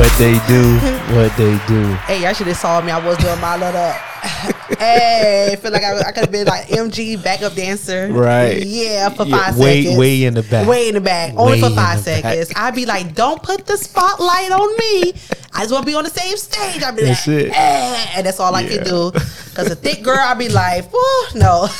what 0.00 0.12
they 0.18 0.32
do, 0.48 0.78
what 1.14 1.36
they 1.36 1.58
do. 1.68 1.92
Hey, 2.08 2.22
y'all 2.22 2.32
should 2.32 2.46
have 2.46 2.56
saw 2.56 2.80
me. 2.80 2.90
I 2.90 3.04
was 3.04 3.18
doing 3.18 3.38
my 3.40 3.56
little. 3.56 3.92
hey, 4.78 5.56
feel 5.60 5.70
like 5.72 5.82
I, 5.82 5.98
I 5.98 6.12
could 6.12 6.22
have 6.24 6.30
been 6.32 6.46
like 6.46 6.66
MG 6.68 7.22
backup 7.22 7.54
dancer. 7.54 8.08
Right. 8.10 8.64
Yeah, 8.64 9.10
for 9.10 9.24
Yeah, 9.24 9.36
five 9.36 9.58
way- 9.58 9.82
seconds. 9.82 9.98
way 9.98 10.24
in 10.24 10.34
the 10.34 10.42
back. 10.42 10.66
Way 10.66 10.88
in 10.88 10.94
the 10.94 11.00
back. 11.02 11.34
Only 11.36 11.52
Way 11.52 11.60
for 11.68 11.74
five 11.74 12.02
the 12.04 12.10
back. 12.12 12.22
seconds. 12.24 12.52
I'd 12.56 12.74
be 12.74 12.86
like, 12.86 13.14
don't 13.14 13.42
put 13.42 13.66
the 13.66 13.76
spotlight 13.76 14.50
on 14.52 14.76
me. 14.78 15.12
I 15.52 15.60
just 15.62 15.72
want 15.72 15.84
to 15.84 15.86
be 15.90 15.94
on 15.94 16.04
the 16.04 16.10
same 16.10 16.36
stage. 16.36 16.82
I'd 16.82 16.96
be 16.96 17.02
That's 17.02 17.26
like, 17.26 17.36
it. 17.36 17.52
eh, 17.54 18.06
and 18.16 18.26
that's 18.26 18.40
all 18.40 18.54
I 18.54 18.62
Yeah. 18.62 18.68
can 18.76 18.84
do. 18.84 19.10
Because 19.12 19.70
a 19.70 19.74
thick 19.76 20.02
girl, 20.02 20.18
I'd 20.18 20.38
be 20.38 20.48
like, 20.48 20.90
whew, 20.90 21.26
no. 21.34 21.68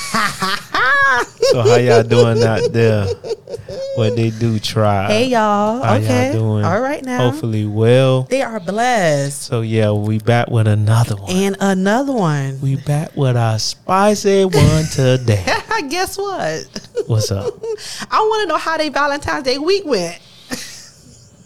So 1.50 1.62
how 1.62 1.74
y'all 1.76 2.02
doing 2.04 2.42
out 2.44 2.72
there? 2.72 3.06
What 3.96 4.16
they 4.16 4.30
do? 4.30 4.58
Try. 4.58 5.08
hey, 5.08 5.26
y'all. 5.26 5.82
How 5.82 5.96
okay. 5.96 6.32
y'all 6.32 6.40
doing? 6.40 6.64
All 6.64 6.80
right 6.80 7.04
now. 7.04 7.30
Hopefully 7.30 7.66
well. 7.66 8.22
They 8.22 8.42
are 8.42 8.60
blessed. 8.60 9.42
So 9.42 9.62
yeah, 9.62 9.90
we 9.92 10.18
back 10.18 10.48
with 10.48 10.68
another 10.68 11.16
one. 11.16 11.30
And 11.30 11.56
another 11.60 12.12
one. 12.12 12.60
we 12.60 12.76
back 12.76 13.16
with 13.16 13.36
our 13.36 13.58
spicy 13.58 14.44
one 14.44 14.84
today. 14.92 15.44
Guess 15.88 16.18
what? 16.18 16.88
What's 17.06 17.30
up? 17.30 17.54
I 18.10 18.20
want 18.20 18.42
to 18.42 18.48
know 18.48 18.58
how 18.58 18.76
they 18.76 18.90
Valentine's 18.90 19.44
Day 19.44 19.58
week 19.58 19.84
went. 19.84 20.20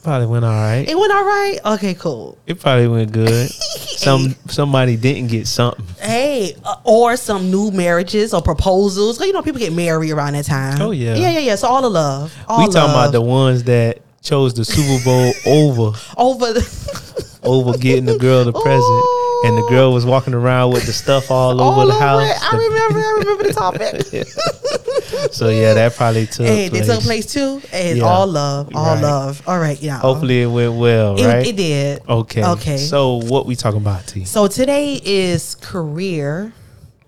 Probably 0.04 0.26
went 0.26 0.44
all 0.44 0.50
right. 0.50 0.86
It 0.86 0.98
went 0.98 1.10
all 1.14 1.24
right. 1.24 1.58
Okay, 1.64 1.94
cool. 1.94 2.36
It 2.46 2.60
probably 2.60 2.88
went 2.88 3.10
good. 3.10 3.48
Some 3.50 4.36
somebody 4.48 4.96
didn't 4.98 5.28
get 5.28 5.46
something. 5.46 5.86
Hey, 5.98 6.54
uh, 6.62 6.76
or 6.84 7.16
some 7.16 7.50
new 7.50 7.70
marriages 7.70 8.34
or 8.34 8.42
proposals. 8.42 9.18
You 9.18 9.32
know, 9.32 9.40
people 9.40 9.60
get 9.60 9.72
married 9.72 10.10
around 10.10 10.34
that 10.34 10.44
time. 10.44 10.78
Oh, 10.82 10.90
yeah. 10.90 11.14
yeah, 11.14 11.30
yeah, 11.30 11.38
yeah. 11.38 11.54
So 11.54 11.68
all 11.68 11.80
the 11.80 11.88
love. 11.88 12.36
All 12.46 12.66
we 12.66 12.70
talking 12.70 12.90
about 12.90 13.12
the 13.12 13.22
ones 13.22 13.64
that 13.64 14.02
chose 14.20 14.52
the 14.52 14.66
Super 14.66 15.02
Bowl 15.04 15.32
over 15.46 15.98
over 16.18 16.52
the 16.52 17.38
over 17.42 17.78
getting 17.78 18.04
the 18.04 18.18
girl 18.18 18.44
the 18.44 18.52
present, 18.52 19.04
and 19.46 19.56
the 19.56 19.66
girl 19.70 19.94
was 19.94 20.04
walking 20.04 20.34
around 20.34 20.72
with 20.72 20.84
the 20.84 20.92
stuff 20.92 21.30
all 21.30 21.58
over 21.62 21.86
the 21.86 21.98
house. 21.98 22.28
it. 22.28 22.36
I 22.42 22.56
remember. 22.56 22.98
I 22.98 23.12
remember 23.20 23.44
the 23.44 23.54
topic. 23.54 24.83
so 25.32 25.48
yeah, 25.48 25.74
that 25.74 25.94
probably 25.94 26.26
took 26.26 26.46
hey, 26.46 26.68
place. 26.70 26.86
they 26.86 26.94
took 26.94 27.02
place 27.02 27.26
too. 27.32 27.60
It's 27.72 27.98
Yeah. 27.98 28.04
all 28.04 28.26
love. 28.26 28.74
All 28.74 28.94
Right. 28.94 29.02
love. 29.02 29.42
All 29.46 29.58
right, 29.58 29.80
yeah. 29.80 29.98
Hopefully 29.98 30.42
it 30.42 30.46
went 30.46 30.74
well, 30.74 31.18
it, 31.18 31.26
right? 31.26 31.46
it 31.46 31.56
did. 31.56 32.02
Okay. 32.08 32.44
Okay. 32.44 32.76
So 32.78 33.16
what 33.16 33.46
we 33.46 33.56
talking 33.56 33.80
about, 33.80 34.06
T? 34.06 34.24
So 34.24 34.46
today 34.46 35.00
is 35.04 35.54
career 35.56 36.52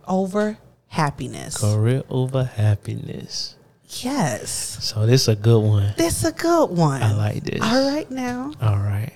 over 0.07 0.59
happiness. 0.89 1.59
Career 1.59 2.03
over 2.09 2.45
happiness. 2.45 3.55
Yes. 4.01 4.79
So 4.81 5.07
this 5.07 5.23
is 5.23 5.29
a 5.29 5.37
good 5.37 5.61
one. 5.61 5.95
This 5.97 6.19
is 6.19 6.25
a 6.25 6.33
good 6.33 6.71
one. 6.71 7.03
I 7.03 7.12
like 7.15 7.45
this. 7.45 7.61
All 7.62 7.91
right 7.93 8.11
now. 8.11 8.53
All 8.61 8.79
right. 8.79 9.12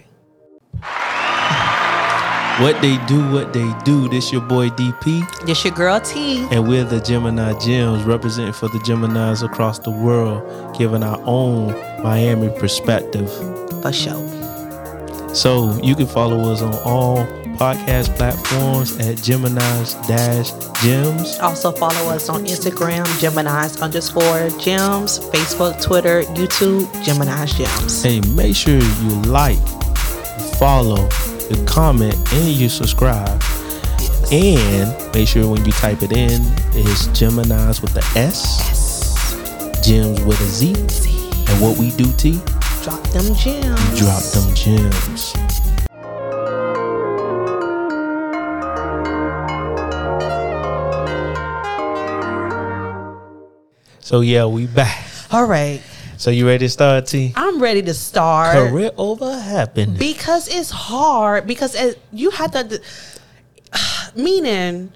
What 2.58 2.80
they 2.82 2.98
do, 3.06 3.26
what 3.32 3.54
they 3.54 3.72
do. 3.84 4.08
This 4.08 4.30
your 4.30 4.42
boy 4.42 4.68
DP, 4.70 5.46
This 5.46 5.64
your 5.64 5.72
girl 5.72 5.98
T. 6.00 6.46
and 6.50 6.68
we're 6.68 6.84
the 6.84 7.00
Gemini 7.00 7.58
Gems, 7.58 8.04
representing 8.04 8.52
for 8.52 8.68
the 8.68 8.78
Geminis 8.80 9.42
across 9.42 9.78
the 9.78 9.90
world, 9.90 10.76
giving 10.76 11.02
our 11.02 11.18
own 11.24 11.68
Miami 12.02 12.50
perspective. 12.58 13.30
For 13.80 13.92
sure. 13.92 15.34
So 15.34 15.72
you 15.82 15.94
can 15.94 16.06
follow 16.06 16.52
us 16.52 16.60
on 16.60 16.74
all 16.84 17.24
podcast 17.56 18.14
platforms 18.16 18.98
at 18.98 19.16
Gemini's 19.22 19.94
Dash 20.06 20.50
Gems. 20.82 21.38
Also 21.38 21.72
follow 21.72 22.10
us 22.10 22.28
on 22.28 22.44
Instagram, 22.44 23.06
Gemini's 23.20 23.80
underscore 23.80 24.50
gems, 24.58 25.18
Facebook, 25.30 25.80
Twitter, 25.82 26.22
YouTube, 26.36 26.84
Gemini's 27.04 27.54
gems. 27.54 28.02
Hey, 28.02 28.20
make 28.34 28.55
sure 28.55 28.74
you 28.78 29.22
like, 29.22 29.58
follow, 30.58 31.08
you 31.50 31.64
comment, 31.64 32.14
and 32.33 32.48
you 32.48 32.68
subscribe. 32.68 33.42
And 34.33 34.94
make 35.12 35.27
sure 35.28 35.50
when 35.50 35.64
you 35.64 35.72
type 35.72 36.02
it 36.02 36.12
in, 36.12 36.40
it's 36.72 37.08
Gemini's 37.08 37.83
with 37.83 37.92
the 37.94 38.05
S, 38.16 39.34
Gems 39.84 40.20
with 40.22 40.40
a 40.40 40.44
Z. 40.44 40.74
And 41.48 41.60
what 41.60 41.77
we 41.78 41.90
do, 41.90 42.10
T, 42.12 42.40
Drop 42.83 43.02
them 43.08 43.34
gems. 43.34 43.98
drop 43.98 44.22
them 44.33 44.55
gems. 44.55 45.34
So 54.00 54.22
yeah, 54.22 54.46
we 54.46 54.66
back. 54.66 55.06
All 55.30 55.44
right. 55.44 55.83
So 56.20 56.31
you 56.31 56.47
ready 56.47 56.67
to 56.67 56.69
start, 56.69 57.07
T? 57.07 57.33
I'm 57.35 57.63
ready 57.63 57.81
to 57.81 57.95
start. 57.95 58.55
Career 58.55 58.91
over 58.98 59.41
happiness. 59.41 59.98
Because 59.98 60.55
it's 60.55 60.69
hard. 60.69 61.47
Because 61.47 61.75
you 62.13 62.29
have 62.29 62.51
to, 62.51 62.83
meaning, 64.14 64.92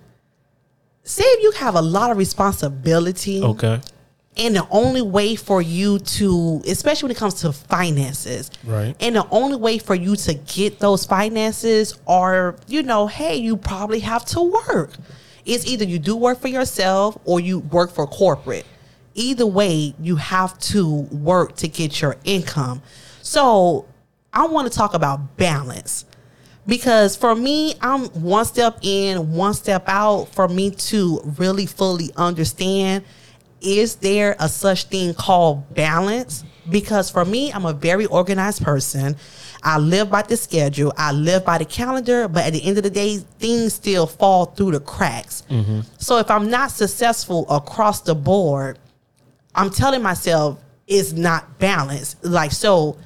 say 1.03 1.25
if 1.25 1.43
you 1.43 1.53
have 1.53 1.77
a 1.77 1.81
lot 1.81 2.11
of 2.11 2.19
responsibility. 2.19 3.43
Okay. 3.43 3.81
And 4.37 4.55
the 4.55 4.69
only 4.71 5.01
way 5.01 5.35
for 5.35 5.63
you 5.63 5.99
to, 5.99 6.61
especially 6.69 7.07
when 7.07 7.13
it 7.13 7.19
comes 7.19 7.35
to 7.41 7.55
finances, 7.55 8.51
Right. 8.63 8.95
And 9.01 9.17
the 9.17 9.27
only 9.31 9.57
way 9.57 9.79
for 9.79 9.95
you 9.95 10.17
to 10.17 10.35
get 10.35 10.79
those 10.79 11.07
finances 11.07 11.99
are, 12.07 12.55
you 12.67 12.83
know, 12.83 13.07
hey, 13.07 13.37
you 13.37 13.57
probably 13.57 14.01
have 14.01 14.27
to 14.27 14.43
work. 14.43 14.91
It's 15.47 15.67
either 15.67 15.87
you 15.87 15.99
do 15.99 16.17
work 16.17 16.41
for 16.41 16.49
yourself 16.49 17.17
or 17.25 17.41
you 17.41 17.61
work 17.61 17.93
for 17.93 18.07
corporate. 18.07 18.67
Either 19.15 19.47
way, 19.47 19.95
you 20.01 20.17
have 20.17 20.59
to 20.59 21.03
work 21.13 21.57
to 21.57 21.69
get 21.69 22.01
your 22.01 22.17
income. 22.25 22.83
So 23.23 23.87
I 24.33 24.47
want 24.47 24.71
to 24.71 24.77
talk 24.77 24.95
about 24.95 25.37
balance 25.37 26.05
because 26.67 27.17
for 27.17 27.35
me, 27.35 27.75
I'm 27.81 28.07
one 28.07 28.45
step 28.45 28.79
in, 28.83 29.33
one 29.33 29.55
step 29.55 29.85
out 29.87 30.27
for 30.27 30.49
me 30.49 30.71
to 30.71 31.21
really 31.39 31.67
fully 31.67 32.11
understand 32.17 33.05
is 33.65 33.97
there 33.97 34.37
a 34.39 34.49
such 34.49 34.85
thing 34.85 35.15
called 35.15 35.75
balance? 35.75 36.45
Because 36.69 37.11
for 37.11 37.25
me, 37.25 37.53
I'm 37.53 37.65
a 37.65 37.73
very 37.73 38.07
organized 38.07 38.63
person. 38.63 39.17
I 39.63 39.79
live 39.79 40.11
by 40.11 40.21
the 40.21 40.37
schedule, 40.37 40.93
I 40.99 41.13
live 41.13 41.45
by 41.45 41.57
the 41.57 41.65
calendar, 41.65 42.29
but 42.29 42.45
at 42.45 42.53
the 42.53 42.63
end 42.63 42.77
of 42.77 42.85
the 42.85 42.91
day, 42.91 43.17
things 43.39 43.73
still 43.73 44.07
fall 44.07 44.47
through 44.47 44.73
the 44.73 44.81
cracks. 44.81 45.43
Mm-hmm. 45.49 45.81
So 45.97 46.19
if 46.19 46.31
I'm 46.31 46.51
not 46.51 46.71
successful 46.71 47.49
across 47.49 48.03
the 48.03 48.15
board, 48.15 48.79
I'm 49.55 49.71
telling 49.71 50.03
myself 50.03 50.61
it's 50.87 51.13
not 51.13 51.59
balanced. 51.59 52.25
Like 52.25 52.53
so 52.53 52.99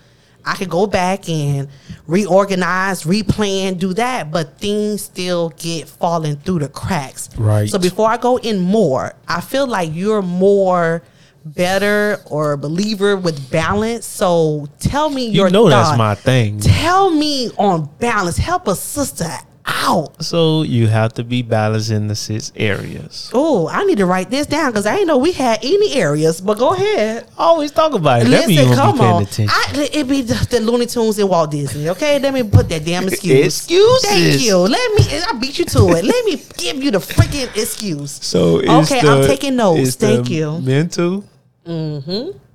I 0.44 0.54
could 0.54 0.70
go 0.70 0.86
back 0.86 1.28
and 1.28 1.68
reorganize, 2.06 3.04
replan, 3.04 3.78
do 3.78 3.92
that, 3.94 4.30
but 4.30 4.58
things 4.58 5.02
still 5.02 5.50
get 5.50 5.88
falling 5.88 6.36
through 6.36 6.60
the 6.60 6.68
cracks. 6.68 7.28
Right. 7.36 7.68
So 7.68 7.78
before 7.78 8.08
I 8.08 8.16
go 8.16 8.38
in 8.38 8.58
more, 8.58 9.12
I 9.26 9.40
feel 9.40 9.66
like 9.66 9.90
you're 9.92 10.22
more 10.22 11.02
better 11.44 12.22
or 12.26 12.56
believer 12.56 13.16
with 13.16 13.50
balance. 13.50 14.06
So 14.06 14.68
tell 14.78 15.10
me 15.10 15.26
You 15.26 15.42
your 15.42 15.50
know 15.50 15.68
that's 15.68 15.98
my 15.98 16.14
thing. 16.14 16.60
Tell 16.60 17.10
me 17.10 17.50
on 17.58 17.86
balance. 17.98 18.36
Help 18.36 18.68
a 18.68 18.74
sister 18.74 19.30
out. 19.68 20.24
So 20.24 20.62
you 20.62 20.86
have 20.88 21.12
to 21.14 21.24
be 21.24 21.42
balanced 21.42 21.90
in 21.90 22.08
the 22.08 22.14
six 22.16 22.50
areas. 22.56 23.30
Oh, 23.34 23.68
I 23.68 23.84
need 23.84 23.98
to 23.98 24.06
write 24.06 24.30
this 24.30 24.46
down 24.46 24.70
because 24.70 24.86
I 24.86 24.94
didn't 24.94 25.08
know 25.08 25.18
we 25.18 25.32
had 25.32 25.58
any 25.62 25.92
areas. 25.94 26.40
But 26.40 26.58
go 26.58 26.72
ahead. 26.74 27.26
Always 27.36 27.70
talk 27.70 27.92
about 27.92 28.22
it. 28.22 28.28
Let 28.28 28.48
me 28.48 28.56
Listen, 28.56 28.72
even 28.72 28.78
come 28.78 29.00
on. 29.00 29.26
I, 29.38 29.88
it 29.92 30.08
be 30.08 30.22
the, 30.22 30.34
the 30.50 30.60
Looney 30.60 30.86
Tunes 30.86 31.18
and 31.18 31.28
Walt 31.28 31.50
Disney. 31.50 31.88
Okay, 31.90 32.18
let 32.18 32.32
me 32.34 32.42
put 32.42 32.68
that 32.70 32.84
damn 32.84 33.06
excuse. 33.06 33.46
Excuses. 33.58 34.08
Thank 34.08 34.40
you. 34.40 34.56
Let 34.56 34.94
me. 34.94 35.20
I 35.28 35.32
beat 35.38 35.58
you 35.58 35.64
to 35.66 35.78
it. 35.90 36.04
Let 36.04 36.24
me 36.24 36.42
give 36.56 36.82
you 36.82 36.90
the 36.90 36.98
freaking 36.98 37.54
excuse. 37.56 38.12
so 38.24 38.58
it's 38.60 38.90
Okay, 38.92 39.06
I'm 39.06 39.26
taking 39.26 39.56
notes. 39.56 39.94
Thank 39.96 40.30
you. 40.30 40.46
Mm-hmm. 40.46 40.64
Mental, 40.66 41.24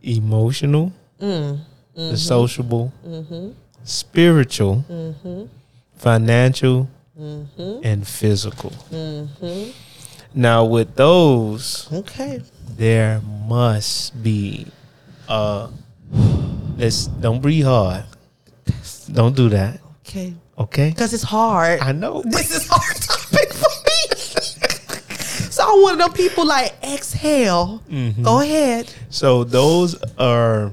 emotional, 0.01 0.91
Mm. 1.21 1.59
the 1.95 2.17
sociable, 2.17 2.91
Mm-hmm. 3.07 3.49
spiritual, 3.83 4.83
financial, 5.95 6.89
Mm-hmm. 7.19 7.81
and 7.83 8.07
physical. 8.07 8.73
Now 10.33 10.65
with 10.65 10.95
those, 10.95 11.87
Okay. 11.93 12.41
there 12.75 13.21
must 13.47 14.21
be 14.23 14.65
uh 15.29 15.67
let's 16.75 17.05
don't 17.05 17.39
breathe 17.39 17.65
hard. 17.65 18.05
Don't 19.11 19.35
do 19.35 19.49
that. 19.49 19.79
Okay. 20.07 20.33
Okay? 20.57 20.89
Because 20.89 21.13
it's 21.13 21.23
hard. 21.23 21.81
I 21.81 21.91
know. 21.91 22.21
this 22.25 22.49
is 22.55 22.67
hard 22.67 22.95
topic 22.97 23.53
for 23.53 23.69
me. 23.85 24.15
so 25.51 25.63
I'm 25.67 25.81
one 25.83 25.93
of 25.93 25.99
them 25.99 26.13
people 26.13 26.47
like 26.47 26.73
exhale. 26.83 27.83
Mm-hmm. 27.89 28.23
Go 28.23 28.41
ahead. 28.41 28.91
So 29.09 29.43
those 29.43 29.95
are 30.17 30.71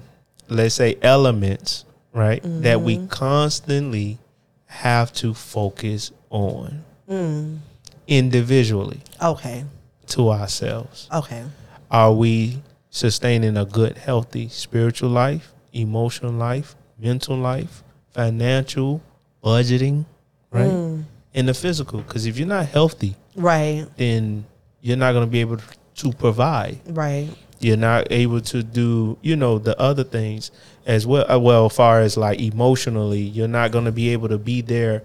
let's 0.48 0.74
say 0.74 0.96
elements, 1.02 1.84
right? 2.14 2.40
That 2.62 2.80
we 2.80 3.06
constantly 3.08 4.18
have 4.66 5.12
to 5.14 5.34
focus 5.34 6.12
on 6.30 6.84
mm. 7.08 7.58
individually 8.06 9.00
Okay. 9.22 9.64
to 10.08 10.30
ourselves. 10.30 11.08
Okay. 11.12 11.44
Are 11.90 12.12
we 12.12 12.62
sustaining 12.90 13.56
a 13.56 13.64
good, 13.64 13.98
healthy 13.98 14.48
spiritual 14.48 15.10
life, 15.10 15.52
emotional 15.72 16.32
life, 16.32 16.74
mental 16.98 17.36
life, 17.36 17.82
financial, 18.12 19.02
budgeting, 19.42 20.04
right? 20.50 20.70
Mm. 20.70 21.04
And 21.34 21.48
the 21.48 21.54
physical, 21.54 22.00
because 22.00 22.26
if 22.26 22.38
you're 22.38 22.48
not 22.48 22.66
healthy, 22.66 23.14
Right. 23.36 23.86
then 23.96 24.44
you're 24.80 24.96
not 24.96 25.12
going 25.12 25.24
to 25.26 25.30
be 25.30 25.40
able 25.40 25.58
to 25.96 26.12
provide. 26.12 26.80
Right. 26.86 27.28
You're 27.60 27.76
not 27.76 28.06
able 28.10 28.40
to 28.40 28.62
do, 28.62 29.18
you 29.22 29.36
know, 29.36 29.58
the 29.58 29.78
other 29.78 30.02
things 30.04 30.50
as 30.86 31.06
well. 31.06 31.30
uh, 31.30 31.38
Well, 31.38 31.66
as 31.66 31.72
far 31.76 32.00
as 32.00 32.16
like 32.16 32.40
emotionally, 32.40 33.20
you're 33.20 33.48
not 33.48 33.70
going 33.70 33.84
to 33.84 33.92
be 33.92 34.08
able 34.10 34.28
to 34.28 34.38
be 34.38 34.62
there 34.62 35.02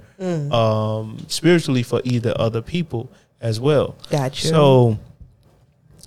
um, 0.52 1.18
spiritually 1.28 1.84
for 1.84 2.02
either 2.06 2.34
other 2.40 2.62
people 2.62 3.10
as 3.42 3.60
well. 3.60 3.96
Gotcha. 4.10 4.48
So, 4.48 4.98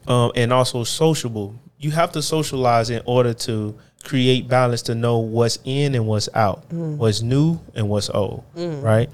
um, 0.07 0.33
and 0.35 0.53
also 0.53 0.85
sociable. 0.85 1.55
You 1.79 1.91
have 1.93 2.13
to 2.13 2.23
socialize 2.23 2.91
in 2.91 3.03
order 3.05 3.35
to 3.35 3.75
create 4.05 4.49
balance 4.49 4.83
to 4.83 4.95
know 4.95 5.19
what's 5.19 5.59
in 5.65 5.95
and 5.95 6.07
what's 6.07 6.29
out, 6.35 6.65
what's 6.73 7.21
new 7.21 7.61
and 7.75 7.89
what's 7.89 8.09
old, 8.11 8.43
right? 8.55 9.11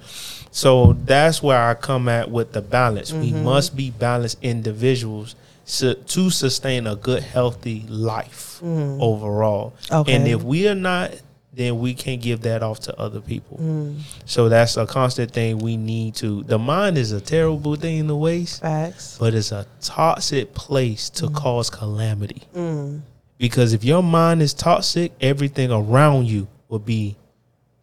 So 0.50 0.92
that's 1.04 1.42
where 1.42 1.60
I 1.60 1.74
come 1.74 2.08
at 2.08 2.30
with 2.30 2.52
the 2.52 2.62
balance. 2.62 3.12
We 3.12 3.32
must 3.32 3.74
be 3.76 3.90
balanced 3.90 4.38
individuals 4.40 5.34
to 5.66 6.30
sustain 6.30 6.86
a 6.86 6.96
good, 6.96 7.22
healthy 7.22 7.84
life 7.88 8.60
mm. 8.62 9.00
overall. 9.00 9.74
Okay. 9.90 10.14
And 10.14 10.28
if 10.28 10.42
we 10.42 10.68
are 10.68 10.74
not, 10.74 11.12
then 11.52 11.78
we 11.78 11.94
can't 11.94 12.20
give 12.20 12.42
that 12.42 12.62
off 12.62 12.80
to 12.80 12.98
other 12.98 13.20
people. 13.20 13.58
Mm. 13.58 14.00
So 14.26 14.48
that's 14.48 14.76
a 14.76 14.86
constant 14.86 15.30
thing 15.30 15.58
we 15.58 15.76
need 15.76 16.16
to. 16.16 16.42
The 16.42 16.58
mind 16.58 16.98
is 16.98 17.12
a 17.12 17.20
terrible 17.20 17.76
thing 17.76 18.08
to 18.08 18.16
waste 18.16 18.60
Facts. 18.62 19.16
but 19.18 19.34
it's 19.34 19.52
a 19.52 19.66
toxic 19.80 20.52
place 20.54 21.08
to 21.10 21.26
Mm. 21.28 21.34
cause 21.34 21.70
calamity. 21.70 22.42
Mm. 22.54 23.02
Because 23.38 23.72
if 23.72 23.84
your 23.84 24.02
mind 24.02 24.42
is 24.42 24.52
toxic, 24.54 25.12
everything 25.20 25.70
around 25.70 26.26
you 26.26 26.48
will 26.68 26.78
be 26.78 27.16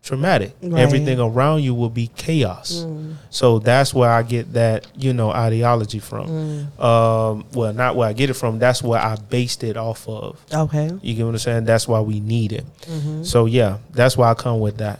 traumatic. 0.03 0.55
Right. 0.61 0.71
Mm. 0.71 0.79
Everything 0.79 1.19
around 1.19 1.61
you 1.61 1.75
will 1.75 1.89
be 1.89 2.07
chaos. 2.15 2.85
So 3.29 3.59
that's 3.59 3.93
where 3.93 4.09
I 4.09 4.23
get 4.23 4.53
that, 4.53 4.87
you 4.97 5.13
know, 5.13 5.31
ideology 5.31 5.99
from. 5.99 6.27
Mm. 6.27 6.83
Um, 6.83 7.45
well, 7.53 7.73
not 7.73 7.95
where 7.95 8.09
I 8.09 8.13
get 8.13 8.29
it 8.29 8.33
from. 8.33 8.59
That's 8.59 8.81
where 8.81 8.99
I 8.99 9.15
based 9.15 9.63
it 9.63 9.77
off 9.77 10.07
of. 10.07 10.43
Okay. 10.53 10.89
You 11.01 11.15
get 11.15 11.23
what 11.25 11.31
I'm 11.31 11.37
saying? 11.37 11.65
That's 11.65 11.87
why 11.87 11.99
we 11.99 12.19
need 12.19 12.51
it. 12.51 12.65
Mm-hmm. 12.81 13.23
So 13.23 13.45
yeah, 13.45 13.77
that's 13.91 14.17
why 14.17 14.31
I 14.31 14.33
come 14.33 14.59
with 14.59 14.77
that. 14.77 14.99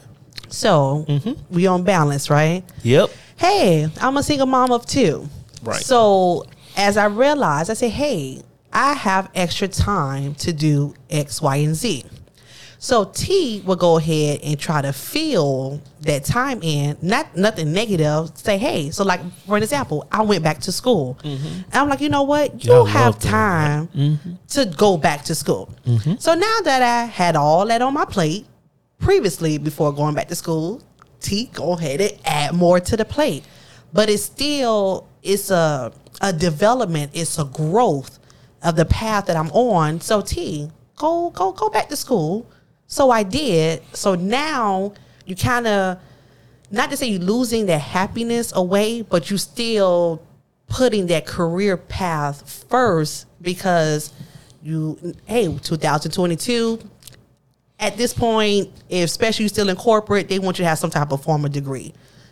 So 0.49 1.05
we 1.49 1.65
on 1.65 1.83
balance, 1.83 2.29
right? 2.29 2.63
Yep. 2.83 3.09
Hey, 3.37 3.87
I'm 3.99 4.17
a 4.17 4.23
single 4.23 4.47
mom 4.47 4.71
of 4.71 4.85
two. 4.85 5.27
Right. 5.63 5.81
So 5.81 6.45
as 6.77 6.97
I 6.97 7.05
realized, 7.05 7.71
I 7.71 7.73
said, 7.73 7.91
hey, 7.91 8.41
I 8.73 8.93
have 8.93 9.29
extra 9.33 9.67
time 9.67 10.35
to 10.35 10.53
do 10.53 10.93
X, 11.09 11.41
Y, 11.41 11.55
and 11.57 11.75
Z. 11.75 12.05
So 12.83 13.05
T 13.05 13.61
will 13.63 13.75
go 13.75 13.99
ahead 13.99 14.39
and 14.41 14.59
try 14.59 14.81
to 14.81 14.91
fill 14.91 15.79
that 15.99 16.25
time 16.25 16.63
in, 16.63 16.97
not 17.03 17.37
nothing 17.37 17.71
negative. 17.73 18.31
Say, 18.33 18.57
hey, 18.57 18.89
so 18.89 19.03
like 19.03 19.21
for 19.45 19.55
an 19.55 19.61
example, 19.61 20.07
I 20.11 20.23
went 20.23 20.43
back 20.43 20.61
to 20.61 20.71
school, 20.71 21.15
and 21.23 21.63
I'm 21.71 21.89
like, 21.89 22.01
you 22.01 22.09
know 22.09 22.23
what, 22.23 22.65
you 22.65 22.71
have 22.85 23.19
time 23.19 23.87
to 24.49 24.65
go 24.65 24.97
back 24.97 25.23
to 25.25 25.35
school. 25.35 25.69
So 26.17 26.33
now 26.33 26.57
that 26.63 26.81
I 26.81 27.05
had 27.05 27.35
all 27.35 27.67
that 27.67 27.83
on 27.83 27.93
my 27.93 28.05
plate 28.05 28.47
previously 28.97 29.59
before 29.59 29.93
going 29.93 30.15
back 30.15 30.27
to 30.29 30.35
school, 30.35 30.81
T 31.19 31.51
go 31.53 31.73
ahead 31.73 32.01
and 32.01 32.13
add 32.25 32.55
more 32.55 32.79
to 32.79 32.97
the 32.97 33.05
plate. 33.05 33.43
But 33.93 34.09
it's 34.09 34.23
still 34.23 35.07
it's 35.21 35.51
a 35.51 35.93
a 36.19 36.33
development, 36.33 37.11
it's 37.13 37.37
a 37.37 37.45
growth 37.45 38.17
of 38.63 38.75
the 38.75 38.85
path 38.85 39.27
that 39.27 39.35
I'm 39.35 39.51
on. 39.51 40.01
So 40.01 40.21
T, 40.21 40.71
go 40.95 41.29
go 41.29 41.51
go 41.51 41.69
back 41.69 41.87
to 41.89 41.95
school. 41.95 42.47
So 42.91 43.09
I 43.09 43.23
did. 43.23 43.81
So 43.95 44.15
now 44.15 44.93
you 45.25 45.35
kind 45.35 45.65
of 45.65 45.97
not 46.71 46.89
to 46.89 46.97
say 46.97 47.07
you're 47.07 47.21
losing 47.21 47.65
that 47.67 47.79
happiness 47.79 48.51
away, 48.53 49.01
but 49.01 49.31
you 49.31 49.37
still 49.37 50.21
putting 50.67 51.07
that 51.07 51.25
career 51.25 51.77
path 51.77 52.65
first 52.69 53.27
because 53.41 54.13
you 54.61 55.15
hey 55.25 55.45
2022 55.57 56.79
at 57.79 57.97
this 57.97 58.13
point 58.13 58.69
especially 58.89 59.43
you 59.43 59.49
still 59.49 59.67
in 59.67 59.75
corporate 59.75 60.29
they 60.29 60.39
want 60.39 60.57
you 60.57 60.63
to 60.63 60.69
have 60.69 60.77
some 60.77 60.89
type 60.89 61.11
of 61.11 61.21
formal 61.21 61.49
degree 61.49 61.91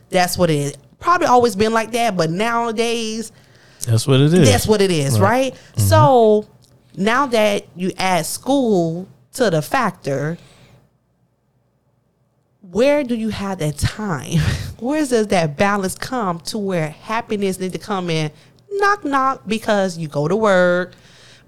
that's 0.10 0.38
what 0.38 0.50
it 0.50 0.56
is 0.56 0.74
probably 1.00 1.28
always 1.28 1.54
been 1.56 1.74
like 1.74 1.92
that 1.92 2.16
but 2.16 2.30
nowadays 2.30 3.34
That's 3.86 4.08
what 4.08 4.22
it 4.22 4.34
is. 4.34 4.50
that's 4.50 4.68
what 4.68 4.82
it 4.82 4.92
is, 4.92 5.20
right? 5.20 5.54
Mm-hmm. 5.54 5.82
So 5.82 6.48
now 6.96 7.26
that 7.28 7.66
you 7.76 7.92
add 7.98 8.26
school 8.26 9.08
to 9.34 9.50
the 9.50 9.62
factor, 9.62 10.38
where 12.72 13.04
do 13.04 13.16
you 13.16 13.30
have 13.30 13.60
that 13.60 13.78
time? 13.78 14.40
Where 14.80 15.06
does 15.06 15.28
that 15.28 15.58
balance 15.58 15.96
come 15.96 16.40
to 16.42 16.58
where 16.58 16.90
happiness 16.90 17.60
need 17.60 17.74
to 17.74 17.78
come 17.78 18.10
in? 18.10 18.32
Knock 18.72 19.04
knock 19.04 19.42
because 19.46 19.98
you 19.98 20.08
go 20.08 20.30
to 20.30 20.38
work, 20.38 20.94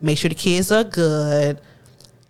make 0.01 0.18
sure 0.18 0.27
the 0.27 0.35
kids 0.35 0.69
are 0.69 0.83
good, 0.83 1.62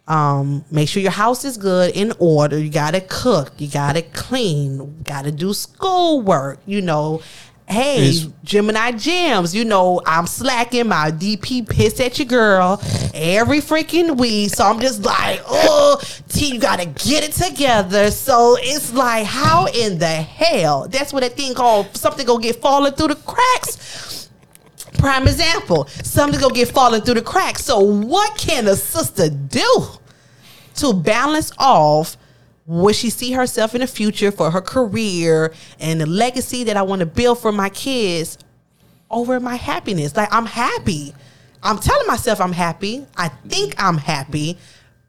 um, 0.08 0.64
make 0.70 0.90
sure 0.90 1.02
your 1.02 1.12
house 1.12 1.44
is 1.44 1.58
good 1.58 1.96
in 1.96 2.14
order. 2.20 2.60
You 2.60 2.70
gotta 2.70 3.02
cook, 3.02 3.54
you 3.58 3.68
gotta 3.68 4.04
clean, 4.04 5.02
gotta 5.04 5.32
do 5.32 5.54
schoolwork, 5.54 6.60
you 6.68 6.82
know. 6.82 7.24
Hey, 7.72 8.10
It's- 8.10 8.28
Gemini 8.44 8.92
Gems, 8.92 9.56
you 9.56 9.64
know, 9.64 10.02
I'm 10.06 10.28
slacking. 10.28 10.90
My 10.90 11.10
DP 11.10 11.62
pissed 11.62 12.02
at 12.02 12.20
your 12.20 12.26
girl 12.26 12.82
every 13.14 13.62
freaking 13.62 14.18
week. 14.18 14.54
So 14.54 14.66
I'm 14.66 14.82
just 14.82 15.04
like, 15.04 15.42
oh, 15.48 15.98
T, 16.28 16.54
you 16.54 16.60
gotta 16.60 16.86
get 16.86 17.24
it 17.24 17.32
together. 17.32 18.12
So 18.12 18.58
it's 18.60 18.92
like, 18.94 19.26
how 19.26 19.68
in 19.68 20.00
the 20.00 20.06
hell? 20.06 20.88
That's 20.90 21.14
what 21.14 21.22
that 21.22 21.38
thing 21.38 21.54
called 21.54 21.96
something 21.96 22.26
gonna 22.26 22.44
get 22.44 22.62
falling 22.62 22.92
through 22.92 23.10
the 23.10 23.16
cracks. 23.16 24.28
Prime 24.98 25.26
example, 25.26 25.88
something 26.04 26.42
gonna 26.42 26.54
get 26.54 26.68
falling 26.74 27.02
through 27.04 27.16
the 27.16 27.22
cracks. 27.22 27.64
So 27.64 27.80
what 27.80 28.38
can 28.38 28.68
a 28.68 28.76
sister 28.76 29.30
do 29.30 29.88
to 30.76 30.92
balance 30.94 31.52
off 31.58 32.18
where 32.80 32.94
she 32.94 33.10
see 33.10 33.34
herself 33.34 33.76
in 33.76 33.82
the 33.82 33.88
future 33.88 34.32
for 34.32 34.50
her 34.50 34.62
career 34.62 35.52
and 35.80 36.00
the 36.00 36.06
legacy 36.06 36.64
that 36.64 36.78
I 36.78 36.84
want 36.84 37.02
to 37.02 37.06
build 37.06 37.40
for 37.40 37.52
my 37.52 37.68
kids 37.70 38.38
over 39.10 39.40
my 39.42 39.56
happiness? 39.56 40.16
Like 40.16 40.30
I'm 40.34 40.46
happy. 40.46 41.14
I'm 41.62 41.80
telling 41.80 42.08
myself 42.08 42.40
I'm 42.40 42.54
happy. 42.54 43.06
I 43.18 43.28
think 43.48 43.76
I'm 43.78 43.98
happy 43.98 44.58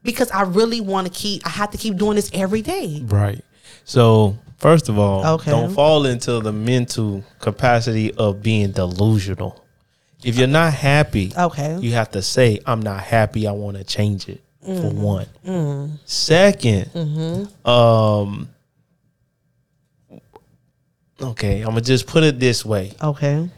because 0.03 0.29
I 0.31 0.41
really 0.41 0.81
want 0.81 1.07
to 1.07 1.13
keep 1.13 1.45
I 1.47 1.49
have 1.51 1.71
to 1.71 1.77
keep 1.77 1.95
doing 1.95 2.15
this 2.17 2.29
every 2.33 2.61
day. 2.61 3.01
Right. 3.05 3.43
So 3.85 4.37
first 4.57 4.89
of 4.89 4.99
all, 4.99 5.25
Okay. 5.35 5.51
don't 5.51 5.73
fall 5.73 6.05
into 6.05 6.41
the 6.41 6.51
mental 6.51 7.23
capacity 7.39 8.13
of 8.15 8.43
being 8.43 8.71
delusional. 8.71 9.63
If 10.21 10.37
you're 10.37 10.47
not 10.47 10.73
happy, 10.73 11.31
Okay. 11.37 11.77
you 11.79 11.93
have 11.93 12.11
to 12.11 12.21
say, 12.21 12.59
"I'm 12.65 12.81
not 12.81 13.01
happy. 13.01 13.47
I 13.47 13.51
want 13.53 13.77
to 13.77 13.83
change 13.85 14.27
it." 14.27 14.41
For 14.63 14.69
mm. 14.69 14.93
one. 14.93 15.25
Mm. 15.45 15.99
2nd 16.07 16.89
mm-hmm. 16.91 17.69
um, 17.69 18.47
okay, 21.21 21.59
I'm 21.59 21.69
gonna 21.69 21.81
just 21.81 22.07
put 22.07 22.23
it 22.23 22.39
this 22.39 22.63
way: 22.63 22.93
Okay. 23.01 23.49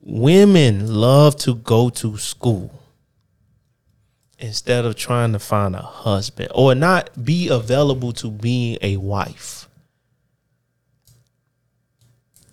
women 0.00 0.92
love 0.92 1.36
to 1.36 1.54
go 1.54 1.90
to 1.90 2.16
school 2.16 2.72
instead 4.40 4.84
of 4.84 4.96
trying 4.96 5.32
to 5.32 5.38
find 5.38 5.76
a 5.76 5.82
husband 5.82 6.50
or 6.52 6.74
not 6.74 7.24
be 7.24 7.48
available 7.48 8.12
to 8.14 8.28
being 8.28 8.78
a 8.82 8.96
wife. 8.96 9.68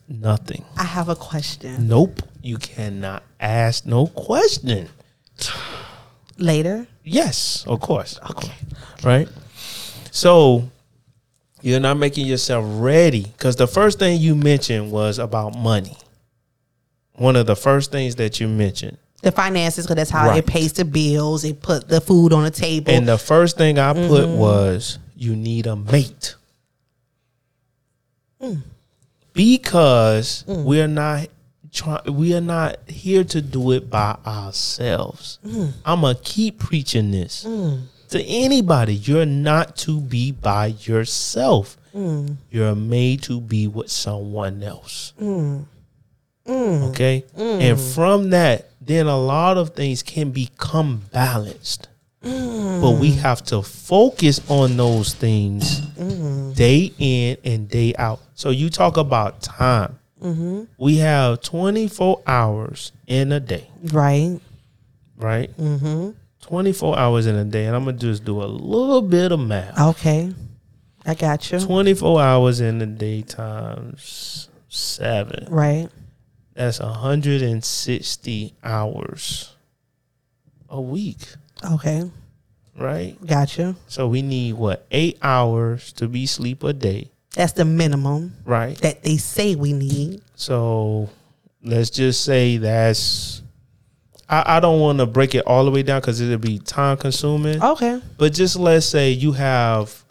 Nothing. 0.07 0.63
I 0.77 0.83
have 0.83 1.09
a 1.09 1.15
question. 1.15 1.87
Nope. 1.87 2.21
You 2.43 2.59
cannot 2.59 3.23
ask 3.39 3.83
no 3.87 4.05
question. 4.05 4.89
Later. 6.39 6.87
Yes, 7.03 7.65
of 7.67 7.79
course. 7.79 8.19
Okay. 8.31 8.53
Right? 9.03 9.27
So 10.11 10.69
you're 11.61 11.79
not 11.79 11.97
making 11.97 12.25
yourself 12.25 12.65
ready 12.67 13.23
because 13.23 13.55
the 13.55 13.67
first 13.67 13.99
thing 13.99 14.19
you 14.19 14.35
mentioned 14.35 14.91
was 14.91 15.19
about 15.19 15.55
money. 15.57 15.97
One 17.13 17.35
of 17.35 17.45
the 17.45 17.55
first 17.55 17.91
things 17.91 18.15
that 18.15 18.39
you 18.39 18.47
mentioned. 18.47 18.97
The 19.21 19.33
finances, 19.33 19.85
because 19.85 19.97
that's 19.97 20.09
how 20.09 20.29
Right. 20.29 20.37
it 20.37 20.47
pays 20.47 20.71
the 20.73 20.85
bills. 20.85 21.43
It 21.43 21.61
put 21.61 21.89
the 21.89 21.99
food 21.99 22.31
on 22.31 22.43
the 22.43 22.51
table. 22.51 22.91
And 22.93 23.05
the 23.05 23.17
first 23.17 23.57
thing 23.57 23.77
I 23.77 23.91
put 23.91 24.27
mm-hmm. 24.27 24.37
was 24.37 24.97
you 25.17 25.35
need 25.35 25.67
a 25.67 25.75
mate. 25.75 26.35
Mm. 28.41 28.61
Because 29.33 30.45
mm. 30.47 30.63
we're 30.63 30.87
not 30.87 31.27
trying 31.71 32.13
we 32.13 32.35
are 32.35 32.41
not 32.41 32.77
here 32.87 33.23
to 33.25 33.41
do 33.41 33.71
it 33.71 33.89
by 33.89 34.17
ourselves. 34.25 35.39
Mm. 35.45 35.73
I'm 35.85 36.01
gonna 36.01 36.17
keep 36.21 36.59
preaching 36.59 37.11
this 37.11 37.45
mm. 37.45 37.81
to 38.09 38.23
anybody. 38.23 38.95
You're 38.95 39.25
not 39.25 39.75
to 39.77 39.99
be 39.99 40.31
by 40.31 40.67
yourself. 40.67 41.77
Mm. 41.93 42.37
You're 42.49 42.75
made 42.75 43.23
to 43.23 43.41
be 43.41 43.67
with 43.67 43.89
someone 43.89 44.61
else. 44.63 45.13
Okay? 46.89 47.25
And 47.35 47.79
from 47.79 48.31
that, 48.31 48.69
then 48.81 49.07
a 49.07 49.17
lot 49.17 49.57
of 49.57 49.75
things 49.75 50.01
can 50.01 50.31
become 50.31 51.03
balanced. 51.11 51.87
But 52.21 52.97
we 52.99 53.11
have 53.11 53.43
to 53.45 53.61
focus 53.61 54.41
on 54.49 54.75
those 54.77 55.13
things 55.13 55.79
day 56.55 56.91
in 56.97 57.37
and 57.43 57.69
day 57.69 57.93
out. 57.97 58.19
So 58.35 58.49
you 58.49 58.69
talk 58.69 58.97
about 58.97 59.41
time. 59.41 59.99
Mm-hmm. 60.21 60.63
We 60.77 60.97
have 60.97 61.41
24 61.41 62.21
hours 62.27 62.91
in 63.07 63.31
a 63.31 63.39
day, 63.39 63.69
Right. 63.83 64.39
right? 65.17 65.55
Mm-hmm. 65.57 66.11
24 66.41 66.97
hours 66.99 67.25
in 67.25 67.35
a 67.35 67.45
day. 67.45 67.65
And 67.65 67.75
I'm 67.75 67.83
going 67.85 67.97
to 67.97 68.01
just 68.01 68.25
do 68.25 68.41
a 68.41 68.45
little 68.45 69.01
bit 69.01 69.31
of 69.31 69.39
math. 69.39 69.79
Okay. 69.79 70.33
I 71.05 71.13
got 71.15 71.51
you. 71.51 71.59
24 71.59 72.21
hours 72.21 72.59
in 72.61 72.79
the 72.79 72.85
day 72.85 73.21
times 73.21 74.49
seven. 74.67 75.47
Right. 75.49 75.87
That's 76.53 76.79
160 76.79 78.53
hours 78.63 79.55
a 80.69 80.81
week, 80.81 81.19
Okay. 81.71 82.09
right? 82.77 83.15
Gotcha. 83.25 83.75
So 83.87 84.07
we 84.07 84.21
need 84.21 84.53
what 84.55 84.85
eight 84.91 85.17
hours 85.21 85.91
to 85.93 86.07
be 86.07 86.25
sleep 86.25 86.63
a 86.63 86.73
day, 86.73 87.11
That's 87.35 87.53
the 87.53 87.65
minimum 87.65 88.33
right? 88.45 88.75
that 88.79 89.03
they 89.03 89.17
say 89.17 89.55
we 89.55 89.73
need. 89.73 90.21
So 90.35 91.09
let's 91.63 91.89
just 91.89 92.23
say 92.23 92.57
that's. 92.57 93.41
I, 94.27 94.57
I 94.57 94.59
don't 94.59 94.79
want 94.79 94.99
to 94.99 95.05
break 95.05 95.33
it 95.35 95.45
all 95.47 95.65
the 95.65 95.71
way 95.71 95.81
down 95.83 96.01
because 96.01 96.21
it'll 96.21 96.37
be 96.37 96.59
time 96.59 96.97
consuming. 96.97 97.63
Okay. 97.63 98.01
But 98.17 98.33
just 98.33 98.55
let's 98.57 98.85
say 98.85 99.09
you 99.11 99.31
have, 99.31 100.03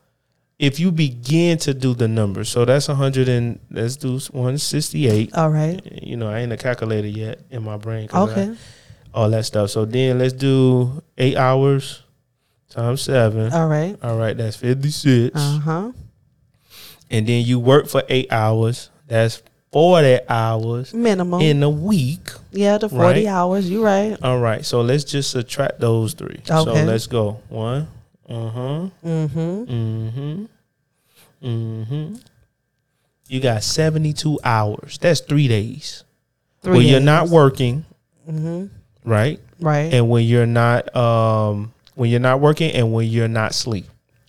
if 0.59 0.81
you 0.81 0.91
begin 0.91 1.57
to 1.59 1.73
do 1.75 1.95
the 1.95 2.09
numbers, 2.09 2.49
so 2.49 2.65
that's 2.65 2.89
100 2.89 3.29
and 3.29 3.61
let's 3.71 3.97
do 3.97 4.19
168. 4.19 5.35
All 5.37 5.51
right. 5.51 5.81
You 6.03 6.17
know, 6.17 6.29
I 6.29 6.41
ain't 6.41 6.53
a 6.53 6.57
calculator 6.57 7.07
yet 7.07 7.41
in 7.51 7.63
my 7.63 7.77
brain. 7.77 8.09
'cause 8.09 8.29
I- 8.31 8.33
Okay. 8.33 8.57
all 9.15 9.31
that 9.31 9.45
stuff. 9.45 9.71
So 9.71 9.85
then 9.85 10.19
let's 10.19 10.33
do 10.35 11.01
eight 11.17 11.37
hours 11.37 12.03
times 12.71 13.03
seven. 13.03 13.53
All 13.53 13.69
right. 13.69 13.97
All 14.03 14.17
right, 14.17 14.37
that's 14.37 14.57
56. 14.57 15.37
Uh 15.37 15.59
huh. 15.61 15.93
And 17.11 17.27
then 17.27 17.45
you 17.45 17.59
work 17.59 17.87
for 17.89 18.03
eight 18.09 18.31
hours. 18.33 18.91
That's 19.07 19.43
40 19.73 20.21
hours 20.29 20.93
Minimum. 20.95 21.41
in 21.41 21.63
a 21.63 21.71
week. 21.71 22.31
yeah, 22.53 22.79
the 22.79 22.89
40 22.89 23.03
Right. 23.05 23.27
hours. 23.27 23.69
You 23.71 23.85
right. 23.85 24.17
All 24.23 24.39
right, 24.39 24.65
so 24.65 24.81
let's 24.83 25.05
just 25.05 25.31
subtract 25.31 25.81
those 25.81 26.15
three. 26.15 26.41
Okay. 26.49 26.65
So 26.65 26.73
let's 26.85 27.07
go. 27.07 27.41
One. 27.49 27.89
Uh 28.29 28.49
huh. 28.51 28.89
Mm-hmm. 29.05 29.39
Mm 29.41 30.13
hmm. 30.13 30.45
Mm 31.43 31.87
hmm. 31.87 32.15
You 33.29 33.41
got 33.41 33.63
72 33.63 34.39
hours. 34.43 34.99
That's 34.99 35.21
three 35.21 35.49
days. 35.49 36.05
Three 36.63 36.73
Well, 36.73 36.83
you're 36.83 37.01
not 37.01 37.29
working, 37.29 37.85
Mm-hmm. 38.29 38.67
right? 39.05 39.41
Right. 39.61 39.93
and 39.93 40.09
when 40.11 40.25
you're 40.25 40.47
not 40.47 40.95
um 40.95 41.73
when 41.95 42.11
you're 42.11 42.21
not 42.21 42.41
working 42.41 42.71
and 42.73 42.93
when 42.93 43.09
you're 43.09 43.27
not 43.29 43.55
sleep. 43.55 43.87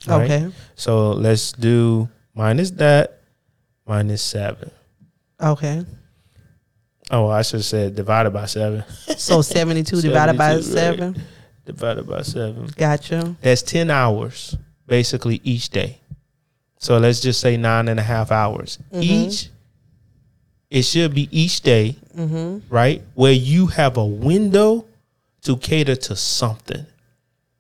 right? 0.08 0.24
Okay. 0.32 0.52
So 0.76 1.12
let's 1.12 1.52
do 1.52 2.10
minus 2.40 2.72
that 2.72 3.20
minus 3.86 4.22
seven. 4.22 4.72
Okay. 5.42 5.86
Oh, 7.12 7.28
I 7.28 7.42
should 7.42 7.58
have 7.60 7.66
said 7.66 7.96
divided 7.96 8.32
by 8.32 8.46
seven. 8.46 8.84
So 9.18 9.42
72 9.42 10.02
divided 10.02 10.38
by 10.38 10.60
72, 10.62 10.76
right. 10.76 10.98
7. 11.16 11.22
Divided 11.66 12.08
by 12.08 12.22
seven. 12.22 12.70
Gotcha. 12.78 13.36
That's 13.42 13.62
ten 13.62 13.90
hours 13.92 14.56
basically 14.88 15.40
each 15.44 15.70
day. 15.70 16.00
So 16.80 16.98
let's 16.98 17.20
just 17.20 17.42
say 17.42 17.58
nine 17.58 17.88
and 17.90 18.00
a 18.00 18.04
half 18.04 18.32
hours 18.32 18.80
each. 18.94 19.50
It 20.70 20.84
should 20.84 21.14
be 21.14 21.28
each 21.32 21.62
day, 21.62 21.98
Mm-hmm. 22.16 22.74
right? 22.74 23.02
Where 23.16 23.32
you 23.34 23.68
have 23.68 23.98
a 23.98 24.06
window 24.06 24.86
to 25.44 25.58
cater 25.58 25.96
to 25.96 26.16
something, 26.16 26.86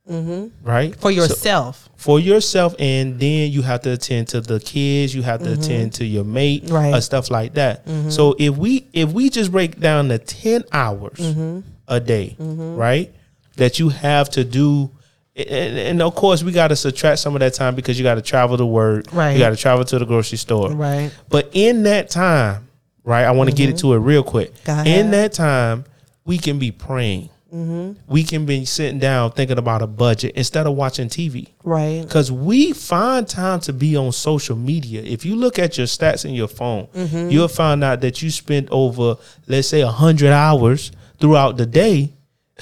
Mm-hmm. 0.10 0.68
right? 0.68 0.94
For 0.96 1.02
So- 1.02 1.10
yourself. 1.10 1.90
for 1.96 2.20
yourself 2.20 2.74
and 2.80 3.20
then 3.20 3.52
you 3.52 3.62
have 3.62 3.82
to 3.82 3.92
attend 3.92 4.28
to 4.30 4.40
the 4.42 4.60
kids 4.60 5.14
you 5.14 5.22
have 5.22 5.44
to 5.44 5.52
attend 5.54 5.94
to 5.96 6.06
your 6.06 6.24
mate 6.24 6.64
Mm-hmm. 6.66 6.74
Right. 6.74 6.94
or 6.96 7.02
stuff 7.02 7.30
like 7.30 7.54
that 7.56 7.84
so 8.10 8.36
if 8.40 8.56
we 8.58 8.88
if 8.94 9.12
we 9.12 9.30
just 9.30 9.52
break 9.52 9.80
down 9.80 10.08
the 10.08 10.18
10 10.18 10.64
hours 10.72 11.20
Mm-hmm. 11.20 11.60
a 11.90 12.00
day 12.00 12.36
right 12.40 13.14
that 13.58 13.80
you 13.80 13.90
have 13.90 14.30
to 14.32 14.44
do 14.46 14.90
and, 15.36 15.78
and 15.78 16.02
of 16.02 16.16
course 16.16 16.42
we 16.44 16.52
got 16.54 16.70
to 16.70 16.76
subtract 16.76 17.20
some 17.20 17.36
of 17.36 17.42
that 17.42 17.54
time 17.54 17.76
because 17.76 17.98
you 18.00 18.04
got 18.04 18.16
to 18.16 18.22
travel 18.22 18.58
to 18.58 18.66
work 18.66 19.06
Right. 19.12 19.34
you 19.34 19.40
got 19.40 19.50
to 19.52 19.56
travel 19.58 19.84
to 19.86 20.00
the 20.00 20.06
grocery 20.06 20.38
store 20.38 20.72
Right. 20.72 21.12
but 21.30 21.50
in 21.54 21.84
that 21.84 22.10
time 22.10 22.68
right 23.04 23.26
i 23.26 23.32
want 23.32 23.50
to 23.50 23.56
get 23.56 23.70
into 23.70 23.94
it 23.94 23.98
real 24.00 24.24
quick 24.24 24.54
in 24.86 25.12
that 25.12 25.34
time 25.34 25.84
we 26.26 26.38
can 26.38 26.60
be 26.60 26.72
praying 26.72 27.30
Mm-hmm. 27.54 27.94
we 28.12 28.24
can 28.24 28.46
be 28.46 28.64
sitting 28.66 29.00
down 29.00 29.32
thinking 29.32 29.58
about 29.58 29.82
a 29.82 29.88
budget 29.88 30.34
instead 30.36 30.68
of 30.68 30.76
watching 30.76 31.08
tv 31.10 31.48
Right. 31.64 32.04
because 32.04 32.32
we 32.32 32.74
find 32.74 33.28
time 33.28 33.60
to 33.62 33.74
be 33.74 33.96
on 33.98 34.12
social 34.12 34.56
media. 34.56 35.02
If 35.02 35.26
you 35.26 35.36
look 35.36 35.58
at 35.58 35.76
your 35.78 35.88
stats 35.88 36.26
in 36.26 36.34
your 36.36 36.48
phone, 36.48 36.88
Mm-hmm. 36.94 37.30
you'll 37.32 37.48
find 37.48 37.84
out 37.84 38.02
that 38.02 38.22
you 38.22 38.30
spent 38.30 38.68
over, 38.70 39.16
let's 39.48 39.68
say, 39.68 39.82
hundred 39.82 40.32
hours 40.32 40.92
throughout 41.20 41.58
the 41.58 41.66
day. 41.66 42.12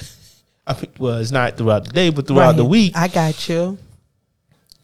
I 0.66 0.72
mean, 0.74 0.90
well, 0.98 1.18
it's 1.18 1.32
not 1.32 1.56
throughout 1.58 1.84
the 1.84 1.92
day, 1.92 2.08
but 2.10 2.26
throughout 2.26 2.56
the 2.56 2.64
week 2.64 2.92
I 2.96 3.08
got 3.08 3.48
you. 3.48 3.76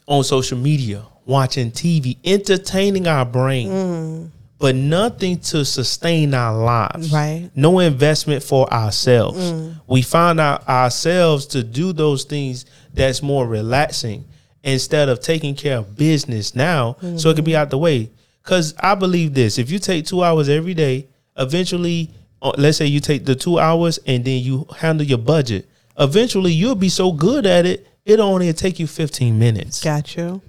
on 0.06 0.22
social 0.22 0.58
media, 0.58 1.02
watching 1.24 1.70
TV, 1.70 2.18
entertaining 2.24 3.06
our 3.06 3.24
brain, 3.24 4.30
but 4.58 4.74
nothing 4.74 5.38
to 5.38 5.64
sustain 5.64 6.32
our 6.34 6.56
lives. 6.56 7.10
Mm. 7.10 7.12
Right. 7.12 7.50
No 7.54 7.80
investment 7.80 8.42
for 8.42 8.72
ourselves. 8.72 9.74
We 9.86 10.02
find 10.02 10.40
out 10.40 10.68
ourselves 10.68 11.46
to 11.46 11.62
do 11.62 11.92
those 11.92 12.24
things 12.24 12.64
that's 12.92 13.22
more 13.22 13.46
relaxing 13.46 14.24
instead 14.62 15.08
of 15.08 15.20
taking 15.20 15.54
care 15.54 15.78
of 15.78 15.96
business 15.96 16.54
now 16.54 16.96
so 17.16 17.30
it 17.30 17.34
can 17.34 17.44
be 17.44 17.56
out 17.56 17.70
the 17.70 17.78
way. 17.78 18.10
Because 18.42 18.74
I 18.78 18.94
believe 18.94 19.34
this 19.34 19.58
if 19.58 19.70
you 19.70 19.78
take 19.78 20.06
two 20.06 20.22
hours 20.22 20.48
every 20.48 20.74
day, 20.74 21.08
eventually, 21.36 22.10
uh, 22.42 22.52
let's 22.58 22.78
say 22.78 22.86
you 22.86 23.00
take 23.00 23.24
the 23.24 23.34
two 23.34 23.58
hours 23.58 23.98
and 24.06 24.24
then 24.24 24.42
you 24.42 24.66
handle 24.76 25.06
your 25.06 25.18
budget, 25.18 25.68
eventually 25.98 26.52
you'll 26.52 26.74
be 26.74 26.88
so 26.88 27.12
good 27.12 27.46
at 27.46 27.66
it, 27.66 27.86
it'll 28.04 28.28
only 28.28 28.52
take 28.52 28.78
you 28.78 28.86
15 28.86 29.38
minutes. 29.38 29.82
Got 29.82 30.16
you. 30.16 30.42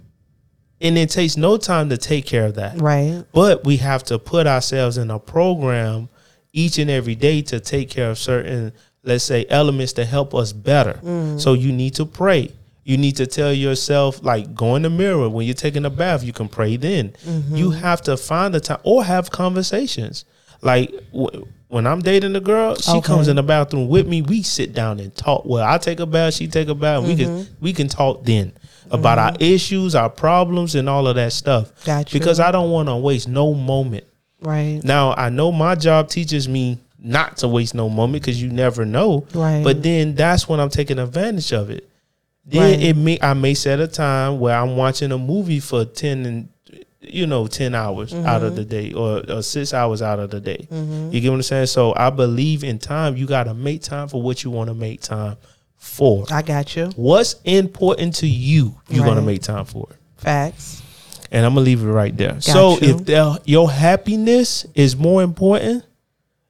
And 0.86 0.98
it 0.98 1.10
takes 1.10 1.36
no 1.36 1.58
time 1.58 1.90
to 1.90 1.98
take 1.98 2.26
care 2.26 2.46
of 2.46 2.56
that. 2.56 2.80
Right. 2.80 3.24
But 3.34 3.64
we 3.64 3.78
have 3.78 4.04
to 4.06 4.20
put 4.20 4.46
ourselves 4.46 4.98
in 4.98 5.10
a 5.10 5.20
program 5.20 6.10
each 6.54 6.78
and 6.78 6.92
every 6.92 7.16
day 7.16 7.42
to 7.44 7.60
take 7.60 7.90
care 7.90 8.12
of 8.12 8.18
certain, 8.20 8.72
let's 9.04 9.24
say, 9.24 9.46
elements 9.50 9.94
to 9.94 10.06
help 10.06 10.36
us 10.36 10.54
better. 10.54 11.00
Mm. 11.04 11.42
So 11.42 11.54
you 11.54 11.72
need 11.72 11.96
to 11.96 12.06
pray. 12.06 12.52
You 12.84 12.98
need 12.98 13.16
to 13.18 13.26
tell 13.26 13.52
yourself, 13.52 14.24
like, 14.24 14.54
go 14.54 14.76
in 14.76 14.84
the 14.84 14.92
mirror 14.92 15.28
when 15.28 15.48
you're 15.48 15.56
taking 15.56 15.86
a 15.86 15.90
bath. 15.90 16.24
You 16.24 16.34
can 16.34 16.48
pray 16.48 16.78
then. 16.78 17.16
Mm-hmm. 17.26 17.56
You 17.56 17.72
have 17.72 18.02
to 18.04 18.16
find 18.16 18.54
the 18.54 18.60
time 18.60 18.80
or 18.84 19.04
have 19.04 19.32
conversations. 19.32 20.24
Like 20.62 20.92
w- 21.12 21.48
when 21.68 21.88
I'm 21.88 22.02
dating 22.02 22.36
a 22.36 22.40
girl, 22.40 22.76
she 22.76 22.92
Okay. 22.92 23.02
comes 23.02 23.28
in 23.28 23.36
the 23.36 23.44
bathroom 23.44 23.88
with 23.88 24.08
me. 24.08 24.22
We 24.22 24.44
sit 24.44 24.74
down 24.74 25.00
and 25.00 25.16
talk. 25.16 25.46
Well, 25.46 25.68
I 25.68 25.78
take 25.78 26.00
a 26.00 26.06
bath, 26.06 26.36
she 26.36 26.48
take 26.48 26.68
a 26.68 26.76
bath. 26.76 27.04
We 27.04 27.16
can 27.16 27.28
mm-hmm. 27.28 27.54
we 27.60 27.74
can 27.74 27.88
talk 27.88 28.24
then 28.24 28.54
about 28.92 29.18
our 29.18 29.32
mm-hmm. 29.32 29.44
issues, 29.44 29.96
our 29.96 30.10
problems, 30.10 30.76
and 30.76 30.90
all 30.90 31.08
of 31.08 31.16
that 31.16 31.34
stuff. 31.34 31.84
Got 31.86 32.14
you. 32.14 32.20
Because 32.20 32.40
I 32.40 32.52
don't 32.52 32.72
want 32.72 32.90
to 32.90 32.96
waste 32.96 33.28
no 33.28 33.54
moment. 33.54 34.06
Right. 34.42 34.82
Now 34.84 35.14
I 35.14 35.30
know 35.30 35.52
my 35.52 35.76
job 35.76 36.10
teaches 36.10 36.48
me 36.48 36.80
not 37.00 37.38
to 37.38 37.48
waste 37.48 37.76
no 37.76 37.90
moment 37.90 38.24
because 38.24 38.42
you 38.42 38.50
never 38.50 38.86
know. 38.86 39.26
Right. 39.34 39.64
But 39.64 39.84
then 39.84 40.16
that's 40.16 40.48
when 40.50 40.60
I'm 40.60 40.70
taking 40.70 41.00
advantage 41.00 41.54
of 41.54 41.70
it. 41.70 41.90
Then 42.46 42.62
Right. 42.62 42.82
it 42.82 42.96
may 42.96 43.20
I 43.22 43.34
may 43.34 43.54
set 43.54 43.80
a 43.80 43.88
time 43.88 44.40
where 44.40 44.56
I'm 44.56 44.76
watching 44.78 45.12
a 45.12 45.18
movie 45.18 45.60
for 45.60 45.84
ten 45.86 46.26
and 46.26 46.50
you 47.02 47.26
know 47.26 47.48
ten 47.48 47.74
hours 47.74 48.14
out 48.14 48.44
of 48.44 48.54
mm-hmm. 48.54 48.56
the 48.56 48.66
day 48.66 48.94
or, 48.94 49.24
or 49.30 49.42
six 49.42 49.74
hours 49.74 50.02
out 50.02 50.20
of 50.20 50.30
the 50.30 50.40
day. 50.40 50.68
Mm-hmm. 50.72 51.12
You 51.12 51.22
get 51.22 51.30
what 51.30 51.36
I'm 51.36 51.42
saying? 51.44 51.68
So 51.68 51.94
I 51.96 52.12
believe 52.12 52.64
in 52.64 52.78
time. 52.78 53.18
You 53.18 53.26
got 53.26 53.46
to 53.46 53.54
make 53.54 53.82
time 53.82 54.08
for 54.08 54.22
what 54.22 54.44
you 54.44 54.52
want 54.52 54.70
to 54.70 54.76
make 54.76 55.02
time 55.02 55.38
for. 55.86 56.26
I 56.32 56.42
got 56.42 56.76
you. 56.76 56.88
What's 56.96 57.36
important 57.44 58.16
to 58.16 58.28
you, 58.28 58.76
you're 58.90 59.06
gonna 59.06 59.22
make 59.22 59.42
time 59.42 59.66
for 59.66 59.88
it. 59.92 59.98
Facts. 60.18 60.82
And 61.32 61.46
I'm 61.46 61.54
gonna 61.54 61.66
leave 61.66 61.84
it 61.84 61.88
right 61.88 62.16
there. 62.16 62.42
so 62.42 62.80
you. 62.80 62.90
if 62.90 63.06
the, 63.06 63.42
your 63.46 63.72
happiness 63.72 64.66
is 64.74 64.96
more 64.96 65.22
important, 65.24 65.86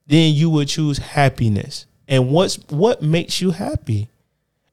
then 0.08 0.34
you 0.34 0.50
would 0.50 0.68
choose 0.68 0.98
happiness. 0.98 1.86
And 2.08 2.30
what's 2.30 2.56
what 2.70 3.02
makes 3.02 3.42
you 3.42 3.52
happy? 3.52 4.10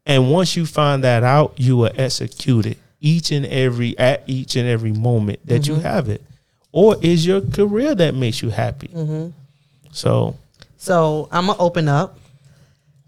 And 0.05 0.31
once 0.31 0.57
you 0.57 0.67
find 0.67 1.05
that 1.05 1.23
out, 1.23 1.55
you 1.57 1.77
will 1.77 1.93
execute 1.95 2.67
it 2.67 2.79
each 3.01 3.31
and 3.31 3.47
every 3.47 3.99
at 3.99 4.23
each 4.27 4.57
and 4.57 4.69
every 4.69 4.93
moment 4.93 5.41
that 5.47 5.67
you 5.67 5.75
mm-hmm. 5.75 5.83
have 5.83 6.09
it. 6.09 6.23
Or 6.73 6.97
is 7.03 7.27
your 7.27 7.41
career 7.41 7.95
that 7.95 8.15
makes 8.15 8.43
you 8.43 8.51
happy? 8.51 8.89
Mm-hmm. 8.89 9.31
So 9.93 10.37
So 10.79 11.29
I'm 11.31 11.47
gonna 11.47 11.59
open 11.59 11.89
up. 11.89 12.19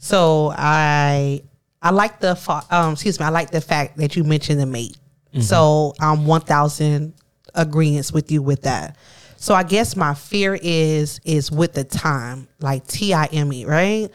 So 0.05 0.53
I 0.55 1.43
I 1.81 1.91
like 1.91 2.21
the 2.21 2.37
fa- 2.37 2.67
um 2.71 2.93
excuse 2.93 3.19
me 3.19 3.25
I 3.25 3.31
like 3.31 3.51
the 3.51 3.63
fact 3.63 3.97
that 3.97 4.17
you 4.17 4.23
mentioned 4.23 4.61
the 4.61 4.67
mate. 4.67 4.99
So 5.41 5.95
I'm 5.99 6.27
one 6.27 6.43
thousand 6.43 7.15
agreements 7.55 8.13
with 8.13 8.31
you 8.31 8.43
with 8.43 8.63
that. 8.63 8.97
So 9.37 9.55
I 9.55 9.63
guess 9.63 9.97
my 9.97 10.13
fear 10.13 10.59
is 10.63 11.21
is 11.25 11.51
with 11.51 11.73
the 11.73 11.85
time 11.85 12.49
like 12.61 12.87
T 12.87 13.15
I 13.15 13.25
M 13.33 13.51
E 13.51 13.65
right, 13.65 14.11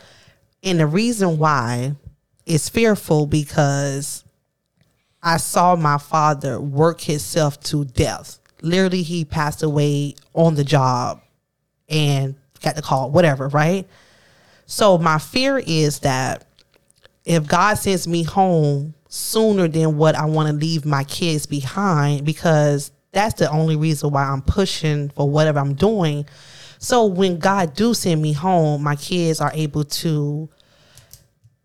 and 0.62 0.80
the 0.80 0.86
reason 0.86 1.40
why 1.40 1.96
is 2.46 2.70
fearful 2.70 3.26
because 3.26 4.24
I 5.24 5.38
saw 5.38 5.76
my 5.76 5.98
father 5.98 6.62
work 6.62 7.02
himself 7.02 7.60
to 7.62 7.84
death. 7.84 8.40
Literally, 8.62 9.02
he 9.02 9.26
passed 9.26 9.64
away 9.64 10.14
on 10.36 10.54
the 10.54 10.64
job 10.64 11.20
and 11.90 12.36
got 12.62 12.76
the 12.76 12.84
call, 12.84 13.10
whatever, 13.10 13.48
right? 13.48 13.88
So, 14.72 15.00
my 15.00 15.18
fear 15.18 15.58
is 15.58 16.02
that 16.02 16.46
if 17.26 17.48
God 17.48 17.74
sends 17.74 18.08
me 18.08 18.22
home 18.22 18.94
sooner 19.08 19.68
than 19.68 19.98
what 19.98 20.14
I 20.14 20.26
want 20.26 20.48
to 20.48 20.54
leave 20.54 20.86
my 20.86 21.04
kids 21.06 21.48
behind, 21.48 22.24
because 22.24 22.92
that's 23.12 23.34
the 23.34 23.50
only 23.50 23.76
reason 23.76 24.12
why 24.12 24.26
I'm 24.26 24.44
pushing 24.44 25.10
for 25.10 25.28
whatever 25.28 25.58
I'm 25.58 25.74
doing. 25.74 26.28
So, 26.78 27.08
when 27.08 27.40
God 27.40 27.74
do 27.74 27.96
send 27.96 28.22
me 28.22 28.32
home, 28.32 28.84
my 28.84 28.96
kids 28.96 29.42
are 29.42 29.52
able 29.56 29.86
to 29.86 30.48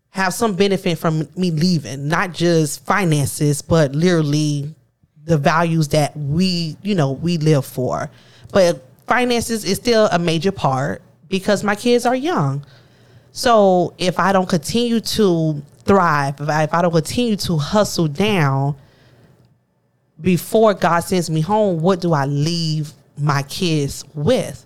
have 0.09 0.33
some 0.33 0.55
benefit 0.55 0.97
from 0.97 1.29
me 1.37 1.51
leaving, 1.51 2.07
not 2.07 2.33
just 2.33 2.83
finances, 2.87 3.61
but 3.61 3.93
literally 3.93 4.73
the 5.25 5.37
values 5.37 5.89
that 5.89 6.17
we, 6.17 6.75
you 6.81 6.95
know, 6.95 7.11
we 7.11 7.37
live 7.37 7.67
for. 7.67 8.09
But 8.51 8.83
finances 9.05 9.63
is 9.63 9.77
still 9.77 10.09
a 10.11 10.17
major 10.17 10.51
part 10.51 11.03
because 11.29 11.63
my 11.63 11.75
kids 11.75 12.07
are 12.07 12.15
young. 12.15 12.65
So 13.35 13.93
if 13.97 14.17
I 14.17 14.31
don't 14.31 14.47
continue 14.47 15.01
to 15.01 15.61
thrive, 15.83 16.39
if 16.39 16.47
I, 16.47 16.63
if 16.63 16.73
I 16.73 16.81
don't 16.81 16.93
continue 16.93 17.35
to 17.35 17.57
hustle 17.57 18.07
down 18.07 18.77
before 20.21 20.73
God 20.73 21.01
sends 21.01 21.29
me 21.29 21.41
home, 21.41 21.81
what 21.81 21.99
do 21.99 22.13
I 22.13 22.27
leave 22.27 22.93
my 23.17 23.43
kids 23.43 24.05
with? 24.13 24.65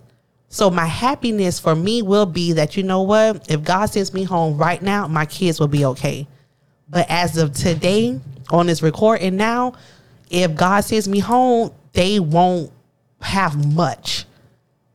So 0.49 0.69
my 0.69 0.85
happiness 0.85 1.59
for 1.59 1.73
me 1.73 2.03
will 2.03 2.27
be 2.27 2.53
that 2.53 2.77
you 2.77 2.83
know 2.83 3.01
what? 3.01 3.49
If 3.49 3.63
God 3.63 3.87
sends 3.87 4.13
me 4.13 4.21
home 4.21 4.55
right 4.55 4.83
now, 4.83 5.07
my 5.07 5.25
kids 5.25 5.59
will 5.59 5.67
be 5.67 5.85
okay. 5.85 6.27
But 6.87 7.07
as 7.09 7.37
of 7.37 7.53
today, 7.53 8.19
on 8.51 8.67
this 8.67 8.83
recording 8.83 9.35
now, 9.35 9.73
if 10.29 10.53
God 10.55 10.81
sends 10.81 11.09
me 11.09 11.17
home, 11.17 11.71
they 11.93 12.19
won't 12.19 12.71
have 13.19 13.73
much. 13.73 14.25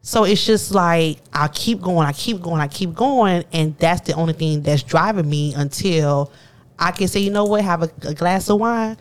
So 0.07 0.25
it's 0.25 0.45
just 0.45 0.75
like 0.75 1.17
I 1.33 1.49
keep 1.49 1.81
going, 1.81 2.07
I 2.07 2.13
keep 2.13 2.43
going, 2.43 2.61
I 2.61 2.69
keep 2.69 2.93
going, 2.93 3.43
and 3.55 3.75
that's 3.79 4.03
the 4.03 4.13
only 4.13 4.35
thing 4.35 4.61
that's 4.61 4.83
driving 4.83 5.29
me 5.29 5.55
until 5.55 6.31
I 6.79 6.91
can 6.91 7.09
say, 7.09 7.21
you 7.21 7.31
know 7.31 7.47
what, 7.47 7.63
have 7.65 7.83
a, 7.85 7.91
a 8.07 8.13
glass 8.13 8.51
of 8.51 8.61
wine. 8.61 8.99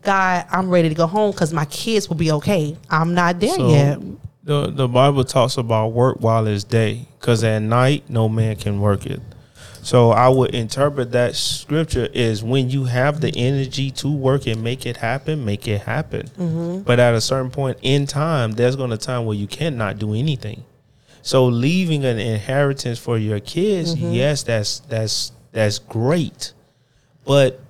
God, 0.00 0.46
I'm 0.50 0.70
ready 0.70 0.88
to 0.88 0.94
go 0.94 1.06
home 1.06 1.32
because 1.32 1.52
my 1.52 1.66
kids 1.66 2.08
will 2.08 2.16
be 2.16 2.32
okay. 2.32 2.74
I'm 2.88 3.12
not 3.12 3.38
there 3.38 3.54
So 3.54 3.68
yet. 3.68 3.98
the 4.44 4.70
the 4.70 4.88
Bible 4.88 5.24
talks 5.24 5.58
about 5.58 5.88
work 5.88 6.16
while 6.20 6.46
it's 6.46 6.64
day, 6.64 7.06
because 7.20 7.44
at 7.44 7.58
night 7.58 8.08
no 8.08 8.26
man 8.26 8.56
can 8.56 8.80
work 8.80 9.04
it. 9.04 9.20
So 9.86 10.10
I 10.10 10.28
would 10.28 10.52
interpret 10.52 11.12
that 11.12 11.36
scripture 11.36 12.08
is 12.12 12.42
when 12.42 12.70
you 12.70 12.86
have 12.86 13.20
the 13.20 13.32
energy 13.36 13.92
to 13.92 14.10
work 14.10 14.48
and 14.48 14.60
make 14.64 14.84
it 14.84 14.96
happen, 14.96 15.44
make 15.44 15.68
it 15.68 15.82
happen. 15.82 16.26
Mm-hmm. 16.26 16.80
But 16.80 16.98
at 16.98 17.14
a 17.14 17.20
certain 17.20 17.52
point 17.52 17.78
in 17.82 18.04
time, 18.04 18.50
there's 18.50 18.74
going 18.74 18.90
to 18.90 18.96
time 18.96 19.26
where 19.26 19.36
you 19.36 19.46
cannot 19.46 20.00
do 20.00 20.12
anything. 20.12 20.64
So 21.22 21.46
leaving 21.46 22.04
an 22.04 22.18
inheritance 22.18 22.98
for 22.98 23.16
your 23.16 23.38
kids, 23.38 23.94
Mm-hmm. 23.94 24.12
yes, 24.12 24.42
that's 24.42 24.80
that's 24.80 25.30
that's 25.52 25.78
great. 25.78 26.52
But 27.24 27.60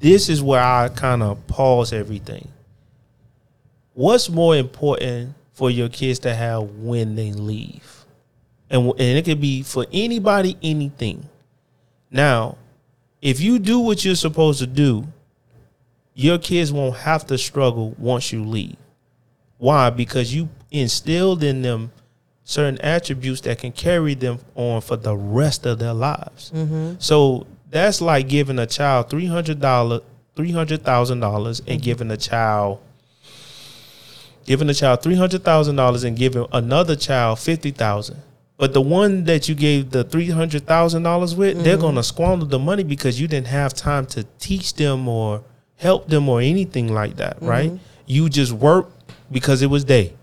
this 0.00 0.28
is 0.28 0.42
where 0.42 0.60
I 0.60 0.88
kind 0.88 1.22
of 1.22 1.46
pause 1.46 1.92
everything. 1.92 2.48
What's 3.94 4.28
more 4.28 4.56
important 4.56 5.36
for 5.52 5.70
your 5.70 5.88
kids 5.88 6.18
to 6.20 6.34
have 6.34 6.64
when 6.78 7.14
they 7.14 7.30
leave? 7.30 8.04
And, 8.68 8.88
and 8.88 9.00
it 9.00 9.24
could 9.24 9.40
be 9.40 9.62
for 9.62 9.86
anybody, 9.92 10.56
anything. 10.60 11.28
Now, 12.12 12.58
if 13.22 13.40
you 13.40 13.58
do 13.58 13.80
what 13.80 14.04
you're 14.04 14.14
supposed 14.14 14.60
to 14.60 14.66
do, 14.66 15.06
your 16.14 16.38
kids 16.38 16.70
won't 16.70 16.98
have 16.98 17.26
to 17.28 17.38
struggle 17.38 17.94
once 17.98 18.32
you 18.32 18.44
leave. 18.44 18.76
Why? 19.56 19.90
Because 19.90 20.34
you 20.34 20.50
instilled 20.70 21.42
in 21.42 21.62
them 21.62 21.90
certain 22.44 22.78
attributes 22.80 23.40
that 23.42 23.58
can 23.58 23.72
carry 23.72 24.14
them 24.14 24.40
on 24.54 24.82
for 24.82 24.96
the 24.96 25.16
rest 25.16 25.64
of 25.64 25.78
their 25.78 25.94
lives. 25.94 26.50
Mm-hmm. 26.54 26.94
So 26.98 27.46
that's 27.70 28.00
like 28.02 28.28
giving 28.28 28.58
a 28.58 28.66
child 28.66 29.08
three 29.08 29.26
hundred 29.26 29.60
dollar, 29.60 30.00
three 30.36 30.50
hundred 30.50 30.82
thousand 30.82 31.20
dollars, 31.20 31.60
and 31.60 31.68
mm-hmm. 31.68 31.84
giving 31.84 32.10
a 32.10 32.16
child, 32.18 32.80
giving 34.44 34.68
a 34.68 34.74
child 34.74 35.02
three 35.02 35.14
hundred 35.14 35.44
thousand 35.44 35.76
dollars, 35.76 36.04
and 36.04 36.16
giving 36.16 36.44
another 36.52 36.96
child 36.96 37.38
fifty 37.38 37.70
thousand. 37.70 38.20
But 38.56 38.74
the 38.74 38.80
one 38.80 39.24
that 39.24 39.48
you 39.48 39.54
gave 39.54 39.90
the 39.90 40.04
three 40.04 40.30
hundred 40.30 40.66
thousand 40.66 41.02
dollars 41.02 41.34
with, 41.34 41.62
they're 41.64 41.74
mm-hmm. 41.74 41.86
gonna 41.86 42.02
squander 42.02 42.44
the 42.44 42.58
money 42.58 42.84
because 42.84 43.20
you 43.20 43.26
didn't 43.26 43.48
have 43.48 43.74
time 43.74 44.06
to 44.06 44.24
teach 44.38 44.74
them 44.74 45.08
or 45.08 45.42
help 45.76 46.08
them 46.08 46.28
or 46.28 46.40
anything 46.40 46.92
like 46.92 47.16
that, 47.16 47.36
mm-hmm. 47.36 47.46
right? 47.46 47.72
You 48.06 48.28
just 48.28 48.52
worked 48.52 49.12
because 49.30 49.62
it 49.62 49.68
was 49.68 49.84
day 49.84 50.14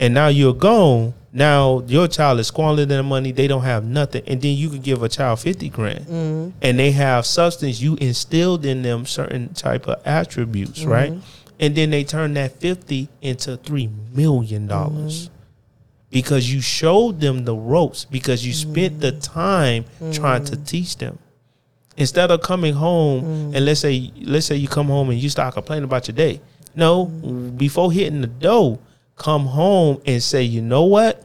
and 0.00 0.14
now 0.14 0.28
you're 0.28 0.54
gone. 0.54 1.14
Now 1.32 1.84
your 1.86 2.08
child 2.08 2.40
is 2.40 2.48
squandering 2.48 2.88
their 2.88 3.04
money. 3.04 3.30
They 3.30 3.46
don't 3.46 3.62
have 3.62 3.84
nothing, 3.84 4.24
and 4.26 4.42
then 4.42 4.56
you 4.56 4.68
can 4.68 4.80
give 4.80 5.04
a 5.04 5.08
child 5.08 5.38
fifty 5.38 5.68
grand, 5.68 6.06
mm-hmm. 6.06 6.50
and 6.60 6.78
they 6.78 6.90
have 6.90 7.24
substance. 7.24 7.80
You 7.80 7.94
instilled 7.96 8.64
in 8.64 8.82
them 8.82 9.06
certain 9.06 9.54
type 9.54 9.86
of 9.86 10.04
attributes, 10.04 10.84
right? 10.84 11.12
And 11.60 11.76
then 11.76 11.90
they 11.90 12.02
turn 12.02 12.34
that 12.34 12.58
fifty 12.58 13.08
into 13.22 13.58
three 13.58 13.90
million 14.12 14.66
dollars 14.66 15.30
because 16.10 16.52
you 16.52 16.60
showed 16.60 17.20
them 17.20 17.44
the 17.44 17.54
ropes 17.54 18.04
because 18.04 18.44
you 18.44 18.52
spent 18.52 19.00
the 19.00 19.12
mm. 19.12 19.22
time 19.22 19.84
trying 20.12 20.44
to 20.44 20.56
mm. 20.56 20.66
teach 20.66 20.96
them. 20.96 21.18
Instead 21.96 22.30
of 22.30 22.40
coming 22.42 22.74
home 22.74 23.22
mm. 23.22 23.56
and 23.56 23.64
let's 23.64 23.80
say 23.80 24.12
let's 24.22 24.46
say 24.46 24.56
you 24.56 24.68
come 24.68 24.86
home 24.86 25.10
and 25.10 25.18
you 25.18 25.28
start 25.28 25.54
complaining 25.54 25.84
about 25.84 26.08
your 26.08 26.16
day. 26.16 26.40
No 26.74 27.06
before 27.06 27.92
hitting 27.92 28.20
the 28.20 28.26
door 28.26 28.78
come 29.16 29.46
home 29.46 30.00
and 30.06 30.22
say 30.22 30.42
you 30.42 30.62
know 30.62 30.84
what? 30.84 31.24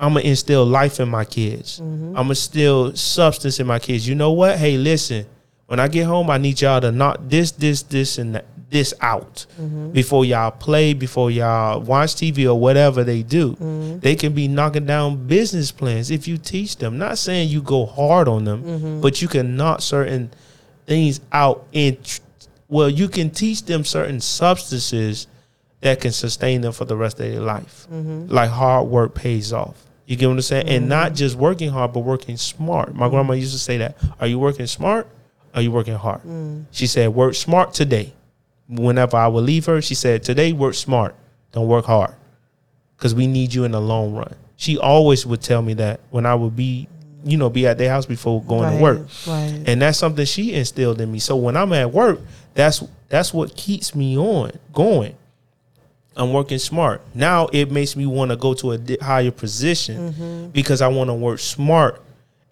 I'm 0.00 0.14
gonna 0.14 0.24
instill 0.24 0.64
life 0.64 0.98
in 0.98 1.08
my 1.08 1.24
kids. 1.24 1.80
Mm-hmm. 1.80 2.08
I'm 2.08 2.14
gonna 2.14 2.30
instill 2.30 2.96
substance 2.96 3.60
in 3.60 3.66
my 3.66 3.78
kids. 3.78 4.08
You 4.08 4.14
know 4.14 4.32
what? 4.32 4.58
Hey 4.58 4.76
listen 4.76 5.26
when 5.72 5.80
i 5.80 5.88
get 5.88 6.04
home 6.04 6.28
i 6.28 6.36
need 6.36 6.60
y'all 6.60 6.82
to 6.82 6.92
knock 6.92 7.18
this 7.22 7.52
this 7.52 7.82
this 7.84 8.18
and 8.18 8.34
that, 8.34 8.44
this 8.72 8.92
out. 9.00 9.46
Before 9.92 10.24
y'all 10.24 10.50
play 10.50 10.94
before 10.94 11.30
y'all 11.30 11.80
watch 11.80 12.14
tv 12.14 12.46
or 12.46 12.58
whatever 12.58 13.04
they 13.04 13.22
do 13.22 13.54
they 14.00 14.16
can 14.16 14.32
be 14.32 14.48
knocking 14.48 14.86
down 14.86 15.26
business 15.28 15.70
plans 15.70 16.10
if 16.10 16.26
you 16.26 16.38
teach 16.38 16.78
them. 16.78 16.98
Not 16.98 17.18
saying 17.18 17.50
you 17.50 17.62
go 17.62 17.86
hard 17.86 18.26
on 18.26 18.44
them 18.44 19.00
but 19.00 19.22
you 19.22 19.28
can 19.28 19.56
knock 19.56 19.80
certain 19.82 20.30
things 20.86 21.20
out 21.30 21.66
In 21.72 21.98
well 22.68 22.88
you 22.88 23.08
can 23.08 23.30
teach 23.30 23.64
them 23.66 23.84
certain 23.84 24.20
substances 24.20 25.28
that 25.82 26.00
can 26.00 26.12
sustain 26.12 26.60
them 26.62 26.72
for 26.72 26.84
the 26.84 26.96
rest 26.96 27.20
of 27.20 27.30
their 27.30 27.40
life. 27.40 27.86
Like 27.90 28.50
hard 28.50 28.88
work 28.88 29.14
pays 29.14 29.52
off. 29.52 29.76
You 30.06 30.16
get 30.16 30.26
what 30.26 30.34
i'm 30.34 30.42
saying? 30.42 30.68
And 30.68 30.88
not 30.88 31.14
just 31.14 31.36
working 31.36 31.70
hard 31.70 31.92
but 31.92 32.00
working 32.00 32.36
smart. 32.36 32.94
My 32.94 33.08
grandma 33.08 33.34
used 33.34 33.52
to 33.52 33.58
say 33.58 33.76
that 33.78 33.96
are 34.18 34.26
you 34.26 34.38
working 34.38 34.66
smart? 34.66 35.06
Are 35.54 35.60
you 35.60 35.70
working 35.70 35.94
hard? 35.94 36.22
She 36.70 36.86
said 36.86 37.10
work 37.10 37.34
smart 37.34 37.74
today 37.74 38.14
whenever 38.72 39.16
i 39.16 39.26
would 39.28 39.44
leave 39.44 39.66
her 39.66 39.80
she 39.82 39.94
said 39.94 40.22
today 40.22 40.52
work 40.52 40.74
smart. 40.74 41.14
Don't 41.52 41.68
work 41.68 41.84
hard. 41.84 42.14
Because 42.96 43.14
we 43.14 43.26
need 43.26 43.52
you 43.52 43.64
in 43.64 43.72
the 43.72 43.80
long 43.80 44.14
run. 44.14 44.34
She 44.56 44.78
always 44.78 45.26
would 45.26 45.42
tell 45.42 45.60
me 45.62 45.74
that 45.74 46.00
when 46.10 46.24
i 46.26 46.34
would 46.34 46.56
be 46.56 46.88
you 47.24 47.36
know 47.36 47.48
be 47.50 47.66
at 47.66 47.78
their 47.78 47.90
house 47.90 48.06
before 48.06 48.42
going 48.42 48.62
Right, 48.64 48.76
to 48.76 48.82
work. 48.82 49.00
Right. 49.26 49.62
and 49.66 49.80
that's 49.82 49.98
something 49.98 50.24
she 50.24 50.54
instilled 50.54 51.00
in 51.00 51.10
me. 51.12 51.18
So 51.18 51.36
when 51.36 51.56
i'm 51.56 51.72
at 51.72 51.92
work 51.92 52.20
that's 52.54 52.82
that's 53.08 53.32
what 53.34 53.56
keeps 53.56 53.94
me 53.94 54.16
on 54.18 54.52
going. 54.72 55.14
I'm 56.16 56.32
working 56.32 56.58
smart. 56.58 57.00
Now 57.14 57.48
it 57.52 57.70
makes 57.70 57.96
me 57.96 58.04
want 58.06 58.30
to 58.32 58.36
go 58.36 58.52
to 58.54 58.72
a 58.72 58.78
higher 59.02 59.30
position 59.30 60.12
Mm-hmm. 60.12 60.46
because 60.48 60.80
i 60.82 60.88
want 60.88 61.08
to 61.10 61.14
work 61.14 61.38
smart 61.40 62.00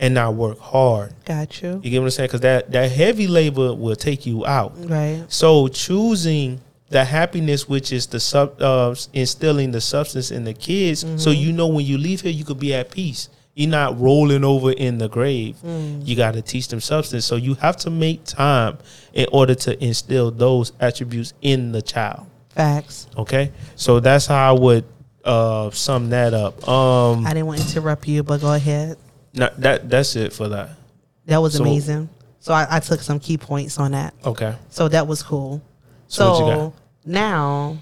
and 0.01 0.15
not 0.15 0.35
work 0.35 0.59
hard 0.59 1.13
Got 1.25 1.63
you. 1.63 1.81
you 1.85 1.91
get 1.91 1.99
what 2.01 2.07
i'm 2.07 2.11
saying 2.11 2.27
because 2.29 2.41
that 2.41 2.73
that 2.73 2.91
heavy 2.91 3.29
labor 3.29 3.73
will 3.75 3.95
take 3.97 4.27
you 4.27 4.45
out 4.47 4.73
Right. 4.89 5.25
so 5.29 5.69
choosing 5.69 6.61
the 6.89 7.05
happiness, 7.05 7.69
which 7.69 7.93
is 7.93 8.09
the 8.09 8.19
sub, 8.19 8.61
uh, 8.61 8.93
instilling 9.13 9.71
the 9.71 9.81
substance 9.81 10.33
in 10.33 10.43
the 10.43 10.53
kids, 10.53 11.07
so 11.23 11.31
you 11.31 11.53
know 11.53 11.69
when 11.69 11.87
you 11.87 11.97
leave 11.97 12.23
here, 12.23 12.33
you 12.33 12.45
could 12.45 12.59
be 12.59 12.75
at 12.75 12.91
peace. 12.91 13.29
You're 13.55 13.71
not 13.71 14.01
rolling 14.01 14.43
over 14.43 14.73
in 14.73 14.99
the 14.99 15.09
grave. 15.09 15.55
You 15.63 16.17
got 16.17 16.35
to 16.35 16.43
teach 16.43 16.67
them 16.67 16.81
substance. 16.81 17.25
So 17.25 17.37
you 17.37 17.55
have 17.55 17.77
to 17.79 17.91
make 17.91 18.25
time 18.25 18.79
in 19.13 19.27
order 19.31 19.55
to 19.55 19.81
instill 19.85 20.33
those 20.33 20.73
attributes 20.81 21.33
in 21.43 21.71
the 21.71 21.81
child. 21.81 22.27
Facts. 22.49 23.07
Okay, 23.17 23.53
so 23.77 24.01
that's 24.01 24.27
how 24.27 24.53
I 24.57 24.59
would 24.59 24.85
uh, 25.25 25.71
sum 25.71 26.11
that 26.11 26.35
up. 26.35 26.67
Um, 26.69 27.25
I 27.25 27.35
didn't 27.35 27.47
want 27.47 27.61
to 27.61 27.69
interrupt 27.69 28.09
you, 28.09 28.25
but 28.25 28.41
go 28.41 28.53
ahead. 28.53 28.97
Not, 29.35 29.61
that 29.61 29.89
that's 29.89 30.17
it 30.17 30.33
for 30.33 30.49
that. 30.49 30.71
That 31.27 31.39
was 31.39 31.55
So- 31.55 31.63
amazing. 31.63 32.09
So 32.43 32.55
I, 32.55 32.77
I 32.77 32.81
took 32.81 33.01
some 33.01 33.21
key 33.21 33.37
points 33.37 33.79
on 33.79 33.93
that. 33.93 34.15
Okay. 34.25 34.55
So 34.71 34.89
that 34.89 35.07
was 35.07 35.23
cool. 35.23 35.61
So 36.09 36.25
So, 36.25 36.31
what 36.31 36.39
you 36.51 36.55
got? 36.57 36.73
now, 37.05 37.77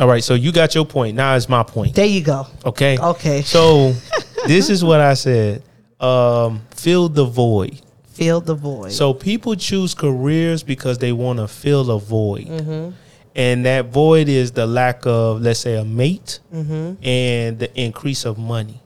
All 0.00 0.08
right. 0.08 0.22
So 0.22 0.34
you 0.34 0.50
got 0.52 0.74
your 0.74 0.84
point. 0.84 1.16
Now 1.16 1.34
is 1.36 1.48
my 1.48 1.62
point. 1.62 1.94
there 1.94 2.06
you 2.06 2.22
go. 2.22 2.46
Okay. 2.64 2.98
Okay. 2.98 3.42
So 3.42 3.92
this 4.46 4.68
is 4.68 4.82
what 4.84 5.00
I 5.00 5.14
said. 5.14 5.62
Um, 6.00 6.62
fill 6.74 7.08
the 7.08 7.24
void. 7.24 7.80
fill 8.08 8.40
the 8.40 8.54
void. 8.54 8.90
So 8.92 9.14
people 9.14 9.54
choose 9.54 9.94
careers 9.94 10.62
because 10.64 10.98
they 10.98 11.12
want 11.12 11.38
to 11.38 11.46
fill 11.48 11.90
a 11.90 11.98
void. 12.00 12.46
Mm-hmm. 12.46 12.90
And 13.36 13.64
that 13.64 13.86
void 13.86 14.28
is 14.28 14.50
the 14.52 14.66
lack 14.66 15.06
of, 15.06 15.40
let's 15.40 15.60
say, 15.60 15.76
a 15.76 15.84
mate 15.84 16.40
Mm-hmm. 16.52 17.04
and 17.04 17.58
the 17.60 17.70
increase 17.80 18.24
of 18.24 18.38
money, 18.38 18.80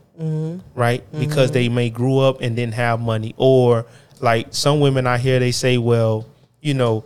right? 0.74 1.05
Because 1.12 1.50
they 1.50 1.68
may 1.68 1.90
grew 1.90 2.18
up 2.18 2.40
and 2.40 2.55
didn't 2.57 2.74
have 2.74 3.00
money, 3.00 3.35
or 3.37 3.87
like 4.20 4.48
some 4.50 4.81
women 4.81 5.07
I 5.07 5.18
hear 5.18 5.38
they 5.38 5.53
say, 5.53 5.79
well, 5.79 6.27
you 6.61 6.74
know, 6.74 7.05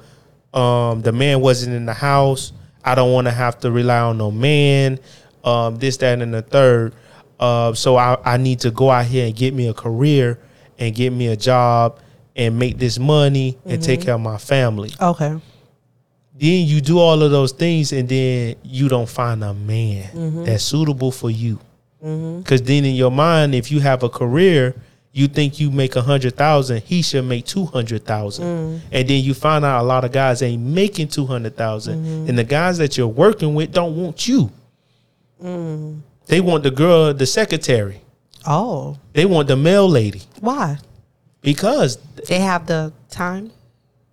um, 0.55 1.03
the 1.03 1.13
man 1.13 1.41
wasn't 1.41 1.75
in 1.75 1.87
the 1.87 1.95
house. 1.95 2.53
I 2.85 2.95
don't 2.95 3.13
want 3.13 3.27
to 3.27 3.33
have 3.33 3.59
to 3.61 3.71
rely 3.71 4.01
on 4.01 4.19
no 4.19 4.31
man. 4.31 4.99
Um, 5.45 5.77
this, 5.77 5.97
that, 5.99 6.21
and 6.21 6.33
the 6.33 6.43
third. 6.43 6.95
Uh, 7.39 7.73
so 7.75 7.97
I, 7.97 8.19
I 8.25 8.37
need 8.37 8.61
to 8.61 8.71
go 8.71 8.91
out 8.91 9.07
here 9.07 9.27
and 9.27 9.35
get 9.35 9.55
me 9.55 9.69
a 9.69 9.75
career 9.75 10.39
and 10.79 10.95
get 10.95 11.13
me 11.13 11.29
a 11.29 11.37
job 11.37 12.01
and 12.35 12.59
make 12.59 12.79
this 12.79 12.99
money 12.99 13.59
and 13.65 13.83
take 13.83 14.03
care 14.03 14.15
of 14.15 14.21
my 14.21 14.39
family 14.39 14.93
okay. 15.01 15.31
then 15.31 16.67
you 16.67 16.81
do 16.81 16.99
all 16.99 17.21
of 17.23 17.31
those 17.31 17.53
things 17.53 17.93
and 17.93 18.09
then 18.09 18.55
you 18.63 18.89
don't 18.89 19.09
find 19.09 19.43
a 19.43 19.53
man 19.53 20.45
that's 20.45 20.63
suitable 20.63 21.11
for 21.11 21.31
you 21.31 21.59
Mm-hmm. 22.05 22.41
because 22.41 22.63
then 22.63 22.85
in 22.85 22.95
your 22.95 23.11
mind 23.11 23.57
if 23.57 23.73
you 23.73 23.81
have 23.81 24.05
a 24.05 24.09
career 24.09 24.75
you 25.13 25.27
think 25.27 25.59
you 25.59 25.71
make 25.71 25.97
a 25.97 26.03
hundred 26.03 26.37
thousand 26.37 26.83
he 26.83 27.03
should 27.03 27.25
make 27.25 27.45
two 27.45 27.65
hundred 27.65 28.05
thousand. 28.05 28.45
Mm. 28.45 28.81
And 28.93 29.09
then 29.09 29.25
you 29.25 29.35
find 29.35 29.65
out 29.65 29.81
a 29.81 29.83
lot 29.83 30.05
of 30.05 30.13
guys 30.13 30.43
ain't 30.43 30.63
making 30.63 31.09
two 31.09 31.27
hundred 31.27 31.57
mm-hmm. 31.57 32.29
and 32.29 32.39
the 32.39 32.45
guys 32.45 32.79
that 32.79 32.97
you're 32.97 33.09
working 33.09 33.55
with 33.55 33.73
don't 33.73 33.97
want 33.97 34.29
you. 34.29 34.53
Mm. 35.43 36.01
They 36.27 36.41
want 36.41 36.63
the 36.63 36.71
girl 36.71 37.13
the 37.15 37.27
secretary. 37.27 38.01
Oh, 38.47 38.97
they 39.13 39.27
want 39.27 39.49
the 39.49 39.57
mail 39.57 39.89
lady. 39.89 40.23
Why? 40.41 40.79
because 41.41 41.99
They 42.29 42.41
have 42.41 42.67
the 42.67 42.93
time. 43.11 43.51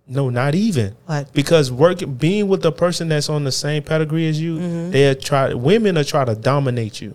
no 0.08 0.30
not 0.30 0.54
even. 0.54 0.96
What? 1.06 1.32
because 1.32 1.70
working 1.70 2.14
being 2.14 2.48
with 2.48 2.62
the 2.62 2.72
person 2.72 3.08
that's 3.08 3.28
on 3.28 3.44
the 3.44 3.52
same 3.52 3.82
pedigree 3.82 4.28
as 4.28 4.40
you 4.40 4.58
mm-hmm. 4.58 4.90
they 4.90 5.14
try 5.14 5.54
women 5.54 5.98
are 5.98 6.04
try 6.04 6.24
to 6.24 6.34
dominate 6.34 7.00
you 7.00 7.14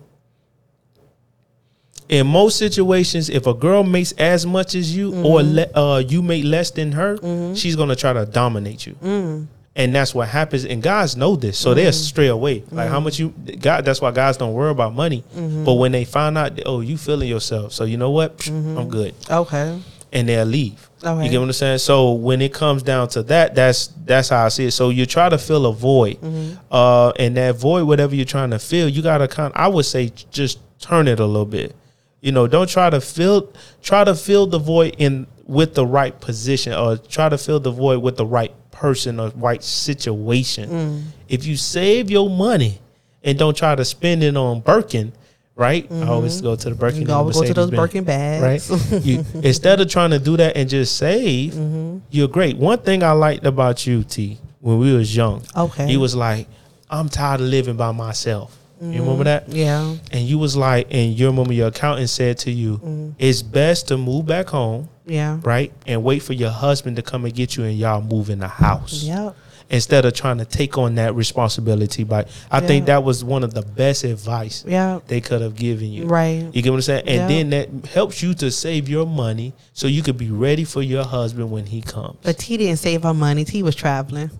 in 2.12 2.26
most 2.26 2.58
situations 2.58 3.30
if 3.30 3.46
a 3.46 3.54
girl 3.54 3.82
makes 3.82 4.12
as 4.12 4.44
much 4.44 4.74
as 4.74 4.94
you 4.94 5.08
or 5.24 5.40
mm-hmm. 5.40 5.54
le- 5.54 5.72
uh, 5.74 5.98
you 5.98 6.22
make 6.22 6.44
less 6.44 6.70
than 6.70 6.92
her 6.92 7.16
mm-hmm. 7.16 7.54
she's 7.54 7.74
gonna 7.74 7.96
try 7.96 8.12
to 8.12 8.26
dominate 8.26 8.86
you 8.86 8.92
mm. 9.02 9.46
and 9.74 9.94
that's 9.94 10.14
what 10.14 10.28
happens 10.28 10.66
and 10.66 10.82
guys 10.82 11.16
know 11.16 11.36
this 11.36 11.56
so 11.56 11.72
they'll 11.72 11.90
mm. 11.90 11.94
stray 11.94 12.26
away 12.28 12.62
like 12.70 12.90
how 12.90 13.00
mm. 13.00 13.04
much 13.04 13.18
you 13.18 13.30
god 13.60 13.86
that's 13.86 14.02
why 14.02 14.10
guys 14.10 14.36
don't 14.36 14.52
worry 14.52 14.70
about 14.70 14.94
money 14.94 15.24
mm-hmm. 15.34 15.64
but 15.64 15.74
when 15.74 15.90
they 15.90 16.04
find 16.04 16.36
out 16.36 16.52
oh 16.66 16.80
you 16.80 16.98
feeling 16.98 17.28
yourself 17.28 17.72
so 17.72 17.84
you 17.84 17.96
know 17.96 18.10
what 18.10 18.36
Psh, 18.36 18.78
i'm 18.78 18.88
good 18.90 19.14
Okay. 19.30 19.80
and 20.12 20.28
they'll 20.28 20.44
leave. 20.44 20.90
Okay. 21.04 21.24
You 21.24 21.30
get 21.30 21.38
what 21.38 21.46
I'm 21.46 21.52
saying? 21.52 21.78
So 21.78 22.12
when 22.12 22.40
it 22.40 22.52
comes 22.54 22.84
down 22.84 23.08
to 23.08 23.24
that, 23.24 23.56
that's 23.56 23.88
that's 24.04 24.28
how 24.28 24.44
I 24.44 24.50
see 24.50 24.66
it. 24.66 24.70
So 24.70 24.90
you 24.90 25.04
try 25.04 25.28
to 25.28 25.36
fill 25.36 25.66
a 25.66 25.72
void, 25.72 26.20
Mm-hmm. 26.20 26.58
uh, 26.70 27.10
and 27.18 27.36
that 27.36 27.56
void, 27.56 27.88
whatever 27.88 28.14
you're 28.14 28.24
trying 28.24 28.50
to 28.50 28.60
fill, 28.60 28.88
you 28.88 29.02
gotta 29.02 29.26
kind. 29.26 29.52
I 29.56 29.66
would 29.66 29.84
say 29.84 30.12
just 30.30 30.60
turn 30.78 31.08
it 31.08 31.18
a 31.18 31.26
little 31.26 31.44
bit. 31.44 31.74
You 32.22 32.32
know, 32.32 32.46
don't 32.46 32.68
try 32.70 32.88
to 32.88 33.00
fill 33.00 33.52
try 33.82 34.04
to 34.04 34.14
fill 34.14 34.46
the 34.46 34.58
void 34.58 34.94
in 34.98 35.26
with 35.44 35.74
the 35.74 35.84
right 35.84 36.18
position, 36.20 36.72
or 36.72 36.96
try 36.96 37.28
to 37.28 37.36
fill 37.36 37.60
the 37.60 37.72
void 37.72 38.00
with 38.02 38.16
the 38.16 38.24
right 38.24 38.54
person 38.70 39.20
or 39.20 39.28
right 39.36 39.62
situation. 39.62 40.70
Mm. 40.70 41.02
If 41.28 41.44
you 41.44 41.56
save 41.56 42.10
your 42.10 42.30
money 42.30 42.80
and 43.24 43.38
don't 43.38 43.56
try 43.56 43.74
to 43.74 43.84
spend 43.84 44.22
it 44.22 44.36
on 44.36 44.60
Birkin. 44.60 45.12
Right, 45.54 45.86
I 45.92 46.06
always 46.08 46.40
go 46.40 46.56
to 46.56 46.70
the 46.70 46.74
Birkin. 46.74 47.00
Mm-hmm. 47.02 47.10
You 47.10 47.14
always 47.14 47.36
go 47.38 47.44
to 47.46 47.52
those 47.52 47.70
Birkin 47.70 48.04
bags. 48.04 48.70
right? 48.70 49.04
you, 49.04 49.22
instead 49.34 49.82
of 49.82 49.88
trying 49.90 50.08
to 50.10 50.18
do 50.18 50.38
that 50.38 50.56
and 50.56 50.66
just 50.68 50.96
save, 50.96 51.52
Mm-hmm. 51.52 51.98
you're 52.10 52.26
great. 52.28 52.56
One 52.56 52.78
thing 52.78 53.02
I 53.02 53.12
liked 53.12 53.44
about 53.44 53.86
you, 53.86 54.02
T, 54.02 54.38
when 54.60 54.78
we 54.78 54.94
was 54.94 55.14
young, 55.14 55.42
Okay. 55.54 55.86
he 55.86 55.98
was 55.98 56.16
like, 56.16 56.48
"I'm 56.88 57.10
tired 57.10 57.42
of 57.42 57.48
living 57.48 57.76
by 57.76 57.92
myself." 57.92 58.58
You 58.82 59.00
remember 59.02 59.24
that? 59.24 59.48
yeah. 59.48 59.94
And 60.10 60.22
you 60.26 60.38
was 60.38 60.56
like, 60.56 60.88
and 60.90 61.16
you 61.16 61.26
remember 61.28 61.52
your 61.52 61.68
accountant 61.68 62.10
said 62.10 62.38
to 62.38 62.50
you, 62.50 62.78
Mm-hmm. 62.78 63.10
"It's 63.18 63.40
best 63.42 63.88
to 63.88 63.96
move 63.96 64.26
back 64.26 64.48
home, 64.48 64.88
Yeah. 65.06 65.38
right, 65.44 65.72
and 65.86 66.02
wait 66.02 66.22
for 66.22 66.32
your 66.32 66.50
husband 66.50 66.96
to 66.96 67.02
come 67.02 67.24
and 67.24 67.32
get 67.34 67.56
you, 67.56 67.64
and 67.64 67.78
y'all 67.78 68.02
move 68.02 68.28
in 68.30 68.40
the 68.40 68.48
house." 68.48 69.04
Yep. 69.04 69.36
Instead 69.70 70.04
of 70.04 70.12
trying 70.12 70.36
to 70.36 70.44
take 70.44 70.76
on 70.76 70.96
that 70.96 71.14
responsibility, 71.14 72.04
but 72.04 72.28
I 72.50 72.60
think 72.60 72.86
that 72.86 73.04
was 73.04 73.24
one 73.24 73.42
of 73.42 73.54
the 73.54 73.62
best 73.62 74.04
advice 74.04 74.64
Yeah. 74.68 74.98
they 75.06 75.22
could 75.22 75.40
have 75.40 75.54
given 75.54 75.90
you. 75.90 76.04
Right. 76.04 76.44
You 76.52 76.60
get 76.60 76.70
what 76.70 76.76
I'm 76.76 76.82
saying? 76.82 77.04
And 77.06 77.16
Yeah. 77.20 77.28
then 77.28 77.50
that 77.50 77.86
helps 77.86 78.22
you 78.22 78.34
to 78.34 78.50
save 78.50 78.88
your 78.90 79.06
money 79.06 79.54
so 79.72 79.86
you 79.86 80.02
could 80.02 80.18
be 80.18 80.30
ready 80.30 80.64
for 80.64 80.82
your 80.82 81.04
husband 81.04 81.50
when 81.50 81.64
he 81.66 81.80
comes. 81.80 82.16
But 82.22 82.36
T 82.38 82.58
didn't 82.58 82.80
save 82.80 83.04
her 83.04 83.14
money. 83.14 83.44
T 83.46 83.62
was 83.62 83.74
traveling. 83.74 84.30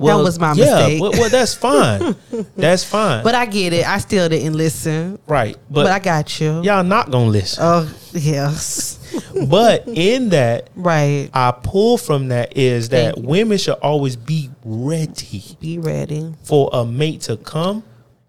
Was 0.00 0.38
my 0.38 0.52
yeah, 0.54 0.64
mistake. 0.76 1.00
Well, 1.02 1.12
well, 1.12 1.28
that's 1.30 1.54
fine. 1.68 2.16
that's 2.56 2.84
fine. 2.84 3.22
But 3.24 3.34
I 3.34 3.46
get 3.46 3.72
it. 3.72 3.86
I 3.86 3.98
still 3.98 4.28
didn't 4.28 4.54
listen. 4.54 5.18
right. 5.26 5.56
But, 5.70 5.84
But, 5.84 5.92
I 5.92 5.98
got 5.98 6.40
you. 6.40 6.62
y'all 6.62 6.82
not 6.84 7.10
gonna 7.10 7.30
listen. 7.30 7.62
Oh 7.64 7.92
yes. 8.12 8.96
but 9.48 9.86
in 9.88 10.28
that, 10.30 10.70
right. 10.76 11.28
I 11.34 11.50
pull 11.52 11.98
from 11.98 12.28
that 12.28 12.56
is 12.56 12.88
that 12.90 13.18
women 13.18 13.58
should 13.58 13.78
always 13.82 14.16
be 14.16 14.50
ready 14.64 15.56
Be 15.60 15.78
ready. 15.78 16.32
for 16.44 16.70
a 16.72 16.84
mate 16.84 17.22
to 17.22 17.36
come 17.36 17.82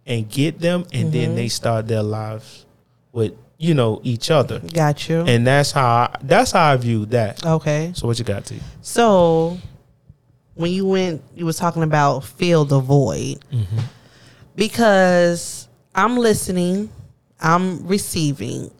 and 0.05 0.27
get 0.29 0.59
them, 0.59 0.81
and 0.91 1.03
Mm-hmm. 1.05 1.11
then 1.11 1.35
they 1.35 1.47
start 1.47 1.87
their 1.87 2.03
lives 2.03 2.65
with 3.11 3.33
you 3.59 3.75
know 3.75 4.01
each 4.03 4.31
other. 4.31 4.59
Got 4.59 5.07
you. 5.07 5.21
And 5.21 5.45
that's 5.45 5.71
how 5.71 5.85
I, 5.85 6.15
that's 6.23 6.51
how 6.51 6.71
I 6.71 6.77
view 6.77 7.05
that. 7.07 7.45
okay. 7.45 7.91
So 7.95 8.07
what 8.07 8.17
you 8.17 8.25
got 8.25 8.43
to? 8.45 8.55
you? 8.55 8.61
So 8.81 9.59
when 10.61 10.71
you 10.71 10.85
went, 10.85 11.21
you 11.35 11.45
was 11.45 11.57
talking 11.57 11.83
about 11.83 12.21
fill 12.21 12.65
the 12.65 12.79
void 12.79 13.43
because 14.55 15.67
I'm 15.95 16.17
listening, 16.17 16.89
I'm 17.39 17.85
receiving, 17.85 18.71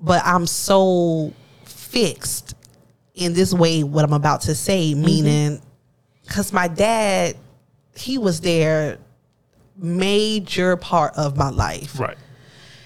but 0.00 0.22
I'm 0.24 0.46
so 0.46 1.32
fixed 1.64 2.54
in 3.14 3.34
this 3.34 3.52
way 3.52 3.82
what 3.82 4.04
I'm 4.04 4.12
about 4.12 4.42
to 4.42 4.54
say, 4.54 4.92
mm-hmm. 4.92 5.04
meaning 5.04 5.62
because 6.22 6.52
my 6.52 6.68
dad, 6.68 7.36
he 7.96 8.18
was 8.18 8.40
there 8.40 8.98
major 9.76 10.76
part 10.76 11.14
of 11.16 11.36
my 11.36 11.50
life. 11.50 11.98
Right. 11.98 12.18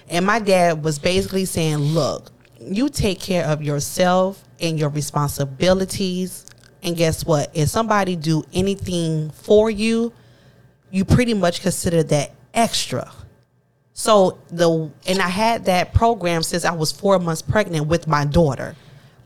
And 0.09 0.25
my 0.25 0.39
dad 0.39 0.83
was 0.83 0.99
basically 0.99 1.45
saying, 1.45 1.77
look, 1.77 2.31
you 2.59 2.89
take 2.89 3.19
care 3.19 3.45
of 3.45 3.61
yourself 3.61 4.43
and 4.59 4.79
your 4.79 4.89
responsibilities. 4.89 6.45
And 6.83 6.95
guess 6.97 7.25
what? 7.25 7.49
If 7.53 7.69
somebody 7.69 8.15
do 8.15 8.43
anything 8.53 9.29
for 9.31 9.71
you, 9.71 10.13
you 10.91 11.05
pretty 11.05 11.33
much 11.33 11.61
consider 11.61 12.03
that 12.03 12.31
extra. 12.53 13.11
So 13.93 14.37
the 14.49 14.91
and 15.07 15.19
I 15.19 15.29
had 15.29 15.65
that 15.65 15.93
program 15.93 16.43
since 16.43 16.65
I 16.65 16.73
was 16.73 16.91
4 16.91 17.19
months 17.19 17.41
pregnant 17.41 17.87
with 17.87 18.07
my 18.07 18.25
daughter 18.25 18.75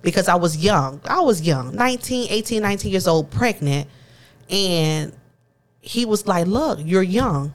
because 0.01 0.27
I 0.27 0.35
was 0.35 0.57
young. 0.57 1.01
I 1.05 1.21
was 1.21 1.41
young, 1.41 1.75
19, 1.75 2.27
18, 2.29 2.61
19 2.61 2.91
years 2.91 3.07
old 3.07 3.31
pregnant 3.31 3.89
and 4.49 5.11
he 5.81 6.05
was 6.05 6.27
like, 6.27 6.47
"Look, 6.47 6.79
you're 6.83 7.01
young 7.01 7.53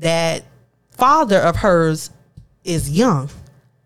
that 0.00 0.44
father 0.90 1.38
of 1.38 1.56
hers 1.56 2.10
is 2.64 2.90
young. 2.90 3.28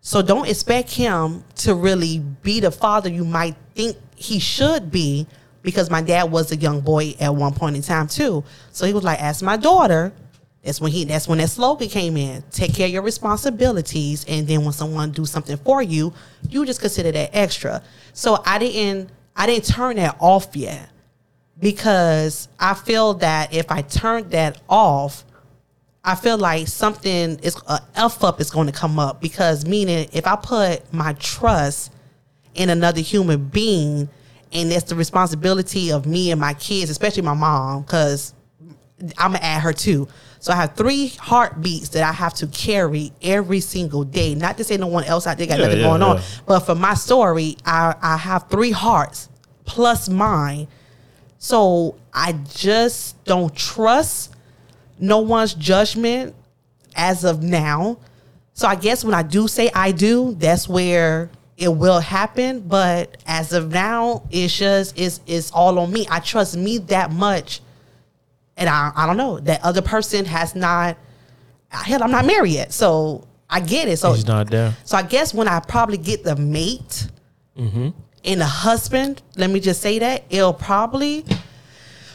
So 0.01 0.21
don't 0.21 0.47
expect 0.47 0.91
him 0.91 1.43
to 1.57 1.75
really 1.75 2.19
be 2.19 2.59
the 2.59 2.71
father 2.71 3.09
you 3.09 3.25
might 3.25 3.55
think 3.75 3.97
he 4.19 4.39
should 4.39 4.91
be 4.91 5.25
because 5.61 5.89
my 5.89 6.01
dad 6.01 6.31
was 6.31 6.51
a 6.51 6.55
young 6.55 6.81
boy 6.81 7.15
at 7.19 7.33
one 7.33 7.53
point 7.53 7.75
in 7.75 7.81
time 7.81 8.07
too. 8.07 8.43
So 8.71 8.85
he 8.85 8.93
was 8.93 9.03
like, 9.03 9.21
ask 9.21 9.41
my 9.41 9.57
daughter. 9.57 10.13
That's 10.63 10.81
when 10.81 10.91
he 10.91 11.05
that's 11.05 11.27
when 11.27 11.37
that 11.37 11.49
slogan 11.49 11.87
came 11.87 12.17
in. 12.17 12.43
Take 12.51 12.75
care 12.75 12.87
of 12.87 12.91
your 12.91 13.01
responsibilities 13.01 14.25
and 14.27 14.45
then 14.45 14.63
when 14.63 14.73
someone 14.73 15.11
do 15.11 15.25
something 15.25 15.55
for 15.57 15.81
you, 15.81 16.13
you 16.49 16.65
just 16.65 16.81
consider 16.81 17.11
that 17.13 17.29
extra. 17.33 17.81
So 18.13 18.43
I 18.45 18.59
didn't 18.59 19.09
I 19.37 19.45
didn't 19.45 19.65
turn 19.65 19.95
that 19.95 20.17
off 20.19 20.53
yet 20.55 20.89
because 21.59 22.49
I 22.59 22.73
feel 22.73 23.13
that 23.15 23.53
if 23.53 23.71
I 23.71 23.83
turn 23.83 24.29
that 24.29 24.61
off, 24.69 25.23
I 26.03 26.15
feel 26.15 26.37
like 26.37 26.67
something 26.67 27.39
is 27.39 27.55
a 27.67 27.79
f 27.95 28.21
up 28.23 28.41
is 28.41 28.51
going 28.51 28.67
to 28.67 28.73
come 28.73 28.99
up 28.99 29.21
because 29.21 29.65
meaning 29.65 30.09
if 30.11 30.27
I 30.27 30.35
put 30.35 30.93
my 30.93 31.13
trust 31.13 31.93
in 32.59 32.69
another 32.69 32.99
human 32.99 33.47
being 33.47 34.09
and 34.51 34.71
it's 34.71 34.83
the 34.83 34.95
responsibility 34.95 35.91
of 35.91 36.05
me 36.05 36.31
and 36.31 36.41
my 36.41 36.53
kids, 36.55 36.89
especially 36.89 37.21
my 37.21 37.33
mom, 37.33 37.83
because 37.83 38.33
I'm 39.17 39.31
gonna 39.31 39.39
add 39.43 39.61
her 39.61 39.71
too. 39.73 40.07
So 40.39 40.51
I 40.51 40.55
have 40.57 40.75
three 40.75 41.07
heartbeats 41.07 41.89
that 41.89 42.03
I 42.03 42.11
have 42.11 42.33
to 42.35 42.47
carry 42.47 43.11
every 43.21 43.61
single 43.61 44.03
day. 44.03 44.35
Not 44.35 44.57
to 44.57 44.63
say 44.63 44.77
no 44.77 44.87
one 44.87 45.05
else 45.05 45.25
out 45.25 45.37
there 45.37 45.47
got 45.47 45.59
Yeah, 45.59 45.65
nothing 45.65 45.79
yeah, 45.79 45.85
going 45.85 46.01
on, 46.01 46.21
but 46.45 46.61
for 46.61 46.75
my 46.75 46.95
story, 46.95 47.57
I, 47.65 47.95
I 48.01 48.17
have 48.17 48.49
three 48.49 48.71
hearts 48.71 49.29
plus 49.65 50.09
mine. 50.09 50.67
So 51.37 51.95
I 52.13 52.33
just 52.33 53.23
don't 53.23 53.55
trust 53.55 54.35
no 54.99 55.19
one's 55.19 55.53
judgment 55.53 56.35
as 56.95 57.23
of 57.23 57.41
now. 57.41 57.99
So 58.53 58.67
I 58.67 58.75
guess 58.75 59.05
when 59.05 59.13
I 59.13 59.23
do 59.23 59.47
say 59.47 59.69
I 59.73 59.93
do, 59.93 60.35
that's 60.37 60.67
where 60.67 61.29
it 61.59 61.67
will 61.67 61.99
happen, 61.99 62.61
but 62.61 63.17
as 63.27 63.51
of 63.53 63.71
now, 63.71 64.23
it's 64.31 64.57
just 64.57 64.97
it's 64.97 65.19
it's 65.27 65.51
all 65.51 65.77
on 65.77 65.91
me. 65.91 66.07
I 66.09 66.19
trust 66.21 66.55
me 66.55 66.77
that 66.87 67.11
much, 67.11 67.59
and 68.57 68.69
I 68.69 68.91
I 68.95 69.05
don't 69.05 69.17
know 69.17 69.39
that 69.41 69.63
other 69.63 69.81
person 69.81 70.25
has 70.25 70.55
not. 70.55 70.97
Hell, 71.69 72.01
I'm 72.01 72.11
not 72.11 72.25
married 72.25 72.53
yet, 72.53 72.71
so 72.73 73.27
I 73.49 73.59
get 73.59 73.87
it. 73.89 73.97
So 73.97 74.13
He's 74.13 74.25
not 74.25 74.49
there. 74.49 74.73
so 74.85 74.97
I 74.97 75.03
guess 75.03 75.33
when 75.33 75.47
I 75.47 75.59
probably 75.59 75.97
get 75.97 76.23
the 76.23 76.35
mate 76.35 77.07
Mm-hmm. 77.57 77.89
and 78.23 78.39
the 78.41 78.45
husband, 78.45 79.21
let 79.35 79.49
me 79.49 79.59
just 79.59 79.81
say 79.81 79.99
that 79.99 80.23
it'll 80.29 80.53
probably 80.53 81.25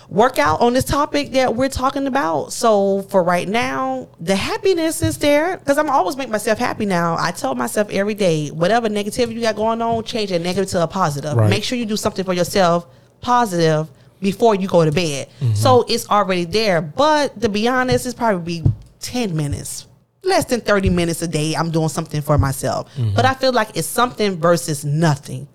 work 0.08 0.38
out 0.38 0.60
on 0.60 0.72
this 0.72 0.84
topic 0.84 1.32
that 1.32 1.54
we're 1.54 1.68
talking 1.68 2.06
about. 2.06 2.52
So 2.52 3.02
for 3.02 3.22
right 3.22 3.48
now, 3.48 4.08
the 4.20 4.36
happiness 4.36 5.02
is 5.02 5.18
there 5.18 5.56
because 5.58 5.78
I'm 5.78 5.90
always 5.90 6.16
make 6.16 6.28
myself 6.28 6.58
happy 6.58 6.86
now. 6.86 7.16
I 7.18 7.30
tell 7.30 7.54
myself 7.54 7.90
every 7.90 8.14
day, 8.14 8.48
whatever 8.48 8.88
negativity 8.88 9.34
you 9.34 9.40
got 9.40 9.56
going 9.56 9.80
on, 9.82 10.04
change 10.04 10.30
that 10.30 10.40
negative 10.40 10.70
to 10.70 10.82
a 10.82 10.86
positive. 10.86 11.36
Right. 11.36 11.50
Make 11.50 11.64
sure 11.64 11.78
you 11.78 11.86
do 11.86 11.96
something 11.96 12.24
for 12.24 12.34
yourself 12.34 12.86
positive 13.20 13.88
before 14.20 14.54
you 14.54 14.68
go 14.68 14.84
to 14.84 14.92
bed. 14.92 15.28
Mm-hmm. 15.40 15.54
So 15.54 15.84
it's 15.88 16.08
already 16.08 16.44
there. 16.44 16.80
But 16.80 17.40
to 17.40 17.48
be 17.48 17.68
honest, 17.68 18.06
it's 18.06 18.14
probably 18.14 18.62
be 18.62 18.70
10 19.00 19.36
minutes. 19.36 19.86
Less 20.22 20.46
than 20.46 20.62
30 20.62 20.88
minutes 20.90 21.20
a 21.20 21.28
day, 21.28 21.54
I'm 21.54 21.70
doing 21.70 21.90
something 21.90 22.22
for 22.22 22.38
myself. 22.38 22.90
Mm-hmm. 22.94 23.14
But 23.14 23.26
I 23.26 23.34
feel 23.34 23.52
like 23.52 23.76
it's 23.76 23.86
something 23.86 24.36
versus 24.40 24.84
nothing. 24.84 25.48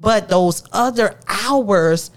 But 0.00 0.28
those 0.28 0.62
other 0.72 1.18
hours 1.26 2.12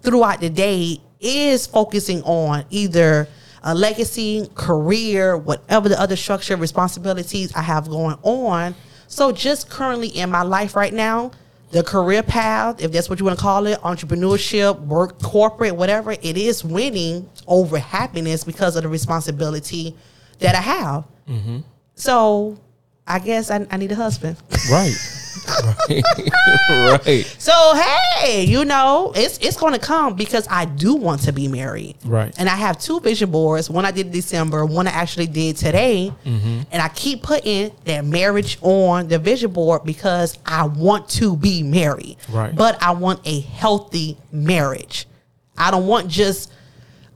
throughout 0.00 0.40
the 0.40 0.48
day 0.48 1.00
is 1.20 1.66
focusing 1.66 2.22
on 2.22 2.64
either 2.70 3.28
a 3.62 3.74
legacy, 3.74 4.48
career, 4.54 5.36
whatever 5.36 5.88
the 5.88 6.00
other 6.00 6.16
structure, 6.16 6.56
responsibilities 6.56 7.52
I 7.54 7.62
have 7.62 7.88
going 7.88 8.16
on. 8.22 8.74
So 9.08 9.32
just 9.32 9.68
currently 9.68 10.08
in 10.08 10.30
my 10.30 10.42
life 10.42 10.76
right 10.76 10.94
now, 10.94 11.32
the 11.72 11.82
career 11.82 12.22
path, 12.22 12.80
if 12.80 12.92
that's 12.92 13.10
what 13.10 13.18
you 13.18 13.24
want 13.24 13.38
to 13.38 13.42
call 13.42 13.66
it, 13.66 13.80
entrepreneurship, 13.80 14.78
work, 14.80 15.20
corporate, 15.20 15.74
whatever, 15.74 16.12
it 16.12 16.36
is 16.36 16.64
winning 16.64 17.28
over 17.48 17.78
happiness 17.78 18.44
because 18.44 18.76
of 18.76 18.84
the 18.84 18.88
responsibility 18.88 19.96
that 20.38 20.54
I 20.54 20.60
have. 20.60 21.04
Mm-hmm. 21.28 21.58
So 21.96 22.58
I 23.06 23.18
guess 23.18 23.50
I, 23.50 23.66
I 23.70 23.76
need 23.78 23.90
a 23.90 23.96
husband. 23.96 24.36
Right. 24.70 24.94
right. 25.88 26.04
right. 27.06 27.36
So 27.38 27.52
hey, 27.74 28.44
you 28.44 28.64
know, 28.64 29.12
it's 29.14 29.38
it's 29.38 29.56
gonna 29.56 29.78
come 29.78 30.14
because 30.14 30.46
I 30.50 30.64
do 30.64 30.94
want 30.94 31.22
to 31.22 31.32
be 31.32 31.48
married. 31.48 31.96
Right. 32.04 32.34
And 32.38 32.48
I 32.48 32.56
have 32.56 32.78
two 32.78 33.00
vision 33.00 33.30
boards. 33.30 33.70
One 33.70 33.84
I 33.84 33.90
did 33.90 34.06
in 34.06 34.12
December, 34.12 34.64
one 34.64 34.86
I 34.86 34.90
actually 34.90 35.26
did 35.26 35.56
today. 35.56 36.12
Mm-hmm. 36.24 36.62
And 36.70 36.82
I 36.82 36.88
keep 36.88 37.22
putting 37.22 37.72
that 37.84 38.04
marriage 38.04 38.58
on 38.62 39.08
the 39.08 39.18
vision 39.18 39.52
board 39.52 39.84
because 39.84 40.38
I 40.44 40.66
want 40.66 41.08
to 41.10 41.36
be 41.36 41.62
married. 41.62 42.16
Right. 42.30 42.54
But 42.54 42.82
I 42.82 42.92
want 42.92 43.20
a 43.24 43.40
healthy 43.40 44.18
marriage. 44.32 45.06
I 45.58 45.70
don't 45.70 45.86
want 45.86 46.08
just 46.08 46.52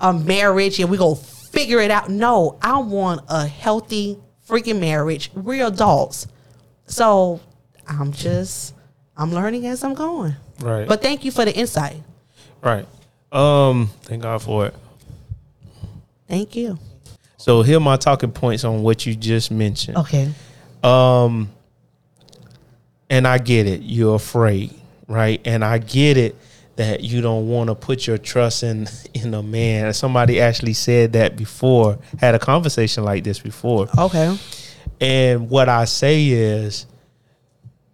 a 0.00 0.12
marriage 0.12 0.80
and 0.80 0.90
we 0.90 0.96
go 0.96 1.14
figure 1.14 1.80
it 1.80 1.90
out. 1.90 2.08
No, 2.08 2.58
I 2.62 2.78
want 2.78 3.22
a 3.28 3.46
healthy 3.46 4.18
freaking 4.48 4.80
marriage. 4.80 5.30
We're 5.34 5.66
adults. 5.66 6.26
So 6.86 7.40
I'm 7.90 8.12
just 8.12 8.74
I'm 9.16 9.32
learning 9.32 9.66
as 9.66 9.84
I'm 9.84 9.94
going. 9.94 10.34
Right. 10.60 10.86
But 10.86 11.02
thank 11.02 11.24
you 11.24 11.30
for 11.30 11.44
the 11.44 11.54
insight. 11.54 11.96
right. 12.62 12.86
Um, 13.32 13.88
thank 14.02 14.22
God 14.22 14.42
for 14.42 14.66
it. 14.66 14.74
Thank 16.28 16.56
you. 16.56 16.78
So 17.36 17.62
here 17.62 17.76
are 17.78 17.80
my 17.80 17.96
talking 17.96 18.32
points 18.32 18.64
on 18.64 18.82
what 18.82 19.06
you 19.06 19.14
just 19.14 19.50
mentioned. 19.50 19.96
Okay. 19.98 20.32
Um, 20.82 21.50
and 23.08 23.26
I 23.26 23.38
get 23.38 23.66
it. 23.66 23.82
You're 23.82 24.16
afraid, 24.16 24.74
right? 25.08 25.40
And 25.44 25.64
I 25.64 25.78
get 25.78 26.16
it 26.16 26.36
that 26.76 27.02
you 27.02 27.20
don't 27.20 27.48
want 27.48 27.68
to 27.68 27.74
put 27.74 28.06
your 28.06 28.18
trust 28.18 28.62
in 28.62 28.86
in 29.14 29.34
a 29.34 29.42
man. 29.42 29.92
Somebody 29.92 30.40
actually 30.40 30.72
said 30.72 31.12
that 31.12 31.36
before. 31.36 31.98
Had 32.18 32.34
a 32.34 32.38
conversation 32.38 33.04
like 33.04 33.24
this 33.24 33.38
before. 33.38 33.88
Okay. 33.98 34.38
And 35.00 35.48
what 35.48 35.68
I 35.68 35.84
say 35.86 36.26
is, 36.28 36.86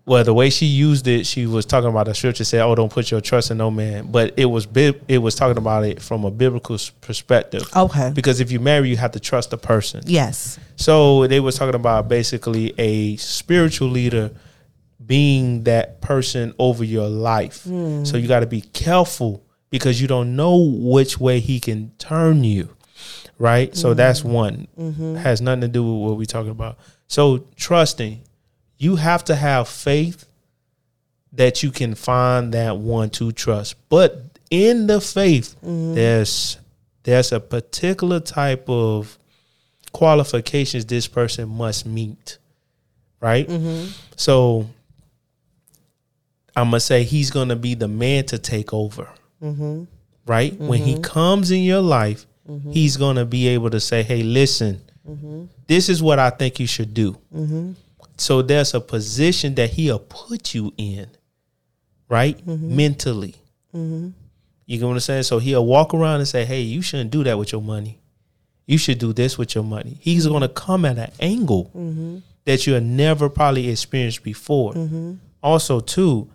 well, 0.06 0.22
the 0.22 0.32
way 0.32 0.50
she 0.50 0.66
used 0.66 1.08
it, 1.08 1.26
she 1.26 1.46
was 1.46 1.66
talking 1.66 1.90
about 1.90 2.06
the 2.06 2.14
scripture 2.14 2.44
said, 2.44 2.62
"Oh, 2.62 2.76
don't 2.76 2.92
put 2.92 3.10
your 3.10 3.20
trust 3.20 3.50
in 3.50 3.58
no 3.58 3.72
man." 3.72 4.12
But 4.12 4.34
it 4.36 4.44
was 4.44 4.64
bib- 4.64 5.02
it 5.08 5.18
was 5.18 5.34
talking 5.34 5.58
about 5.58 5.84
it 5.84 6.00
from 6.00 6.24
a 6.24 6.30
biblical 6.30 6.78
perspective. 7.00 7.68
Okay. 7.74 8.12
Because 8.14 8.38
if 8.38 8.52
you 8.52 8.60
marry, 8.60 8.88
you 8.88 8.96
have 8.96 9.10
to 9.12 9.20
trust 9.20 9.50
the 9.50 9.58
person. 9.58 10.02
Yes. 10.06 10.60
So 10.76 11.26
they 11.26 11.40
was 11.40 11.56
talking 11.56 11.74
about 11.74 12.08
basically 12.08 12.72
a 12.78 13.16
spiritual 13.16 13.88
leader 13.88 14.30
being 15.04 15.64
that 15.64 16.00
person 16.00 16.54
over 16.56 16.84
your 16.84 17.08
life. 17.08 17.64
Hmm. 17.64 18.04
So 18.04 18.16
you 18.16 18.28
got 18.28 18.40
to 18.40 18.46
be 18.46 18.60
careful 18.60 19.44
because 19.70 20.00
you 20.00 20.06
don't 20.06 20.36
know 20.36 20.56
which 20.56 21.18
way 21.18 21.40
he 21.40 21.58
can 21.58 21.90
turn 21.98 22.44
you. 22.44 22.76
Right? 23.40 23.76
So 23.76 23.92
that's 23.92 24.20
hmm. 24.20 24.30
one. 24.30 24.68
Mm-hmm. 24.78 25.16
Has 25.16 25.40
nothing 25.40 25.62
to 25.62 25.68
do 25.68 25.82
with 25.82 26.08
what 26.08 26.16
we're 26.16 26.26
talking 26.26 26.52
about. 26.52 26.78
So 27.08 27.38
trusting, 27.56 28.22
you 28.78 28.96
have 28.96 29.24
to 29.24 29.34
have 29.34 29.68
faith 29.68 30.26
that 31.32 31.62
you 31.62 31.70
can 31.70 31.94
find 31.94 32.52
that 32.54 32.78
one 32.78 33.10
to 33.10 33.32
trust. 33.32 33.76
But 33.88 34.22
in 34.50 34.86
the 34.86 35.00
faith, 35.00 35.56
mm-hmm. 35.64 35.94
there's 35.94 36.58
there's 37.02 37.32
a 37.32 37.40
particular 37.40 38.20
type 38.20 38.68
of 38.68 39.18
qualifications 39.92 40.84
this 40.86 41.06
person 41.06 41.48
must 41.48 41.86
meet, 41.86 42.38
right? 43.20 43.46
Mm-hmm. 43.48 43.92
So 44.16 44.68
I'm 46.54 46.68
gonna 46.68 46.80
say 46.80 47.04
he's 47.04 47.30
gonna 47.30 47.56
be 47.56 47.74
the 47.74 47.88
man 47.88 48.24
to 48.26 48.38
take 48.38 48.72
over, 48.72 49.08
mm-hmm. 49.42 49.84
right? 50.26 50.54
When 50.58 50.80
he 50.82 50.98
comes 51.00 51.50
in 51.50 51.62
your 51.62 51.82
life, 51.82 52.26
he's 52.72 52.96
gonna 52.96 53.24
be 53.24 53.48
able 53.48 53.70
to 53.70 53.80
say, 53.80 54.02
"Hey, 54.02 54.22
listen, 54.22 54.82
this 55.66 55.88
is 55.88 56.02
what 56.02 56.18
I 56.18 56.30
think 56.30 56.60
you 56.60 56.66
should 56.66 56.94
do." 56.94 57.18
So 58.16 58.42
there's 58.42 58.74
a 58.74 58.80
position 58.80 59.54
that 59.56 59.70
he'll 59.70 59.98
put 59.98 60.54
you 60.54 60.72
in, 60.76 61.08
right? 62.08 62.38
Mm-hmm. 62.38 62.76
Mentally. 62.76 63.34
Mm-hmm. 63.74 64.08
You 64.66 64.78
get 64.78 64.86
what 64.86 64.92
I'm 64.92 65.00
saying? 65.00 65.22
So 65.24 65.38
he'll 65.38 65.66
walk 65.66 65.94
around 65.94 66.20
and 66.20 66.28
say, 66.28 66.44
"Hey, 66.44 66.62
you 66.62 66.82
shouldn't 66.82 67.10
do 67.10 67.22
that 67.24 67.38
with 67.38 67.52
your 67.52 67.62
money. 67.62 68.00
You 68.66 68.78
should 68.78 68.98
do 68.98 69.12
this 69.12 69.38
with 69.38 69.54
your 69.54 69.64
money." 69.64 69.98
He's 70.00 70.24
mm-hmm. 70.24 70.32
going 70.32 70.42
to 70.42 70.48
come 70.48 70.84
at 70.84 70.98
an 70.98 71.12
angle 71.20 71.70
that 72.44 72.66
you 72.66 72.74
have 72.74 72.82
never 72.82 73.28
probably 73.28 73.68
experienced 73.68 74.22
before. 74.22 74.74
Also, 75.42 75.80
too, 75.80 76.28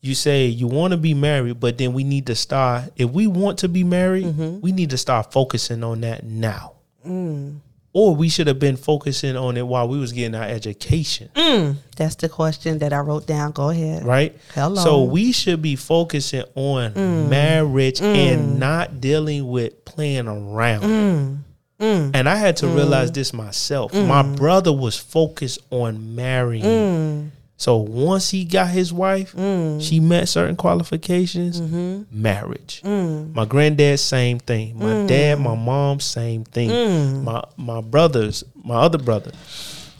you 0.00 0.14
say 0.14 0.46
you 0.46 0.66
want 0.66 0.90
to 0.90 0.98
be 0.98 1.14
married, 1.14 1.58
but 1.60 1.78
then 1.78 1.94
we 1.94 2.04
need 2.04 2.26
to 2.26 2.34
start. 2.34 2.92
If 2.96 3.10
we 3.10 3.26
want 3.26 3.60
to 3.60 3.68
be 3.68 3.84
married, 3.84 4.26
we 4.36 4.72
need 4.72 4.90
to 4.90 4.98
start 4.98 5.32
focusing 5.32 5.82
on 5.82 6.02
that 6.02 6.24
now. 6.24 6.72
Mm. 7.06 7.60
Or 7.94 8.14
we 8.14 8.28
should 8.28 8.48
have 8.48 8.58
been 8.58 8.76
focusing 8.76 9.36
on 9.36 9.56
it 9.56 9.66
while 9.66 9.88
we 9.88 9.98
was 9.98 10.12
getting 10.12 10.34
our 10.34 10.44
education 10.44 11.30
mm. 11.34 11.76
That's 11.96 12.16
the 12.16 12.28
question 12.28 12.78
that 12.78 12.92
I 12.92 12.98
wrote 12.98 13.26
down. 13.26 13.52
Go 13.52 13.70
ahead. 13.70 14.04
right? 14.04 14.36
Hello. 14.54 14.82
So 14.82 15.04
we 15.04 15.32
should 15.32 15.62
be 15.62 15.76
focusing 15.76 16.44
on 16.54 16.92
mm. 16.92 17.28
marriage 17.28 18.00
mm. 18.00 18.14
and 18.14 18.58
not 18.58 19.00
dealing 19.00 19.48
with 19.48 19.84
playing 19.84 20.26
around. 20.26 21.44
And 21.80 22.28
I 22.28 22.36
had 22.36 22.56
to 22.58 22.66
realize 22.66 23.12
this 23.12 23.32
myself. 23.32 23.92
My 23.92 24.22
brother 24.22 24.72
was 24.72 24.98
focused 24.98 25.58
on 25.70 26.14
marrying. 26.14 27.32
So 27.56 27.76
once 27.76 28.30
he 28.30 28.44
got 28.44 28.68
his 28.68 28.92
wife, 28.92 29.32
mm. 29.32 29.80
she 29.80 30.00
met 30.00 30.28
certain 30.28 30.56
qualifications, 30.56 31.60
mm-hmm. 31.60 32.02
marriage. 32.10 32.82
Mm. 32.82 33.32
My 33.32 33.44
granddad, 33.44 34.00
same 34.00 34.40
thing. 34.40 34.76
My 34.78 34.84
mm. 34.84 35.08
dad, 35.08 35.38
my 35.38 35.54
mom, 35.54 36.00
same 36.00 36.44
thing. 36.44 37.24
My 37.24 37.44
my 37.56 37.80
brothers, 37.80 38.42
my 38.56 38.74
other 38.74 38.98
brother. 38.98 39.30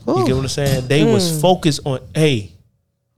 You 0.06 0.26
get 0.26 0.34
what 0.34 0.42
I'm 0.42 0.48
saying? 0.48 0.88
They 0.88 1.04
was 1.04 1.40
focused 1.40 1.80
on, 1.86 2.00
hey, 2.14 2.52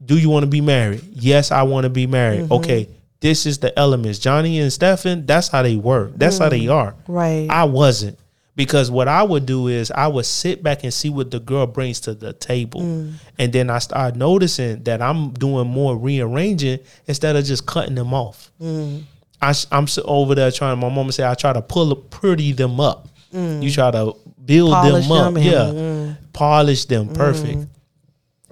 do 0.03 0.17
you 0.17 0.29
want 0.29 0.43
to 0.43 0.49
be 0.49 0.61
married? 0.61 1.03
Yes, 1.11 1.51
I 1.51 1.63
want 1.63 1.83
to 1.83 1.89
be 1.89 2.07
married. 2.07 2.43
Mm-hmm. 2.43 2.53
Okay, 2.53 2.89
this 3.19 3.45
is 3.45 3.57
the 3.57 3.77
elements. 3.77 4.19
Johnny 4.19 4.59
and 4.59 4.71
Stefan, 4.71 5.25
that's 5.25 5.49
how 5.49 5.63
they 5.63 5.75
work. 5.75 6.11
That's 6.15 6.37
how 6.37 6.47
they 6.49 6.67
are. 6.67 6.95
Right. 7.07 7.47
I 7.49 7.65
wasn't. 7.65 8.17
Because 8.57 8.89
what 8.89 9.07
I 9.07 9.21
would 9.21 9.45
do 9.45 9.67
is 9.67 9.91
I 9.91 10.07
would 10.07 10.25
sit 10.25 10.63
back 10.63 10.83
and 10.83 10.91
see 10.91 11.11
what 11.11 11.29
the 11.29 11.39
girl 11.39 11.67
brings 11.67 11.99
to 12.01 12.15
the 12.15 12.33
table. 12.33 12.81
Mm. 12.81 13.13
And 13.37 13.53
then 13.53 13.69
I 13.69 13.77
start 13.77 14.15
noticing 14.15 14.81
that 14.83 14.99
I'm 14.99 15.31
doing 15.33 15.67
more 15.67 15.95
rearranging 15.95 16.79
instead 17.05 17.35
of 17.35 17.45
just 17.45 17.67
cutting 17.67 17.93
them 17.93 18.15
off. 18.15 18.51
Mm. 18.59 19.03
I, 19.39 19.53
am 19.71 19.85
over 20.03 20.33
there 20.33 20.49
trying, 20.49 20.79
my 20.79 20.89
mama 20.89 21.11
said, 21.11 21.27
I 21.27 21.35
try 21.35 21.53
to 21.53 21.61
pull 21.61 21.95
pretty 21.95 22.51
them 22.51 22.79
up. 22.79 23.07
Mm. 23.31 23.61
You 23.61 23.71
try 23.71 23.91
to 23.91 24.13
build 24.43 24.71
Polish 24.71 25.07
them 25.07 25.11
up. 25.11 25.33
them 25.35 25.43
yeah. 25.43 26.15
Polish 26.33 26.85
them 26.85 27.13
perfect. 27.13 27.67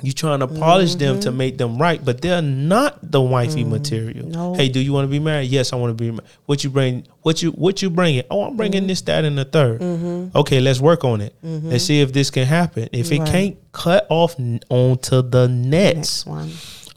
You 0.01 0.11
trying 0.11 0.39
to 0.39 0.47
polish 0.47 0.95
them 0.95 1.21
to 1.21 1.29
mm-hmm. 1.29 1.37
make 1.37 1.57
them 1.57 1.77
right, 1.77 2.03
but 2.03 2.21
they're 2.21 2.41
not 2.41 2.99
the 3.01 3.21
wifey 3.21 3.61
mm-hmm. 3.61 3.71
material. 3.71 4.27
No. 4.27 4.53
Hey, 4.53 4.67
do 4.67 4.81
you 4.81 4.91
want 4.91 5.05
to 5.05 5.09
be 5.09 5.19
married? 5.19 5.49
Yes, 5.49 5.71
I 5.71 5.77
want 5.77 5.97
to 5.97 6.03
be 6.03 6.11
married. 6.11 6.29
What 6.45 6.65
you 6.65 6.69
bring? 6.69 7.07
What 7.21 7.41
you 7.41 7.51
what 7.51 7.81
you 7.81 7.89
bringing? 7.89 8.23
Oh, 8.29 8.43
I'm 8.43 8.57
bringing 8.57 8.81
mm-hmm. 8.81 8.87
this, 8.87 9.01
that, 9.03 9.23
and 9.23 9.37
the 9.37 9.45
3rd 9.45 10.35
Okay, 10.35 10.59
let's 10.59 10.81
work 10.81 11.05
on 11.05 11.21
it 11.21 11.33
and 11.41 11.81
see 11.81 12.01
if 12.01 12.11
this 12.11 12.29
can 12.29 12.45
happen. 12.45 12.89
If 12.91 13.11
it 13.11 13.19
Right. 13.19 13.27
can't, 13.29 13.57
cut 13.71 14.05
off 14.09 14.35
onto 14.69 15.21
the 15.21 15.47
next. 15.47 15.95
Next 15.95 16.25
one. 16.25 16.51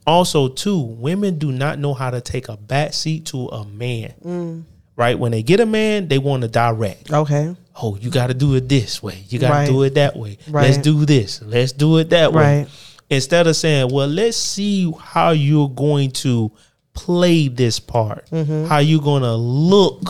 Also, 0.07 0.49
too, 0.49 0.79
women 0.79 1.39
do 1.39 1.53
not 1.53 1.79
know 1.79 1.93
how 1.95 2.11
to 2.11 2.21
take 2.21 2.49
a 2.49 2.57
back 2.57 2.95
seat 2.95 3.27
to 3.27 3.47
a 3.49 3.65
man. 3.65 4.15
Mm. 4.25 4.63
Right 4.97 5.19
when 5.19 5.33
they 5.33 5.43
get 5.43 5.61
a 5.61 5.67
man, 5.67 6.09
they 6.09 6.19
want 6.19 6.43
to 6.43 6.49
direct. 6.49 7.13
Okay. 7.13 7.55
Oh, 7.81 7.97
you 7.97 8.11
got 8.11 8.29
to 8.29 8.35
do 8.35 8.55
it 8.55 8.69
this 8.69 9.03
way. 9.03 9.23
You 9.29 9.39
got 9.39 9.49
to 9.49 9.55
Right. 9.55 9.69
do 9.69 9.83
it 9.83 9.95
that 9.95 10.17
way. 10.17 10.39
Let's 10.49 10.79
do 10.79 11.05
this. 11.05 11.41
Let's 11.45 11.73
do 11.73 11.99
it 11.99 12.11
that 12.11 12.33
way. 12.33 12.67
Instead 13.11 13.47
of 13.47 13.57
saying, 13.57 13.91
well, 13.93 14.07
let's 14.09 14.37
see 14.37 14.93
how 15.01 15.31
you're 15.31 15.69
going 15.71 16.11
to 16.11 16.53
play 16.93 17.49
this 17.49 17.81
part, 17.81 18.27
Mm-hmm. 18.31 18.67
how 18.67 18.79
you're 18.79 19.01
going 19.03 19.23
to 19.23 19.35
look, 19.35 20.03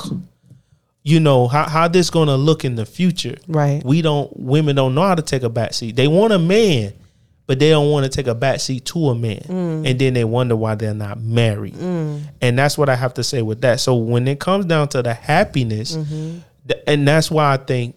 you 1.05 1.21
know, 1.21 1.47
how, 1.49 1.69
how 1.69 1.87
this 1.89 2.11
going 2.11 2.29
to 2.29 2.35
look 2.37 2.65
in 2.65 2.75
the 2.75 2.85
future. 2.87 3.37
Right. 3.47 3.83
We 3.85 4.03
don't, 4.03 4.35
women 4.39 4.75
don't 4.77 4.95
know 4.95 5.03
how 5.03 5.15
to 5.15 5.23
take 5.23 5.43
a 5.43 5.49
back 5.49 5.75
seat. 5.75 5.97
They 5.97 6.09
want 6.09 6.33
a 6.33 6.39
man, 6.39 6.93
but 7.47 7.59
they 7.59 7.71
don't 7.71 7.91
want 7.91 8.05
to 8.05 8.11
take 8.11 8.27
a 8.27 8.35
back 8.35 8.61
seat 8.61 8.85
to 8.87 9.11
a 9.11 9.15
man. 9.15 9.41
Mm. 9.47 9.89
And 9.91 9.99
then 9.99 10.15
they 10.15 10.25
wonder 10.25 10.57
why 10.57 10.75
they're 10.75 10.93
not 10.93 11.21
married. 11.21 11.77
And 11.77 12.59
that's 12.59 12.77
what 12.77 12.89
I 12.89 12.97
have 12.97 13.15
to 13.15 13.23
say 13.25 13.43
with 13.43 13.61
that. 13.63 13.81
So 13.81 13.95
when 13.97 14.27
it 14.29 14.41
comes 14.41 14.65
down 14.67 14.89
to 14.89 15.03
the 15.03 15.15
happiness, 15.15 15.95
Mm-hmm. 15.97 16.39
th- 16.69 16.83
and 16.87 17.07
that's 17.07 17.31
why 17.31 17.53
I 17.55 17.57
think 17.59 17.97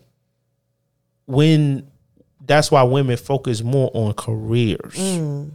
when 1.26 1.88
that's 2.46 2.72
why 2.72 2.84
women 2.84 3.18
focus 3.18 3.62
more 3.64 3.90
on 3.94 4.14
careers 4.14 4.96
Mm. 4.96 5.52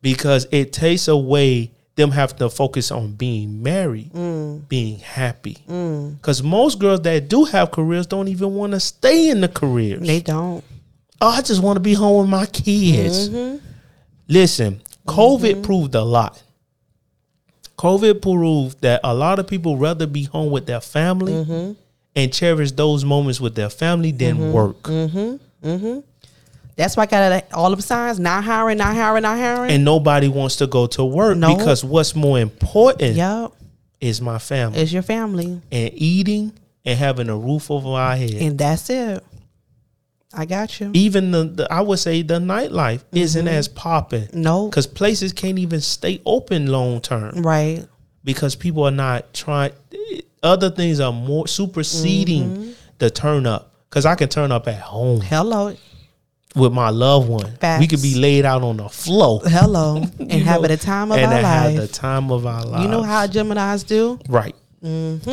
because 0.00 0.46
it 0.50 0.72
takes 0.72 1.08
away 1.08 1.70
them 1.94 2.10
having 2.10 2.38
to 2.38 2.48
focus 2.48 2.90
on 2.90 3.12
being 3.12 3.62
married, 3.62 4.10
Mm. 4.12 4.66
being 4.68 4.98
happy. 4.98 5.58
Because 5.66 6.42
most 6.42 6.78
girls 6.78 7.02
that 7.02 7.28
do 7.28 7.44
have 7.44 7.70
careers 7.70 8.06
don't 8.06 8.28
even 8.28 8.54
want 8.54 8.72
to 8.72 8.80
stay 8.80 9.28
in 9.30 9.42
the 9.42 9.48
careers. 9.48 10.06
They 10.06 10.20
don't. 10.20 10.64
oh, 11.20 11.28
I 11.28 11.42
just 11.42 11.62
want 11.62 11.76
to 11.76 11.80
be 11.80 11.94
home 11.94 12.22
with 12.22 12.30
my 12.30 12.46
kids. 12.46 13.30
Listen, 14.28 14.80
COVID 15.06 15.62
proved 15.62 15.94
a 15.94 16.02
lot. 16.02 16.42
COVID 17.78 18.22
proved 18.22 18.80
that 18.80 19.00
a 19.04 19.14
lot 19.14 19.38
of 19.38 19.46
people 19.46 19.76
rather 19.76 20.06
be 20.06 20.24
home 20.24 20.50
with 20.50 20.66
their 20.66 20.80
family 20.80 21.76
and 22.14 22.32
cherish 22.32 22.72
those 22.72 23.04
moments 23.04 23.40
with 23.40 23.54
their 23.54 23.70
family 23.70 24.12
than 24.12 24.36
mm-hmm, 24.36 24.52
work. 24.52 24.82
Mm-hmm. 24.82 25.68
Mm-hmm. 25.68 26.00
That's 26.76 26.96
why 26.96 27.04
I 27.04 27.06
got 27.06 27.52
all 27.52 27.72
of 27.72 27.84
signs. 27.84 28.18
Not 28.18 28.44
hiring. 28.44 28.78
Not 28.78 28.94
hiring. 28.94 29.22
Not 29.22 29.38
hiring. 29.38 29.70
And 29.70 29.84
nobody 29.84 30.28
wants 30.28 30.56
to 30.56 30.66
go 30.66 30.86
to 30.88 31.04
work 31.04 31.36
No. 31.36 31.56
because 31.56 31.84
what's 31.84 32.16
more 32.16 32.38
important 32.40 33.14
yep. 33.14 33.52
is 34.00 34.20
my 34.20 34.38
family 34.38 34.80
Is 34.80 34.92
your 34.92 35.02
family, 35.02 35.60
and 35.70 35.90
eating 35.94 36.52
and 36.84 36.98
having 36.98 37.28
a 37.28 37.36
roof 37.36 37.70
over 37.70 37.90
our 37.90 38.16
head. 38.16 38.34
and 38.34 38.58
that's 38.58 38.90
it. 38.90 39.22
I 40.34 40.46
got 40.46 40.80
you. 40.80 40.90
Even 40.94 41.30
the, 41.30 41.44
the 41.44 41.72
I 41.72 41.82
would 41.82 41.98
say 41.98 42.22
the 42.22 42.38
nightlife 42.38 43.02
isn't 43.12 43.46
as 43.46 43.68
popping. 43.68 44.28
No. 44.32 44.68
Because 44.68 44.86
places 44.86 45.32
can't 45.34 45.58
even 45.58 45.82
stay 45.82 46.22
open 46.24 46.68
long 46.68 47.02
term 47.02 47.42
Right. 47.42 47.84
Because 48.24 48.54
people 48.54 48.84
are 48.84 48.90
not 48.90 49.32
trying. 49.34 49.72
Other 50.42 50.70
things 50.70 51.00
are 51.00 51.12
more 51.12 51.46
superseding 51.46 52.42
Mm-hmm. 52.56 52.70
the 52.98 53.10
turn 53.10 53.46
up. 53.46 53.72
Because 53.88 54.06
I 54.06 54.14
can 54.14 54.28
turn 54.28 54.50
up 54.52 54.66
at 54.68 54.80
home 54.80 55.20
Hello. 55.20 55.76
with 56.56 56.72
my 56.72 56.88
loved 56.88 57.28
one. 57.28 57.52
We 57.78 57.86
could 57.86 58.00
be 58.02 58.14
laid 58.14 58.44
out 58.46 58.62
on 58.62 58.78
the 58.78 58.88
floor 58.88 59.40
Hello. 59.44 59.96
And 60.18 60.32
have 60.32 60.64
it 60.64 60.70
a 60.70 60.76
time 60.78 61.12
of 61.12 61.18
and 61.18 61.30
our 61.32 61.40
have 61.40 61.76
the 61.76 61.86
time 61.88 62.30
of 62.32 62.46
our 62.46 62.64
lives. 62.64 62.84
You 62.84 62.90
know 62.90 63.02
how 63.02 63.26
Gemini's 63.26 63.84
do? 63.84 64.18
right. 64.28 64.54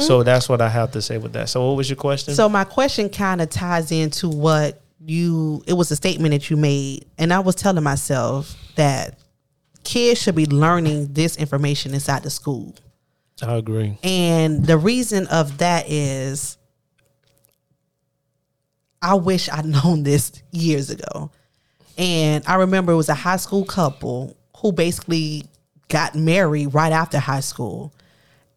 So 0.01 0.21
that's 0.23 0.47
what 0.47 0.61
I 0.61 0.69
have 0.69 0.91
to 0.91 1.01
say 1.01 1.17
with 1.17 1.33
that. 1.33 1.49
So 1.49 1.67
what 1.69 1.77
was 1.77 1.89
your 1.89 1.95
question? 1.97 2.35
So 2.35 2.47
my 2.49 2.63
question 2.65 3.09
kind 3.09 3.41
of 3.41 3.49
ties 3.49 3.91
into 3.91 4.29
what 4.29 4.81
you 5.05 5.63
it 5.65 5.73
was 5.73 5.89
a 5.91 5.95
statement 5.95 6.33
that 6.33 6.49
you 6.49 6.57
made 6.57 7.05
and 7.17 7.31
I 7.33 7.39
was 7.39 7.55
telling 7.55 7.83
myself 7.83 8.55
that 8.75 9.17
kids 9.83 10.21
should 10.21 10.35
be 10.35 10.45
learning 10.45 11.13
this 11.13 11.37
information 11.37 11.93
inside 11.93 12.23
the 12.23 12.29
school. 12.29 12.75
I 13.41 13.55
agree. 13.55 13.97
And 14.03 14.65
the 14.65 14.77
reason 14.77 15.27
of 15.27 15.59
that 15.59 15.89
is 15.89 16.57
I 19.01 19.15
wish 19.15 19.49
I'd 19.49 19.65
known 19.83 20.03
this 20.03 20.31
years 20.51 20.89
ago. 20.89 21.31
And 21.97 22.43
I 22.47 22.55
remember 22.55 22.93
it 22.93 22.97
was 22.97 23.09
a 23.09 23.13
high 23.13 23.37
school 23.37 23.65
couple 23.65 24.37
who 24.57 24.71
basically 24.71 25.45
got 25.89 26.15
married 26.15 26.73
right 26.73 26.93
after 26.93 27.19
high 27.19 27.39
school. 27.41 27.93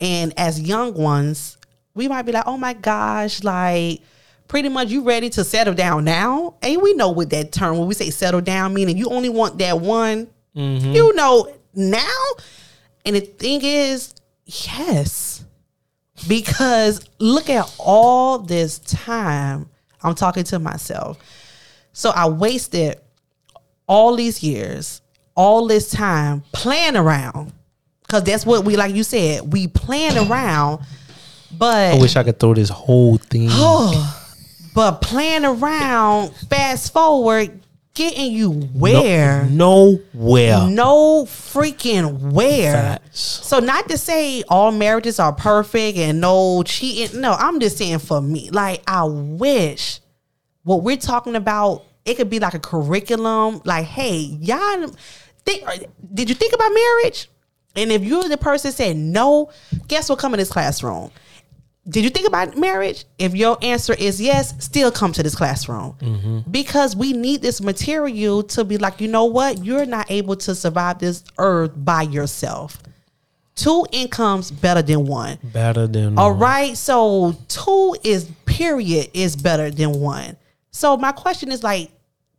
And 0.00 0.32
as 0.38 0.60
young 0.60 0.94
ones, 0.94 1.58
we 1.94 2.08
might 2.08 2.22
be 2.22 2.32
like, 2.32 2.46
oh 2.46 2.56
my 2.56 2.72
gosh, 2.72 3.42
like 3.42 4.00
pretty 4.48 4.68
much 4.68 4.90
you 4.90 5.02
ready 5.02 5.30
to 5.30 5.44
settle 5.44 5.74
down 5.74 6.04
now? 6.04 6.54
And 6.62 6.82
we 6.82 6.94
know 6.94 7.10
what 7.10 7.30
that 7.30 7.52
term, 7.52 7.78
when 7.78 7.88
we 7.88 7.94
say 7.94 8.10
settle 8.10 8.40
down, 8.40 8.74
meaning 8.74 8.96
you 8.96 9.08
only 9.08 9.28
want 9.28 9.58
that 9.58 9.80
one, 9.80 10.28
Mm-hmm. 10.56 10.92
you 10.92 11.14
know, 11.14 11.52
now. 11.74 12.18
And 13.04 13.16
the 13.16 13.20
thing 13.20 13.60
is, 13.62 14.14
yes. 14.46 15.44
Because 16.28 17.04
look 17.18 17.50
at 17.50 17.74
all 17.78 18.38
this 18.38 18.78
time. 18.78 19.68
I'm 20.02 20.14
talking 20.14 20.44
to 20.44 20.58
myself. 20.58 21.18
So 21.92 22.10
I 22.10 22.28
wasted 22.28 23.00
all 23.86 24.16
these 24.16 24.42
years, 24.42 25.02
all 25.34 25.66
this 25.66 25.90
time 25.90 26.42
playing 26.52 26.96
around. 26.96 27.52
Cause 28.08 28.24
that's 28.24 28.44
what 28.44 28.64
we 28.64 28.76
like 28.76 28.94
you 28.94 29.04
said, 29.04 29.52
we 29.52 29.68
playing 29.68 30.18
around, 30.18 30.84
but 31.56 31.94
I 31.94 31.98
wish 31.98 32.14
I 32.14 32.22
could 32.22 32.38
throw 32.38 32.52
this 32.52 32.68
whole 32.68 33.16
thing. 33.16 33.48
but 34.74 35.00
playing 35.00 35.46
around, 35.46 36.34
fast 36.50 36.92
forward, 36.92 37.61
getting 37.94 38.32
you 38.32 38.50
where? 38.50 39.44
No, 39.44 39.98
nowhere. 40.14 40.68
No 40.68 41.24
freaking 41.24 42.32
where. 42.32 42.72
Facts. 42.72 43.20
So 43.20 43.58
not 43.58 43.88
to 43.88 43.98
say 43.98 44.42
all 44.48 44.72
marriages 44.72 45.18
are 45.18 45.32
perfect 45.32 45.98
and 45.98 46.20
no 46.20 46.62
cheating. 46.62 47.20
No, 47.20 47.32
I'm 47.32 47.60
just 47.60 47.78
saying 47.78 48.00
for 48.00 48.20
me. 48.20 48.50
Like 48.50 48.82
I 48.86 49.04
wish 49.04 50.00
what 50.62 50.82
we're 50.82 50.96
talking 50.96 51.36
about, 51.36 51.84
it 52.04 52.16
could 52.16 52.30
be 52.30 52.38
like 52.38 52.54
a 52.54 52.60
curriculum. 52.60 53.62
Like, 53.64 53.84
hey, 53.84 54.18
y'all 54.18 54.88
think 55.44 55.64
did 56.14 56.28
you 56.28 56.34
think 56.34 56.52
about 56.52 56.72
marriage? 56.72 57.28
And 57.74 57.90
if 57.90 58.04
you're 58.04 58.28
the 58.28 58.36
person 58.36 58.70
that 58.70 58.76
said 58.76 58.96
no, 58.96 59.50
guess 59.88 60.08
what 60.08 60.18
come 60.18 60.34
in 60.34 60.38
this 60.38 60.50
classroom? 60.50 61.10
Did 61.88 62.04
you 62.04 62.10
think 62.10 62.28
about 62.28 62.56
marriage? 62.56 63.04
If 63.18 63.34
your 63.34 63.58
answer 63.60 63.92
is 63.94 64.20
yes, 64.20 64.54
still 64.64 64.92
come 64.92 65.12
to 65.14 65.22
this 65.22 65.34
classroom. 65.34 65.94
Mm-hmm. 66.00 66.50
Because 66.50 66.94
we 66.94 67.12
need 67.12 67.42
this 67.42 67.60
material 67.60 68.44
to 68.44 68.62
be 68.64 68.78
like, 68.78 69.00
you 69.00 69.08
know 69.08 69.24
what? 69.24 69.64
You're 69.64 69.86
not 69.86 70.08
able 70.10 70.36
to 70.36 70.54
survive 70.54 71.00
this 71.00 71.24
earth 71.38 71.72
by 71.74 72.02
yourself. 72.02 72.80
Two 73.56 73.84
incomes 73.90 74.50
better 74.52 74.80
than 74.80 75.06
one. 75.06 75.38
Better 75.42 75.86
than 75.88 76.16
All 76.18 76.32
right. 76.32 76.76
So 76.76 77.36
two 77.48 77.96
is 78.04 78.30
period 78.46 79.10
is 79.12 79.34
better 79.34 79.70
than 79.70 79.92
one. 80.00 80.36
So 80.70 80.96
my 80.96 81.10
question 81.12 81.50
is 81.50 81.62
like, 81.64 81.90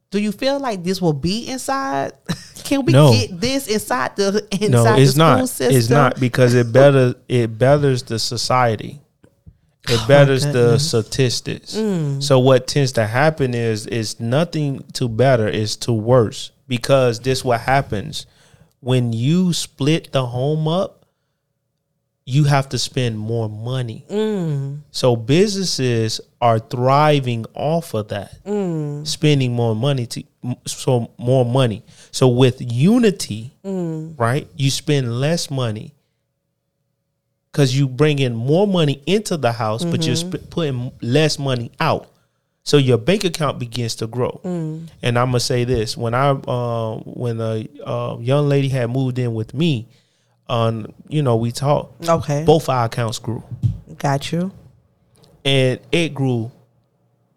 do 0.09 0.19
you 0.19 0.31
feel 0.31 0.59
like 0.59 0.83
this 0.83 1.01
will 1.01 1.13
be 1.13 1.47
inside? 1.49 2.13
Can 2.63 2.85
we 2.85 2.93
No. 2.93 3.11
get 3.11 3.41
this 3.41 3.67
inside 3.67 4.15
the 4.15 4.47
inside 4.51 4.69
No, 4.71 4.83
the 4.85 5.01
it's 5.01 5.11
school 5.11 5.25
not. 5.25 5.49
system? 5.49 5.75
It's 5.77 5.89
not 5.89 6.19
because 6.19 6.53
it 6.55 6.71
better 6.71 7.15
it 7.27 7.57
betters 7.59 8.03
the 8.03 8.17
society. 8.17 9.01
It 9.89 10.07
betters 10.07 10.43
the 10.43 10.49
Oh 10.49 10.53
goodness. 10.53 10.83
Mm. 10.93 11.03
statistics. 11.03 12.25
So 12.25 12.39
what 12.39 12.67
tends 12.67 12.93
to 12.93 13.05
happen 13.05 13.53
is 13.53 13.85
is 13.87 14.19
nothing 14.19 14.83
to 14.93 15.09
better, 15.09 15.47
is 15.47 15.75
to 15.77 15.91
worse. 15.91 16.51
Because 16.67 17.19
this 17.19 17.43
what 17.43 17.59
happens 17.61 18.25
when 18.79 19.13
you 19.13 19.53
split 19.53 20.11
the 20.11 20.25
home 20.25 20.67
up, 20.67 21.05
you 22.25 22.45
have 22.45 22.69
to 22.69 22.77
spend 22.77 23.19
more 23.19 23.49
money. 23.49 24.05
Mm. 24.09 24.79
So 24.91 25.15
businesses 25.17 26.21
are 26.39 26.59
thriving 26.59 27.45
off 27.53 27.93
of 27.93 28.07
that, 28.09 28.41
Mm. 28.45 29.05
spending 29.05 29.51
more 29.53 29.75
money 29.75 30.05
to 30.07 30.23
so 30.65 31.11
more 31.17 31.43
money. 31.45 31.83
So 32.11 32.29
with 32.29 32.61
unity, 32.61 33.51
Mm. 33.65 34.13
right, 34.17 34.47
you 34.55 34.69
spend 34.71 35.19
less 35.19 35.49
money 35.51 35.93
because 37.53 37.77
you 37.77 37.87
bring 37.87 38.17
in 38.19 38.35
more 38.35 38.67
money 38.67 39.01
into 39.05 39.37
the 39.37 39.51
house, 39.53 39.85
but 39.85 40.03
you're 40.05 40.15
Mm-hmm. 40.15 40.31
sp- 40.43 40.49
putting 40.49 40.91
less 41.01 41.37
money 41.39 41.71
out. 41.79 42.09
So 42.63 42.77
your 42.77 42.97
bank 42.97 43.23
account 43.25 43.59
begins 43.59 43.95
to 43.95 44.07
grow. 44.07 44.41
Mm. 44.43 44.87
And 45.01 45.19
I'm 45.19 45.27
gonna 45.27 45.39
say 45.39 45.63
this: 45.63 45.95
when 45.95 46.13
I 46.13 46.29
uh, 46.31 46.95
when 47.05 47.39
a 47.39 47.67
uh, 47.85 48.17
young 48.19 48.49
lady 48.49 48.69
had 48.69 48.89
moved 48.89 49.19
in 49.19 49.33
with 49.33 49.53
me, 49.53 49.87
on 50.49 50.93
you 51.07 51.21
know 51.21 51.35
we 51.35 51.51
talked, 51.51 52.09
Okay. 52.09 52.43
both 52.45 52.67
our 52.69 52.85
accounts 52.85 53.19
grew 53.19 53.43
Got 53.97 54.31
you. 54.31 54.51
and 55.45 55.79
it 55.91 56.13
grew 56.13 56.51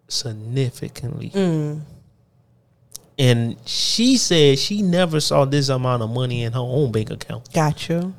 significantly. 0.07 1.29
Mm. 1.31 1.81
and 3.19 3.57
she 3.65 4.15
said 4.17 4.57
she 4.59 4.81
never 4.81 5.19
saw 5.19 5.43
this 5.45 5.69
amount 5.69 6.03
of 6.03 6.09
money 6.09 6.43
in 6.43 6.53
her 6.53 6.59
own 6.59 6.91
bank 6.91 7.09
account. 7.11 7.51
Got 7.53 7.89
you. 7.89 8.13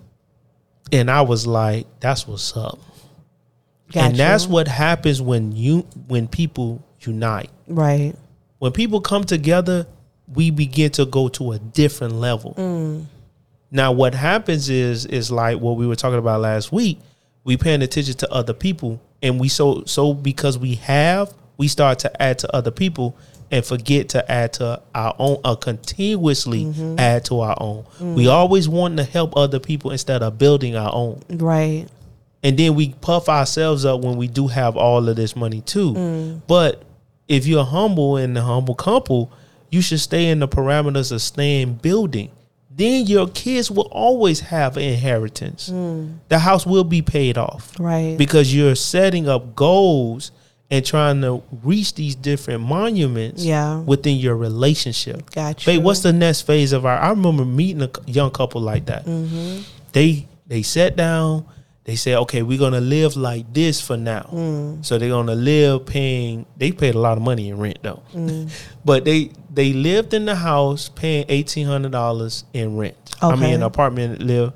And 0.93 1.11
I 1.11 1.23
was 1.23 1.47
like, 1.47 1.87
that's 2.01 2.27
what's 2.27 2.57
up. 2.57 2.79
Got 3.93 4.11
and 4.11 4.17
that's 4.17 4.47
what 4.47 4.69
happens 4.69 5.23
when 5.23 5.53
you 5.53 5.87
when 6.09 6.29
people 6.29 6.85
unite. 7.01 7.51
Right. 7.67 8.15
When 8.59 8.73
people 8.73 9.01
come 9.01 9.25
together, 9.25 9.87
we 10.35 10.51
begin 10.51 10.91
to 10.93 11.07
go 11.07 11.29
to 11.29 11.53
a 11.53 11.59
different 11.59 12.15
level. 12.15 12.55
Mm. 12.55 13.07
Now 13.71 13.93
what 13.93 14.15
happens 14.15 14.69
is 14.69 15.07
is 15.07 15.31
like 15.31 15.59
what 15.59 15.77
we 15.77 15.87
were 15.87 15.97
talking 15.97 16.19
about 16.19 16.41
last 16.41 16.71
week. 16.73 16.99
We 17.45 17.57
paying 17.57 17.81
attention 17.83 18.15
to 18.15 18.31
other 18.31 18.53
people 18.53 19.01
and 19.23 19.41
we 19.41 19.49
so 19.49 19.85
so 19.85 20.13
because 20.13 20.59
we 20.59 20.75
have, 20.77 21.33
we 21.57 21.69
start 21.69 21.99
to 22.01 22.23
add 22.23 22.39
to 22.41 22.55
other 22.55 22.71
people 22.71 23.17
and 23.51 23.65
forget 23.65 24.11
to 24.11 24.31
add 24.31 24.53
to 24.55 24.81
our 24.95 25.15
own 25.19 25.39
uh, 25.45 25.55
continuously 25.55 26.65
Mm-hmm. 26.65 26.99
add 26.99 27.25
to 27.27 27.41
our 27.41 27.57
own. 27.61 27.85
Mm. 27.99 28.15
We 28.15 28.29
always 28.29 28.69
want 28.69 28.97
to 28.99 29.05
help 29.05 29.37
other 29.37 29.59
people 29.59 29.91
instead 29.91 30.23
of 30.23 30.39
building 30.39 30.77
our 30.77 30.91
own. 30.95 31.23
Right. 31.31 31.87
and 32.43 32.57
then 32.59 32.75
we 32.75 32.91
puff 33.01 33.29
ourselves 33.29 33.85
up 33.85 34.01
when 34.03 34.17
we 34.17 34.29
do 34.29 34.47
have 34.49 34.77
all 34.77 35.09
of 35.09 35.17
this 35.17 35.35
money 35.35 35.61
too. 35.63 35.93
Mm. 35.95 36.43
But 36.47 36.83
if 37.27 37.47
you're 37.47 37.65
humble 37.65 38.17
and 38.17 38.37
a 38.39 38.43
humble 38.43 38.75
couple, 38.75 39.31
you 39.71 39.81
should 39.83 40.01
stay 40.01 40.29
in 40.29 40.39
the 40.39 40.49
parameters 40.49 41.11
of 41.13 41.21
staying 41.21 41.75
building. 41.75 42.31
Then 42.71 43.07
your 43.07 43.27
kids 43.29 43.71
will 43.73 43.89
always 43.91 44.39
have 44.41 44.77
an 44.77 44.85
inheritance. 44.85 45.67
The 46.29 46.39
house 46.39 46.65
will 46.65 46.85
be 46.85 47.03
paid 47.03 47.37
off 47.37 47.75
Mm. 47.75 47.85
Right. 47.85 48.17
because 48.19 48.55
you're 48.55 48.77
setting 48.77 49.29
up 49.29 49.57
goals 49.57 50.31
and 50.71 50.85
trying 50.85 51.21
to 51.23 51.43
reach 51.65 51.95
these 51.95 52.15
different 52.15 52.61
monuments 52.61 53.43
Yeah. 53.45 53.79
within 53.81 54.17
your 54.17 54.37
relationship. 54.37 55.31
Got 55.31 55.67
you. 55.67 55.73
Babe, 55.75 55.85
what's 55.85 56.01
the 56.01 56.13
next 56.13 56.43
phase 56.43 56.73
of 56.73 56.85
our? 56.85 56.99
I 56.99 57.11
remember 57.11 57.45
meeting 57.45 57.83
a 57.83 57.91
young 58.07 58.31
couple 58.31 58.61
like 58.61 58.87
that. 58.87 59.05
Mm-hmm. 59.07 59.63
They 59.93 60.27
they 60.47 60.63
sat 60.63 60.97
down. 60.97 61.45
They 61.85 61.97
said, 61.97 62.19
"Okay, 62.19 62.43
we're 62.43 62.59
gonna 62.59 62.83
live 62.83 63.17
like 63.17 63.51
this 63.55 63.81
for 63.81 63.97
now." 63.97 64.29
Mm. 64.31 64.85
So 64.85 64.99
they're 64.99 65.09
gonna 65.09 65.35
live 65.35 65.87
paying. 65.87 66.45
They 66.59 66.71
paid 66.71 66.95
a 66.95 66.99
lot 66.99 67.17
of 67.17 67.23
money 67.25 67.49
in 67.49 67.57
rent 67.59 67.79
though, 67.83 68.03
Mm. 68.15 68.51
but 68.85 69.07
they 69.07 69.31
they 69.51 69.73
lived 69.73 70.13
in 70.13 70.27
the 70.27 70.35
house 70.35 70.91
paying 70.91 71.25
eighteen 71.31 71.67
hundred 71.67 71.93
dollars 71.93 72.45
in 72.53 72.77
rent. 72.77 72.95
I 73.23 73.35
mean, 73.37 73.55
an 73.55 73.63
apartment 73.63 74.21
live 74.23 74.53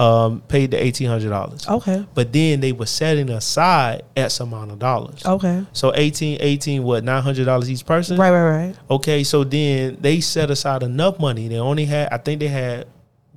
um, 0.00 0.40
paid 0.48 0.70
the 0.70 0.82
eighteen 0.82 1.08
hundred 1.08 1.28
dollars. 1.28 1.68
Okay. 1.68 2.06
But 2.14 2.32
then 2.32 2.60
they 2.60 2.72
were 2.72 2.86
setting 2.86 3.28
aside 3.28 4.02
X 4.16 4.40
amount 4.40 4.70
of 4.72 4.78
dollars. 4.78 5.24
Okay. 5.26 5.64
So 5.72 5.92
18, 5.94 6.38
18, 6.40 6.82
what 6.82 7.04
nine 7.04 7.22
hundred 7.22 7.44
dollars 7.44 7.70
each 7.70 7.84
person? 7.84 8.16
Right. 8.18 8.30
Right. 8.30 8.66
Right. 8.66 8.76
Okay, 8.90 9.22
so 9.24 9.44
then 9.44 9.98
they 10.00 10.20
set 10.20 10.50
aside 10.50 10.82
enough 10.82 11.20
money. 11.20 11.48
They 11.48 11.58
only 11.58 11.84
had, 11.84 12.08
I 12.10 12.16
think 12.16 12.40
they 12.40 12.48
had 12.48 12.86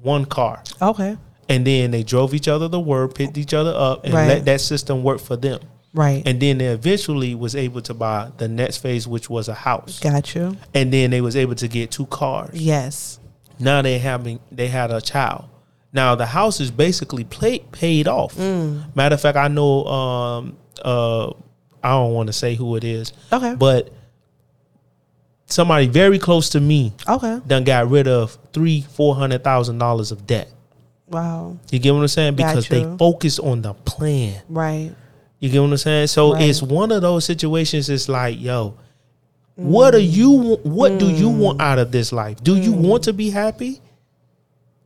one 0.01 0.23
car, 0.25 0.63
Okay. 0.81 1.17
and 1.49 1.67
then 1.67 1.91
they 1.91 2.03
drove 2.03 2.33
each 2.33 2.47
other 2.47 2.69
to 2.69 2.79
work, 2.79 3.13
picked 3.15 3.37
each 3.37 3.53
other 3.53 3.73
up, 3.75 4.05
and 4.05 4.13
Right. 4.13 4.27
let 4.27 4.45
that 4.45 4.61
system 4.61 5.03
work 5.03 5.19
for 5.19 5.35
them. 5.35 5.59
Right. 5.93 6.23
And 6.25 6.39
then 6.39 6.57
they 6.57 6.67
eventually 6.67 7.35
was 7.35 7.55
able 7.55 7.81
to 7.81 7.93
buy 7.93 8.29
the 8.37 8.47
next 8.47 8.77
phase, 8.77 9.05
which 9.07 9.29
was 9.29 9.47
a 9.49 9.53
house, 9.53 9.99
Got 9.99 10.33
you. 10.33 10.57
and 10.73 10.91
then 10.93 11.11
they 11.11 11.21
was 11.21 11.35
able 11.35 11.55
to 11.55 11.67
get 11.67 11.91
two 11.91 12.05
cars. 12.07 12.51
Yes. 12.53 13.19
Now 13.59 13.81
they 13.81 13.97
having 13.99 14.39
they 14.51 14.67
had 14.69 14.89
a 14.91 14.99
child. 15.01 15.45
Now 15.93 16.15
the 16.15 16.25
house 16.25 16.59
is 16.59 16.71
basically 16.71 17.23
play, 17.23 17.59
paid 17.71 18.07
off. 18.07 18.35
Mm. 18.35 18.95
Matter 18.95 19.13
of 19.15 19.21
fact, 19.21 19.37
I 19.37 19.47
know. 19.47 19.85
Um, 19.85 20.57
uh, 20.83 21.27
I 21.83 21.89
don't 21.91 22.13
want 22.13 22.27
to 22.27 22.33
say 22.33 22.55
who 22.55 22.75
it 22.75 22.83
is, 22.83 23.13
Okay. 23.31 23.55
but 23.55 23.91
somebody 25.45 25.87
very 25.87 26.17
close 26.19 26.49
to 26.49 26.59
me 26.59 26.93
Okay. 27.07 27.39
done 27.45 27.63
got 27.63 27.89
rid 27.89 28.07
of 28.07 28.37
three, 28.53 28.81
four 28.81 29.15
hundred 29.15 29.43
thousand 29.43 29.77
dollars 29.77 30.11
of 30.11 30.25
debt. 30.25 30.49
Wow. 31.09 31.57
You 31.71 31.79
get 31.79 31.93
what 31.93 32.01
I'm 32.01 32.07
saying? 32.07 32.35
Because 32.35 32.67
they 32.67 32.83
focus 32.97 33.37
on 33.37 33.61
the 33.61 33.73
plan. 33.73 34.41
Right. 34.49 34.91
You 35.39 35.49
get 35.49 35.59
what 35.59 35.69
I'm 35.71 35.77
saying? 35.77 36.07
So 36.07 36.33
Right. 36.33 36.43
it's 36.49 36.61
one 36.63 36.91
of 36.91 37.01
those 37.01 37.25
situations. 37.25 37.89
It's 37.89 38.07
like, 38.09 38.39
yo, 38.41 38.75
what 39.55 39.93
are 39.93 39.99
you? 39.99 40.55
What 40.63 40.97
do 40.97 41.09
you 41.11 41.29
want 41.29 41.61
out 41.61 41.77
of 41.77 41.91
this 41.91 42.11
life? 42.11 42.41
Do 42.43 42.55
you 42.55 42.71
want 42.71 43.03
to 43.03 43.13
be 43.13 43.29
happy? 43.29 43.81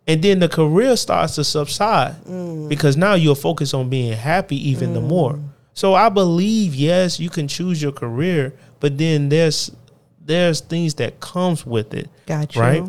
And 0.08 0.24
then 0.24 0.40
the 0.40 0.48
career 0.48 0.96
starts 0.96 1.36
to 1.36 1.44
subside 1.44 2.16
mm. 2.24 2.70
because 2.70 2.96
now 2.96 3.16
you're 3.16 3.36
focused 3.36 3.74
on 3.74 3.90
being 3.90 4.14
happy 4.14 4.70
even 4.70 4.94
the 4.94 5.02
mm. 5.02 5.08
more. 5.08 5.40
So 5.74 5.94
I 5.94 6.10
believe 6.10 6.74
yes, 6.74 7.20
you 7.20 7.30
can 7.30 7.48
choose 7.48 7.82
your 7.82 7.92
career, 7.92 8.54
but 8.80 8.98
then 8.98 9.30
there's 9.30 9.72
there's 10.26 10.60
things 10.60 10.96
that 10.96 11.20
comes 11.20 11.66
with 11.66 11.94
it 11.94 12.10
Got 12.26 12.56
you. 12.56 12.62
right? 12.62 12.84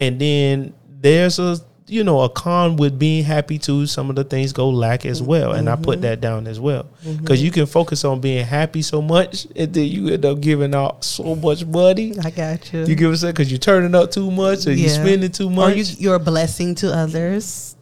And 0.00 0.20
then 0.20 0.74
there's 0.88 1.38
a 1.38 1.58
you 1.88 2.02
know 2.04 2.20
a 2.22 2.28
con 2.28 2.76
with 2.76 2.98
being 2.98 3.24
happy 3.24 3.58
too. 3.58 3.86
Some 3.86 4.10
of 4.10 4.16
the 4.16 4.24
things 4.24 4.52
go 4.52 4.68
lack 4.68 5.06
as 5.06 5.22
well, 5.22 5.52
and 5.52 5.68
I 5.68 5.76
put 5.76 5.96
mm-hmm. 5.96 6.00
that 6.02 6.20
down 6.20 6.46
as 6.46 6.58
well 6.58 6.84
mm-hmm. 7.04 7.16
because 7.16 7.42
you 7.42 7.50
can 7.50 7.66
focus 7.66 8.04
on 8.04 8.20
being 8.20 8.44
happy 8.44 8.82
so 8.82 9.00
much, 9.00 9.46
and 9.54 9.72
then 9.72 9.86
you 9.86 10.08
end 10.08 10.24
up 10.24 10.40
giving 10.40 10.74
out 10.74 11.04
so 11.04 11.34
much 11.36 11.64
money. 11.64 12.14
I 12.22 12.30
got 12.30 12.72
you. 12.72 12.84
You 12.84 12.94
give 12.94 13.12
us 13.12 13.20
that 13.22 13.34
because 13.34 13.50
you're 13.50 13.58
turning 13.58 13.94
up 13.94 14.10
too 14.10 14.30
much, 14.30 14.66
or 14.66 14.72
you're 14.72 14.88
spending 14.88 15.30
too 15.30 15.48
or 15.48 15.50
much. 15.50 15.76
you, 15.76 15.84
you're 15.98 16.16
a 16.16 16.20
blessing 16.20 16.74
to 16.76 16.92
others. 16.92 17.76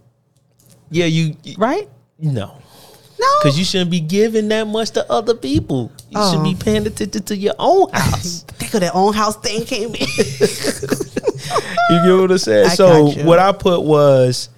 yeah, 0.91 1.07
you 1.07 1.37
Right? 1.57 1.89
no. 2.19 2.61
No. 3.19 3.27
Because 3.43 3.59
you 3.59 3.65
shouldn't 3.65 3.91
be 3.93 4.01
giving 4.01 4.49
that 4.49 4.67
much 4.67 4.91
to 4.93 5.11
other 5.11 5.35
people. 5.35 5.93
You 6.11 6.19
should 6.31 6.41
Oh. 6.41 6.43
be 6.43 6.55
paying 6.55 6.87
attention 6.87 7.23
to 7.23 7.37
your 7.37 7.55
own 7.59 7.89
house. 7.93 8.45
Of 8.75 8.81
that 8.83 8.95
own 8.95 9.15
house 9.15 9.37
thing 9.37 9.65
came 9.65 9.95
in. 9.95 10.07
You 11.91 12.03
get 12.03 12.21
what 12.21 12.31
I'm 12.31 12.39
saying? 12.39 12.67
I 12.71 12.75
so 12.75 13.07
what 13.25 13.39
I 13.39 13.53
put 13.53 13.83
was 13.83 14.49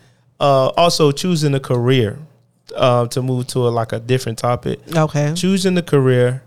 uh, 0.41 0.69
also 0.77 1.12
choosing 1.12 1.55
a 1.55 1.61
career 1.61 2.19
uh, 2.75 3.07
to 3.09 3.23
move 3.23 3.47
to 3.49 3.67
a, 3.67 3.71
like 3.71 3.93
a 3.93 3.99
different 4.01 4.39
topic. 4.39 4.81
okay. 4.95 5.33
Choosing 5.35 5.77
a 5.79 5.83
career, 5.83 6.43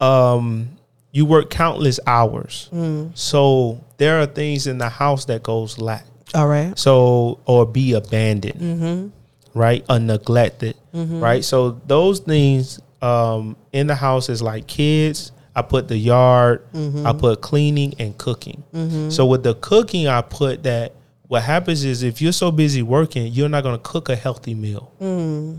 um, 0.00 0.70
you 1.12 1.24
work 1.26 1.50
countless 1.50 1.98
hours. 2.06 2.68
Mm. 2.72 3.16
So 3.16 3.82
there 3.96 4.20
are 4.20 4.26
things 4.26 4.66
in 4.66 4.78
the 4.78 4.88
house 4.88 5.24
that 5.26 5.42
goes 5.42 5.78
lack. 5.78 6.04
All 6.34 6.48
right. 6.48 6.78
So 6.78 7.40
or 7.46 7.64
be 7.66 7.92
abandoned, 7.94 8.60
Mm-hmm. 8.60 9.58
right? 9.58 9.84
Or 9.88 9.98
neglected, 9.98 10.76
right? 10.92 11.44
So 11.44 11.80
those 11.86 12.20
things 12.20 12.78
um, 13.00 13.56
in 13.72 13.86
the 13.86 13.94
house 13.94 14.28
is 14.28 14.42
like 14.42 14.66
kids. 14.66 15.32
I 15.56 15.62
put 15.62 15.88
the 15.88 15.96
yard. 15.96 16.64
Mm-hmm. 16.72 17.06
I 17.06 17.12
put 17.14 17.40
cleaning 17.40 17.94
and 17.98 18.16
cooking. 18.18 18.62
So 19.10 19.24
with 19.26 19.42
the 19.42 19.54
cooking, 19.54 20.06
I 20.06 20.20
put 20.20 20.62
that. 20.64 20.92
What 21.28 21.42
happens 21.42 21.82
is 21.84 22.04
if 22.04 22.20
you're 22.22 22.30
so 22.32 22.52
busy 22.52 22.82
working, 22.82 23.32
you're 23.32 23.48
not 23.48 23.62
going 23.64 23.76
to 23.76 23.82
cook 23.82 24.08
a 24.08 24.14
healthy 24.14 24.54
meal. 24.54 24.92
Mm. 25.00 25.58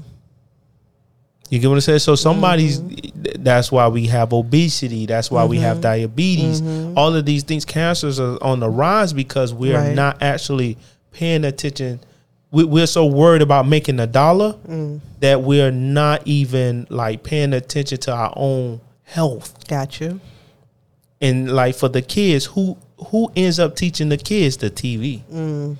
You 1.49 1.59
get 1.59 1.67
what 1.67 1.75
I'm 1.75 1.81
saying? 1.81 1.99
So 1.99 2.15
somebody's. 2.15 2.79
Mm-hmm. 2.79 3.43
That's 3.43 3.71
why 3.71 3.87
we 3.87 4.07
have 4.07 4.33
obesity. 4.33 5.05
That's 5.05 5.31
why 5.31 5.45
we 5.45 5.57
have 5.59 5.81
diabetes. 5.81 6.61
All 6.95 7.15
of 7.15 7.25
these 7.25 7.43
things, 7.43 7.65
cancers 7.65 8.19
are 8.19 8.37
on 8.43 8.59
the 8.59 8.69
rise 8.69 9.13
because 9.13 9.53
we 9.53 9.73
are 9.73 9.77
Mm-hmm. 9.79 9.87
Right. 9.87 9.95
not 9.95 10.21
actually 10.21 10.77
paying 11.11 11.43
attention. 11.45 11.99
We, 12.51 12.63
we're 12.63 12.87
so 12.87 13.05
worried 13.05 13.41
about 13.41 13.67
making 13.67 13.99
a 13.99 14.07
dollar 14.07 14.53
Mm. 14.67 15.01
that 15.21 15.41
we're 15.41 15.71
not 15.71 16.21
even 16.27 16.85
like 16.89 17.23
paying 17.23 17.53
attention 17.53 17.97
to 18.01 18.13
our 18.13 18.31
own 18.35 18.79
health. 19.07 19.67
Got 19.67 19.99
you. 19.99 20.19
And 21.21 21.51
like 21.51 21.75
for 21.75 21.89
the 21.89 22.01
kids, 22.01 22.45
who 22.45 22.77
who 23.07 23.31
ends 23.35 23.59
up 23.59 23.75
teaching 23.75 24.09
the 24.09 24.17
kids 24.17 24.57
the 24.57 24.69
TV? 24.69 25.21
Mm. 25.31 25.77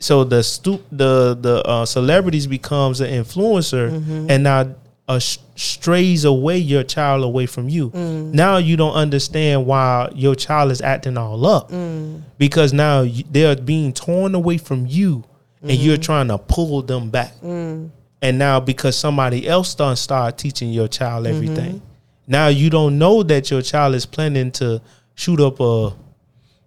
So 0.00 0.24
the 0.24 0.42
stu- 0.42 0.82
the 0.90 1.36
the 1.40 1.62
uh, 1.64 1.86
celebrities 1.86 2.46
becomes 2.46 3.00
an 3.00 3.10
influencer, 3.10 3.90
Mm-hmm. 3.90 4.26
and 4.30 4.42
now 4.42 4.74
uh, 5.08 5.18
strays 5.20 6.24
away 6.24 6.58
your 6.58 6.82
child 6.82 7.22
away 7.22 7.46
from 7.46 7.68
you. 7.68 7.90
Mm. 7.90 8.32
Now 8.34 8.56
you 8.56 8.76
don't 8.76 8.94
understand 8.94 9.66
why 9.66 10.10
your 10.14 10.34
child 10.34 10.72
is 10.72 10.80
acting 10.80 11.16
all 11.16 11.44
up 11.46 11.70
Mm. 11.70 12.22
because 12.38 12.72
now 12.72 13.02
you, 13.02 13.22
they're 13.30 13.54
being 13.56 13.92
torn 13.92 14.34
away 14.34 14.58
from 14.58 14.86
you, 14.86 15.22
and 15.62 15.72
you're 15.72 15.94
Mm-hmm. 15.94 16.02
trying 16.02 16.28
to 16.28 16.38
pull 16.38 16.82
them 16.82 17.10
back. 17.10 17.34
Mm. 17.40 17.90
And 18.22 18.38
now 18.38 18.58
because 18.58 18.96
somebody 18.96 19.46
else 19.46 19.74
done 19.76 19.94
start 19.96 20.38
teaching 20.38 20.70
your 20.72 20.88
child 20.88 21.26
Mm-hmm. 21.26 21.78
Now 22.26 22.48
you 22.48 22.70
don't 22.70 22.98
know 22.98 23.22
that 23.22 23.50
your 23.50 23.62
child 23.62 23.94
is 23.94 24.06
planning 24.06 24.50
to 24.52 24.80
shoot 25.14 25.40
up 25.40 25.60
a 25.60 25.92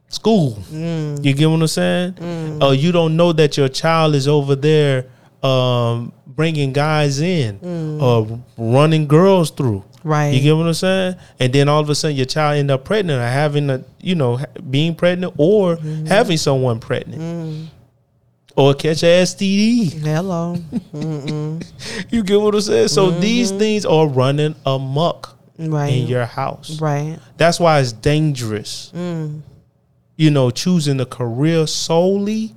school. 0.10 0.54
Mm. 0.72 1.24
You 1.26 1.34
get 1.34 1.50
what 1.50 1.62
I'm 1.62 1.68
saying? 1.68 2.60
Or 2.62 2.74
you 2.74 2.92
don't 2.92 3.16
know 3.16 3.34
that 3.34 3.58
your 3.58 3.70
child 3.70 4.16
is 4.16 4.28
over 4.28 4.56
there 4.56 5.08
um, 5.44 6.12
bringing 6.28 6.74
guys 6.74 7.20
in 7.22 7.60
or 8.02 8.40
running 8.58 9.08
girls 9.08 9.50
through. 9.52 9.80
Mm. 9.80 10.00
Right. 10.04 10.28
You 10.36 10.42
get 10.42 10.56
what 10.56 10.68
I'm 10.68 10.74
saying? 10.76 11.16
And 11.40 11.52
then 11.52 11.68
all 11.68 11.80
of 11.82 11.90
a 11.90 11.96
sudden 11.96 12.16
your 12.16 12.28
child 12.28 12.58
end 12.60 12.70
up 12.70 12.86
pregnant 12.86 13.20
or 13.20 13.26
having 13.28 13.70
a, 13.72 13.84
you 14.02 14.14
know, 14.16 14.40
being 14.70 14.94
pregnant 14.96 15.34
or 15.38 15.78
Mm-hmm. 15.78 16.06
having 16.06 16.38
someone 16.38 16.80
pregnant. 16.80 17.22
Mm. 17.22 17.68
Or 18.56 18.74
catch 18.76 19.04
a 19.04 19.24
STD. 19.24 19.94
Hello. 20.02 20.56
You 22.12 22.24
get 22.24 22.40
what 22.40 22.54
I'm 22.56 22.62
saying? 22.62 22.88
So 22.90 23.10
these 23.12 23.50
Mm-hmm. 23.50 23.60
things 23.60 23.86
are 23.86 24.08
running 24.08 24.56
amok. 24.66 25.35
Right. 25.58 25.94
in 25.94 26.08
your 26.08 26.26
house. 26.26 26.80
Right. 26.82 27.18
That's 27.38 27.60
why 27.60 27.80
it's 27.80 27.92
dangerous. 27.94 28.92
Mm. 28.96 29.42
You 30.18 30.32
know, 30.32 30.50
choosing 30.50 31.00
a 31.00 31.06
career 31.06 31.68
solely 31.68 32.56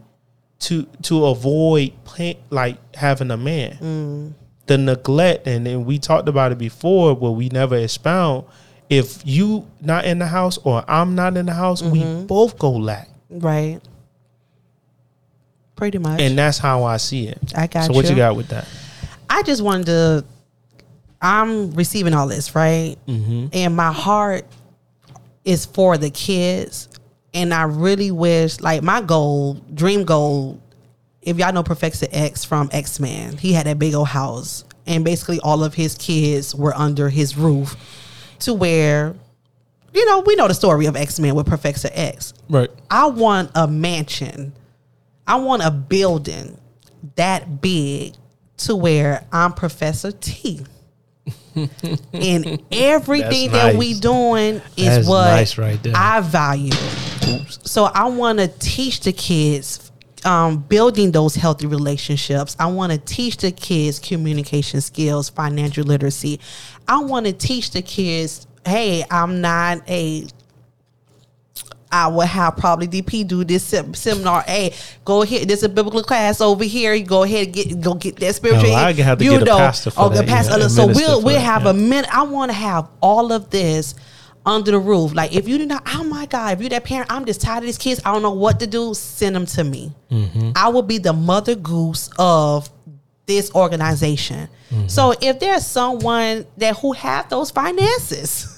to 0.60 0.84
to 1.02 1.26
avoid 1.26 1.92
like 2.50 2.96
having 2.96 3.30
a 3.30 3.36
man. 3.36 3.78
Mm. 3.80 4.32
The 4.66 4.76
neglect, 4.76 5.46
and 5.46 5.64
then 5.64 5.86
we 5.86 5.98
talked 5.98 6.28
about 6.28 6.52
it 6.52 6.58
before, 6.58 7.16
but 7.16 7.32
we 7.32 7.48
never 7.48 7.76
expound. 7.76 8.44
If 8.90 9.22
you 9.24 9.66
not 9.80 10.04
in 10.04 10.18
the 10.18 10.26
house 10.26 10.58
or 10.58 10.84
I'm 10.88 11.14
not 11.14 11.36
in 11.36 11.46
the 11.46 11.54
house, 11.54 11.82
we 11.82 12.00
mm-hmm. 12.00 12.26
both 12.26 12.58
go 12.58 12.72
lack, 12.72 13.08
Right. 13.30 13.80
Pretty 15.76 15.98
much. 15.98 16.20
and 16.20 16.36
that's 16.36 16.58
how 16.58 16.84
I 16.84 16.96
see 16.96 17.28
it. 17.28 17.38
I 17.56 17.66
got 17.66 17.86
so 17.86 17.92
what 17.92 18.06
you. 18.06 18.10
you 18.10 18.16
got 18.16 18.34
with 18.36 18.48
that? 18.48 18.66
I 19.30 19.42
just 19.42 19.62
wanted 19.62 19.86
to. 19.86 20.24
I'm 21.20 21.72
receiving 21.72 22.14
all 22.14 22.28
this, 22.28 22.54
right? 22.54 22.96
Mm-hmm. 23.06 23.48
And 23.52 23.76
my 23.76 23.92
heart 23.92 24.46
is 25.44 25.66
for 25.66 25.98
the 25.98 26.10
kids. 26.10 26.88
And 27.34 27.52
I 27.52 27.64
really 27.64 28.10
wish, 28.10 28.60
like, 28.60 28.82
my 28.82 29.00
goal, 29.00 29.54
dream 29.74 30.04
goal, 30.04 30.62
if 31.20 31.36
y'all 31.36 31.52
know 31.52 31.62
Professor 31.62 32.06
X 32.10 32.44
from 32.44 32.70
X 32.72 33.00
Men, 33.00 33.36
he 33.36 33.52
had 33.52 33.66
that 33.66 33.78
big 33.78 33.94
old 33.94 34.08
house. 34.08 34.64
And 34.86 35.04
basically, 35.04 35.40
all 35.40 35.62
of 35.62 35.74
his 35.74 35.94
kids 35.96 36.54
were 36.54 36.74
under 36.74 37.08
his 37.10 37.36
roof 37.36 37.76
to 38.40 38.54
where, 38.54 39.14
you 39.92 40.06
know, 40.06 40.20
we 40.20 40.36
know 40.36 40.48
the 40.48 40.54
story 40.54 40.86
of 40.86 40.96
X 40.96 41.20
Men 41.20 41.34
with 41.34 41.46
Professor 41.46 41.90
X. 41.92 42.32
Right. 42.48 42.70
I 42.90 43.06
want 43.06 43.50
a 43.54 43.66
mansion. 43.66 44.52
I 45.26 45.36
want 45.36 45.62
a 45.62 45.70
building 45.70 46.58
that 47.16 47.60
big 47.60 48.14
to 48.58 48.74
where 48.74 49.26
I'm 49.30 49.52
Professor 49.52 50.12
T. 50.12 50.64
and 52.12 52.62
everything 52.70 53.50
That's 53.50 53.74
that 53.74 53.76
we 53.76 53.94
doing 53.94 54.60
is 54.76 54.86
That's 54.86 55.08
what 55.08 55.26
nice 55.26 55.58
right. 55.58 55.78
I 55.94 56.20
value. 56.20 56.72
So 57.48 57.84
I 57.84 58.08
want 58.08 58.38
to 58.38 58.48
teach 58.48 59.00
the 59.00 59.12
kids 59.12 59.90
um, 60.24 60.58
building 60.58 61.12
those 61.12 61.34
healthy 61.34 61.66
relationships. 61.66 62.56
I 62.58 62.66
want 62.66 62.92
to 62.92 62.98
teach 62.98 63.36
the 63.38 63.52
kids 63.52 63.98
communication 63.98 64.80
skills, 64.80 65.28
financial 65.28 65.84
literacy. 65.84 66.40
I 66.86 66.98
want 66.98 67.26
to 67.26 67.32
teach 67.32 67.70
the 67.70 67.82
kids, 67.82 68.46
hey, 68.64 69.04
I'm 69.10 69.40
not 69.40 69.88
a 69.88 70.26
I 71.90 72.08
would 72.08 72.26
have 72.26 72.56
probably 72.56 72.86
DP 72.86 73.26
do 73.26 73.44
this 73.44 73.64
sem- 73.64 73.94
seminar. 73.94 74.42
Hey, 74.42 74.74
go 75.04 75.22
ahead. 75.22 75.48
There's 75.48 75.62
a 75.62 75.68
biblical 75.68 76.02
class 76.02 76.40
over 76.40 76.64
here. 76.64 76.94
You 76.94 77.04
go 77.04 77.22
ahead 77.22 77.46
and 77.46 77.54
get 77.54 77.80
go 77.80 77.94
get 77.94 78.16
that 78.16 78.34
spiritual. 78.34 78.70
Oh, 78.70 78.74
I 78.74 78.92
can 78.92 79.04
have 79.04 79.18
to 79.18 79.24
you 79.24 79.30
get 79.30 79.42
a 79.42 79.46
pastor 79.46 79.90
for 79.90 80.02
oh, 80.02 80.08
that, 80.10 80.26
pastor. 80.26 80.68
so 80.68 80.86
we'll 80.86 81.22
we'll 81.22 81.40
have 81.40 81.64
yeah. 81.64 81.70
a 81.70 81.74
minute. 81.74 82.14
I 82.14 82.22
want 82.24 82.50
to 82.50 82.56
have 82.56 82.88
all 83.00 83.32
of 83.32 83.50
this 83.50 83.94
under 84.44 84.70
the 84.70 84.78
roof. 84.78 85.14
Like 85.14 85.34
if 85.34 85.48
you 85.48 85.58
do 85.58 85.66
not, 85.66 85.82
oh 85.94 86.04
my 86.04 86.26
God, 86.26 86.54
if 86.54 86.62
you 86.62 86.68
that 86.70 86.84
parent, 86.84 87.10
I'm 87.12 87.24
just 87.24 87.40
tired 87.40 87.58
of 87.58 87.64
these 87.64 87.78
kids. 87.78 88.00
I 88.04 88.12
don't 88.12 88.22
know 88.22 88.32
what 88.32 88.60
to 88.60 88.66
do. 88.66 88.94
Send 88.94 89.36
them 89.36 89.46
to 89.46 89.64
me. 89.64 89.92
Mm-hmm. 90.10 90.52
I 90.56 90.68
will 90.68 90.82
be 90.82 90.98
the 90.98 91.12
mother 91.12 91.54
goose 91.54 92.10
of 92.18 92.68
this 93.26 93.54
organization. 93.54 94.48
Mm-hmm. 94.70 94.88
So 94.88 95.14
if 95.20 95.38
there's 95.38 95.66
someone 95.66 96.46
that 96.56 96.76
who 96.78 96.92
have 96.92 97.28
those 97.28 97.50
finances. 97.50 98.54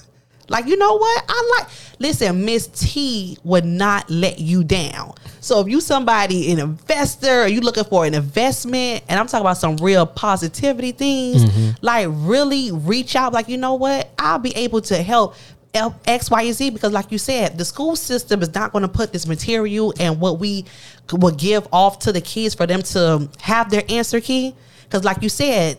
Like 0.51 0.67
you 0.67 0.77
know 0.77 0.97
what? 0.97 1.25
I 1.27 1.57
like 1.59 1.69
listen, 1.99 2.45
Miss 2.45 2.67
T 2.67 3.37
would 3.43 3.65
not 3.65 4.09
let 4.09 4.39
you 4.39 4.63
down. 4.63 5.13
So 5.39 5.59
if 5.61 5.67
you 5.67 5.81
somebody 5.81 6.51
an 6.51 6.59
investor 6.59 7.43
or 7.43 7.47
you 7.47 7.61
looking 7.61 7.83
for 7.85 8.05
an 8.05 8.13
investment, 8.13 9.03
and 9.09 9.19
I'm 9.19 9.27
talking 9.27 9.41
about 9.41 9.57
some 9.57 9.77
real 9.77 10.05
positivity 10.05 10.91
things, 10.91 11.45
mm-hmm. 11.45 11.71
like 11.81 12.07
really 12.11 12.71
reach 12.71 13.15
out. 13.15 13.33
Like 13.33 13.47
you 13.47 13.57
know 13.57 13.75
what? 13.75 14.11
I'll 14.19 14.39
be 14.39 14.55
able 14.55 14.81
to 14.81 15.01
help 15.01 15.35
X, 15.73 16.29
Y, 16.29 16.41
and 16.43 16.53
Z 16.53 16.69
because, 16.71 16.91
like 16.91 17.11
you 17.11 17.17
said, 17.17 17.57
the 17.57 17.65
school 17.65 17.95
system 17.95 18.41
is 18.41 18.53
not 18.53 18.71
going 18.71 18.81
to 18.81 18.87
put 18.87 19.13
this 19.13 19.25
material 19.25 19.93
and 19.99 20.19
what 20.19 20.39
we 20.39 20.65
will 21.11 21.31
give 21.31 21.67
off 21.71 21.99
to 21.99 22.11
the 22.11 22.21
kids 22.21 22.55
for 22.55 22.67
them 22.67 22.81
to 22.81 23.29
have 23.39 23.69
their 23.69 23.83
answer 23.89 24.19
key. 24.19 24.55
Because, 24.83 25.03
like 25.05 25.21
you 25.21 25.29
said, 25.29 25.77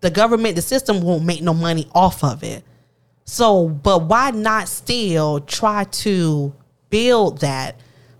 the 0.00 0.10
government, 0.10 0.54
the 0.54 0.62
system 0.62 1.00
won't 1.00 1.24
make 1.24 1.42
no 1.42 1.54
money 1.54 1.88
off 1.94 2.22
of 2.22 2.44
it. 2.44 2.62
So, 3.24 3.68
but 3.68 4.04
why 4.04 4.30
not 4.30 4.68
still 4.68 5.40
try 5.40 5.84
to 5.84 6.54
build 6.90 7.40
that 7.40 7.76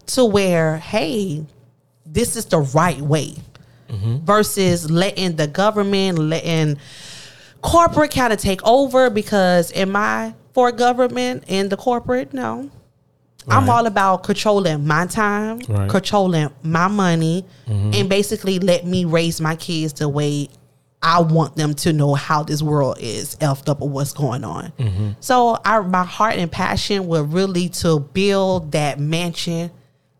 to 0.07 0.24
where, 0.24 0.78
hey, 0.78 1.44
this 2.07 2.36
is 2.36 2.46
the 2.46 2.61
right 2.61 3.00
way 3.00 3.34
versus 4.24 4.90
letting 4.90 5.36
the 5.36 5.46
government, 5.46 6.18
letting 6.18 6.76
corporate 7.62 8.11
kind 8.11 8.32
of 8.32 8.38
take 8.40 8.61
over 8.66 9.09
because 9.09 9.72
am 9.76 9.94
I 9.94 10.34
for 10.52 10.72
government 10.72 11.44
and 11.48 11.70
the 11.70 11.76
corporate? 11.76 12.32
No. 12.32 12.70
I'm 13.46 13.68
all 13.68 13.86
about 13.86 14.22
controlling 14.22 14.86
my 14.86 15.07
time, 15.07 15.61
Right. 15.68 15.88
controlling 15.88 16.48
my 16.62 16.88
money, 16.88 17.44
mm-hmm. 17.68 17.90
and 17.92 18.09
basically 18.09 18.59
let 18.59 18.86
me 18.86 19.05
raise 19.05 19.38
my 19.40 19.55
kids 19.55 19.92
the 19.92 20.09
way 20.09 20.48
I 21.07 21.20
want 21.20 21.55
them 21.55 21.74
to 21.74 21.92
know 21.92 22.14
how 22.14 22.42
this 22.44 22.62
world 22.62 22.96
is 22.98 23.36
effed 23.36 23.68
up 23.68 23.82
or 23.82 23.88
what's 23.90 24.12
going 24.14 24.42
on. 24.42 24.72
So 25.20 25.59
I, 25.64 25.78
my 25.80 26.02
heart 26.02 26.36
and 26.36 26.50
passion 26.50 27.07
were 27.07 27.22
really 27.22 27.68
to 27.68 28.00
build 28.00 28.72
that 28.72 28.98
mansion. 28.98 29.70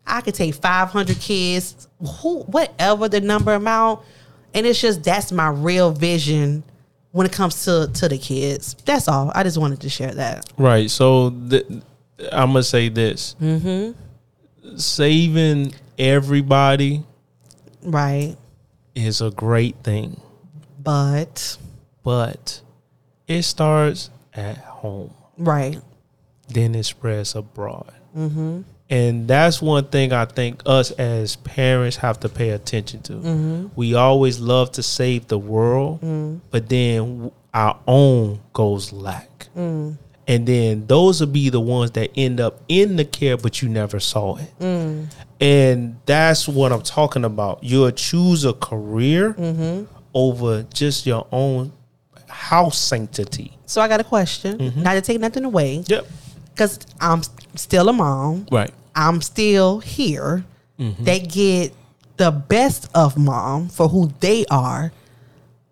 I 0.05 0.21
could 0.21 0.35
take 0.35 0.53
500 0.53 1.19
kids, 1.19 1.87
who, 2.21 2.41
whatever 2.43 3.09
the 3.09 3.19
number 3.19 3.53
amount, 3.55 4.01
and 4.53 4.67
it's 4.67 4.79
just 4.79 5.03
that's 5.03 5.31
my 5.31 5.47
real 5.49 5.91
vision 5.91 6.63
when 7.11 7.25
it 7.25 7.31
comes 7.33 7.65
to 7.65 7.89
to 7.95 8.07
the 8.07 8.19
kids. 8.19 8.75
That's 8.85 9.07
all. 9.07 9.31
I 9.33 9.41
just 9.41 9.57
wanted 9.57 9.81
to 9.81 9.89
share 9.89 10.13
that. 10.13 10.45
Right. 10.57 10.91
So 10.91 11.31
th- 11.49 11.65
I'm 12.31 12.49
gonna 12.49 12.61
say 12.61 12.89
this: 12.89 13.35
Mm-hmm. 13.41 14.77
saving 14.77 15.73
everybody 15.97 17.03
Right, 17.81 18.35
is 18.95 19.21
a 19.21 19.31
great 19.31 19.75
thing, 19.83 20.19
but 20.85 21.57
but 22.03 22.61
it 23.27 23.41
starts 23.43 24.09
at 24.33 24.57
home, 24.57 25.13
right, 25.37 25.81
then 26.47 26.73
it 26.75 26.83
spreads 26.83 27.35
abroad. 27.35 27.91
Mm-hmm. 28.15 28.61
And 28.87 29.27
that's 29.27 29.61
one 29.61 29.85
thing 29.87 30.13
I 30.13 30.25
think 30.25 30.61
us 30.65 30.91
as 30.91 31.37
parents 31.37 31.97
have 31.97 32.19
to 32.19 32.29
pay 32.29 32.51
attention 32.51 33.01
to. 33.03 33.13
Mm-hmm. 33.13 33.67
We 33.75 33.95
always 33.95 34.39
love 34.39 34.71
to 34.73 34.83
save 34.83 35.27
the 35.27 35.39
world, 35.39 36.01
mm. 36.01 36.39
but 36.51 36.69
then 36.69 37.31
our 37.51 37.79
own 37.87 38.41
goes 38.53 38.93
lack. 38.93 39.47
Mm. 39.57 39.97
And 40.27 40.47
then 40.47 40.87
those 40.87 41.19
will 41.19 41.27
be 41.27 41.49
the 41.49 41.59
ones 41.59 41.91
that 41.91 42.11
end 42.15 42.39
up 42.39 42.61
in 42.67 42.95
the 42.95 43.05
care, 43.05 43.37
but 43.37 43.61
you 43.61 43.69
never 43.69 43.99
saw 43.99 44.37
it. 44.37 44.51
Mm. 44.59 45.07
And 45.39 45.97
that's 46.05 46.47
what 46.47 46.71
I'm 46.71 46.81
talking 46.81 47.25
about. 47.25 47.63
You'll 47.63 47.91
choose 47.91 48.45
a 48.45 48.53
career 48.53 49.33
mm-hmm. 49.33 49.85
Over 50.15 50.63
just 50.73 51.05
your 51.05 51.27
own 51.31 51.71
house 52.27 52.79
sanctity. 52.79 53.55
So 53.67 53.81
I 53.81 53.87
got 53.87 53.99
a 53.99 54.03
question. 54.03 54.57
Mm-hmm. 54.57 54.81
Not 54.81 54.93
to 54.93 55.01
take 55.01 55.19
nothing 55.19 55.45
away, 55.45 55.83
Yep. 55.87 56.07
because 56.51 56.79
I'm 56.99 57.21
still 57.55 57.89
a 57.89 57.93
mom. 57.93 58.47
Right. 58.51 58.71
I'm 58.95 59.21
still 59.21 59.79
here. 59.79 60.43
Mm-hmm. 60.79 61.03
They 61.03 61.19
get 61.19 61.73
the 62.17 62.31
best 62.31 62.89
of 62.95 63.17
mom 63.17 63.67
for 63.69 63.87
who 63.89 64.11
they 64.21 64.45
are. 64.49 64.91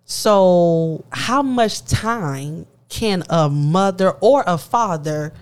So, 0.05 1.03
how 1.11 1.41
much 1.41 1.85
time 1.85 2.65
can 2.89 3.23
a 3.29 3.49
mother 3.49 4.11
or 4.19 4.43
a 4.45 4.57
father 4.57 5.33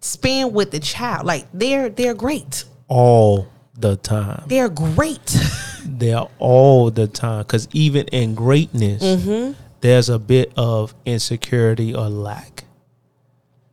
spend 0.00 0.52
with 0.52 0.72
the 0.72 0.80
child? 0.80 1.24
Like 1.26 1.46
they're 1.54 1.88
they're 1.88 2.14
great. 2.14 2.64
All 2.88 3.46
the 3.78 3.96
time. 3.96 4.44
They're 4.48 4.68
great. 4.68 5.36
They're 6.04 6.26
all 6.38 6.90
the 6.90 7.06
time. 7.08 7.42
Because 7.42 7.68
even 7.72 8.06
in 8.08 8.34
greatness, 8.34 9.02
Mm-hmm. 9.02 9.52
there's 9.80 10.08
a 10.08 10.18
bit 10.18 10.52
of 10.56 10.94
insecurity 11.04 11.94
or 11.94 12.08
lack. 12.08 12.64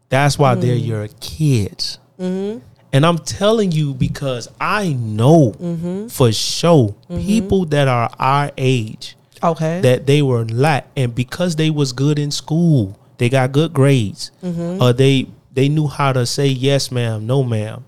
That's 0.10 0.38
why 0.38 0.56
they're 0.56 0.76
mm. 0.76 0.86
your 0.86 1.08
kids. 1.20 2.00
Mm-hmm. 2.20 2.60
And 2.94 3.06
I'm 3.06 3.18
telling 3.20 3.72
you 3.72 3.94
because 3.94 4.50
I 4.60 4.92
know 4.94 5.54
mm-hmm. 5.54 6.08
for 6.08 6.32
sure 6.34 6.90
mm-hmm. 7.10 7.26
people 7.26 7.66
that 7.68 7.88
are 7.88 8.10
our 8.20 8.52
age 8.58 9.16
okay. 9.42 9.80
that 9.82 10.06
they 10.06 10.22
were 10.22 10.44
lack, 10.46 10.88
and 10.98 11.16
because 11.16 11.56
they 11.56 11.70
was 11.70 11.94
good 11.94 12.20
in 12.20 12.32
school, 12.32 13.00
they 13.18 13.30
got 13.30 13.54
good 13.54 13.72
grades, 13.72 14.32
or 14.44 14.92
they 14.92 15.28
they 15.54 15.70
knew 15.70 15.88
how 15.88 16.12
to 16.12 16.26
say 16.26 16.48
yes, 16.48 16.92
ma'am, 16.92 17.26
no, 17.26 17.44
madam 17.44 17.84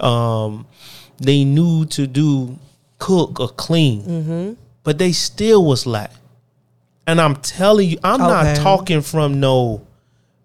Um, 0.00 0.66
they 1.18 1.44
knew 1.44 1.84
to 1.86 2.06
do 2.06 2.58
cook 2.98 3.40
or 3.40 3.48
clean, 3.48 4.56
but 4.82 4.98
they 4.98 5.12
still 5.12 5.64
was 5.64 5.86
lack. 5.86 6.12
And 7.06 7.20
I'm 7.20 7.36
telling 7.36 7.90
you, 7.90 7.98
I'm 8.02 8.18
not 8.18 8.56
talking 8.56 9.02
from 9.02 9.40
no, 9.40 9.86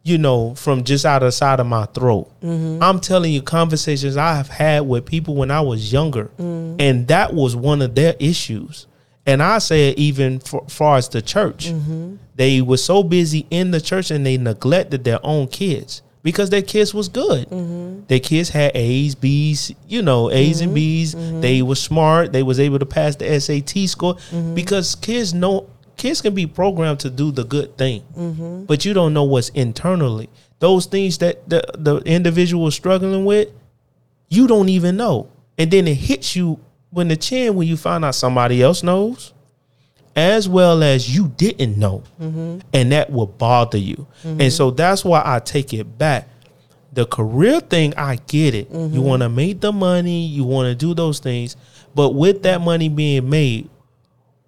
you 0.04 0.18
know, 0.18 0.56
from 0.56 0.84
just 0.84 1.06
out 1.06 1.24
of 1.24 1.28
the 1.28 1.32
side 1.32 1.60
of 1.60 1.68
my 1.68 1.86
throat. 1.86 2.30
Mm-hmm. 2.42 2.84
I'm 2.84 3.00
telling 3.00 3.32
you, 3.32 3.42
conversations 3.42 4.18
I 4.18 4.36
have 4.36 4.50
had 4.50 4.82
with 4.82 5.06
people 5.06 5.36
when 5.36 5.52
I 5.52 5.62
was 5.62 5.94
younger, 5.94 6.32
mm. 6.38 6.76
and 6.80 7.08
that 7.08 7.34
was 7.34 7.56
one 7.56 7.82
of 7.82 7.96
their 7.96 8.16
issues. 8.20 8.88
And 9.26 9.44
I 9.44 9.60
say 9.60 9.90
it 9.90 10.00
even 10.00 10.40
for 10.40 10.66
far 10.68 10.98
as 10.98 11.08
the 11.08 11.22
church. 11.22 11.68
Mm-hmm. 11.68 12.16
They 12.36 12.62
were 12.62 12.78
so 12.78 13.04
busy 13.04 13.46
in 13.52 13.72
the 13.72 13.80
church 13.80 14.12
and 14.12 14.26
they 14.26 14.38
neglected 14.38 15.04
their 15.04 15.20
own 15.24 15.48
kids 15.50 16.02
because 16.30 16.52
their 16.52 16.62
kids 16.62 16.94
was 16.94 17.10
good. 17.10 17.50
Mm-hmm. 17.50 18.02
Their 18.06 18.20
kids 18.20 18.50
had 18.50 18.72
A's, 18.76 19.16
B's, 19.16 19.74
you 19.88 20.04
know, 20.04 20.30
A's 20.30 20.62
and 20.62 20.70
mm-hmm. 20.70 20.76
B's. 20.76 21.16
Mm-hmm. 21.16 21.42
They 21.42 21.64
were 21.64 21.74
smart. 21.74 22.32
They 22.34 22.44
was 22.44 22.60
able 22.60 22.78
to 22.78 22.86
pass 22.86 23.16
the 23.16 23.40
SAT 23.40 23.90
score 23.90 24.16
because 24.54 24.94
kids 24.94 25.34
know 25.34 25.68
kids 25.98 26.22
can 26.22 26.36
be 26.36 26.46
programmed 26.46 27.00
to 27.00 27.10
do 27.10 27.32
the 27.32 27.44
good 27.44 27.80
thing, 27.80 28.04
but 28.68 28.86
you 28.86 28.94
don't 28.94 29.12
know 29.12 29.24
what's 29.24 29.50
internally. 29.50 30.30
Those 30.60 30.86
things 30.86 31.18
that 31.18 31.50
the 31.50 31.64
the 31.76 31.98
individual 32.06 32.68
is 32.68 32.76
struggling 32.76 33.26
with, 33.26 33.50
you 34.30 34.46
don't 34.46 34.70
even 34.70 34.98
know, 34.98 35.32
and 35.58 35.72
then 35.72 35.88
it 35.88 35.96
hits 35.96 36.36
you 36.36 36.60
when 36.92 37.08
the 37.08 37.18
chin 37.18 37.56
when 37.56 37.68
you 37.68 37.76
find 37.76 38.06
out 38.06 38.14
somebody 38.14 38.62
else 38.62 38.84
knows, 38.84 39.34
as 40.20 40.50
well 40.50 40.84
as 40.84 41.16
you 41.16 41.30
didn't 41.30 41.78
know, 41.78 42.04
mm-hmm. 42.20 42.60
and 42.74 42.92
that 42.92 43.10
will 43.10 43.28
bother 43.28 43.78
you. 43.78 44.06
And 44.24 44.40
mm-hmm. 44.40 44.50
so 44.50 44.70
that's 44.70 45.06
why 45.06 45.22
I 45.24 45.40
take 45.40 45.74
it 45.74 45.98
back. 45.98 46.28
The 46.92 47.06
career 47.06 47.62
thing, 47.62 47.94
I 47.96 48.18
get 48.28 48.54
it. 48.54 48.70
You 48.70 48.78
mm-hmm. 48.78 49.00
want 49.00 49.22
to 49.22 49.30
make 49.30 49.62
the 49.62 49.72
money, 49.72 50.26
you 50.26 50.44
want 50.44 50.68
to 50.68 50.76
do 50.76 50.94
those 50.94 51.20
things, 51.20 51.56
but 51.96 52.10
with 52.10 52.44
that 52.44 52.60
money 52.60 52.90
being 52.90 53.30
made, 53.30 53.70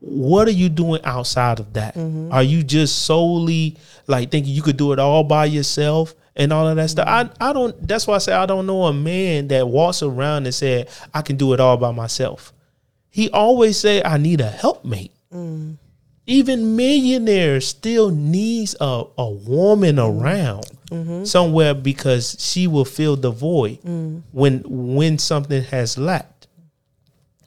what 0.02 0.48
are 0.48 0.52
you 0.52 0.68
doing 0.68 1.00
outside 1.06 1.60
of 1.60 1.74
that? 1.74 1.96
Are 2.32 2.44
you 2.44 2.64
just 2.64 3.04
solely 3.04 3.78
like 4.08 4.32
thinking 4.32 4.54
you 4.54 4.64
could 4.64 4.78
do 4.78 4.92
it 4.92 5.00
all 5.00 5.24
by 5.24 5.46
yourself 5.46 6.16
and 6.36 6.52
all 6.52 6.68
of 6.68 6.76
that 6.76 6.90
stuff? 6.90 7.08
I, 7.08 7.30
I 7.40 7.54
don't 7.54 7.88
that's 7.88 8.08
why 8.08 8.16
I 8.16 8.18
say 8.18 8.34
I 8.34 8.48
don't 8.48 8.66
know 8.66 8.86
a 8.86 8.94
man 8.94 9.48
that 9.50 9.68
walks 9.68 10.02
around 10.02 10.48
and 10.48 10.56
said, 10.56 10.90
I 11.14 11.22
can 11.22 11.38
do 11.38 11.54
it 11.54 11.60
all 11.60 11.78
by 11.78 11.92
myself. 11.92 12.52
He 13.12 13.30
always 13.30 13.78
say, 13.78 14.02
I 14.04 14.18
need 14.18 14.42
a 14.42 14.50
helpmate. 14.50 15.14
Mm. 15.34 15.78
Even 16.28 16.76
millionaires 16.76 17.68
still 17.68 18.10
needs 18.10 18.76
a, 18.80 19.04
a 19.18 19.30
woman 19.30 19.96
mm-hmm. 19.96 20.24
around 20.24 20.66
mm-hmm. 20.90 21.24
somewhere 21.24 21.74
because 21.74 22.38
she 22.40 22.68
will 22.68 22.86
fill 22.86 23.16
the 23.16 23.32
void 23.32 23.82
mm. 23.82 24.22
when 24.32 24.64
when 24.66 25.18
something 25.18 25.64
has 25.64 25.98
lacked. 25.98 26.48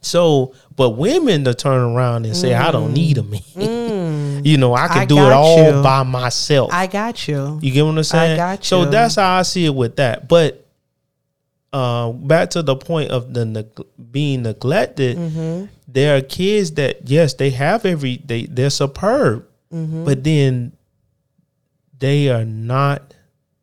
So, 0.00 0.54
but 0.76 0.90
women 0.90 1.44
to 1.44 1.54
turn 1.54 1.94
around 1.94 2.26
and 2.26 2.36
say, 2.36 2.52
I 2.52 2.70
don't 2.70 2.92
need 2.92 3.16
a 3.18 3.22
mm. 3.22 3.56
man. 3.56 4.44
you 4.44 4.58
know, 4.58 4.74
I 4.74 4.88
can 4.88 4.98
I 4.98 5.04
do 5.06 5.16
it 5.16 5.32
all 5.32 5.76
you. 5.76 5.82
by 5.82 6.02
myself. 6.02 6.70
I 6.72 6.86
got 6.86 7.26
you. 7.26 7.58
You 7.62 7.72
get 7.72 7.82
what 7.84 7.96
I'm 7.96 8.04
saying? 8.04 8.36
got 8.36 8.64
So 8.64 8.84
that's 8.84 9.14
how 9.14 9.38
I 9.38 9.42
see 9.42 9.64
it 9.64 9.74
with 9.74 9.96
that. 9.96 10.28
But 10.28 10.63
uh, 11.74 12.12
back 12.12 12.50
to 12.50 12.62
the 12.62 12.76
point 12.76 13.10
of 13.10 13.34
the 13.34 13.44
neg- 13.44 13.80
being 14.10 14.42
neglected, 14.42 15.16
Mm-hmm. 15.18 15.66
there 15.88 16.16
are 16.16 16.20
kids 16.22 16.72
that 16.78 17.08
yes, 17.10 17.34
they 17.34 17.50
have 17.50 17.84
every 17.84 18.22
they 18.24 18.46
they're 18.46 18.70
superb, 18.70 19.44
Mm-hmm. 19.72 20.04
but 20.04 20.22
then 20.22 20.72
they 21.98 22.28
are 22.30 22.44
not 22.44 23.12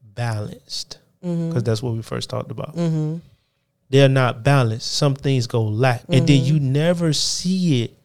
balanced 0.03 0.99
because 1.21 1.37
Mm-hmm. 1.53 1.59
that's 1.59 1.81
what 1.81 1.93
we 1.93 2.01
first 2.01 2.29
talked 2.29 2.51
about. 2.51 2.75
They're 3.89 4.09
not 4.09 4.43
balanced. 4.43 4.91
Some 4.91 5.15
things 5.15 5.47
go 5.47 5.63
lack, 5.63 6.03
and 6.09 6.27
then 6.27 6.43
you 6.43 6.55
Mm-hmm. 6.55 6.71
never 6.73 7.13
see 7.13 7.83
it. 7.83 7.97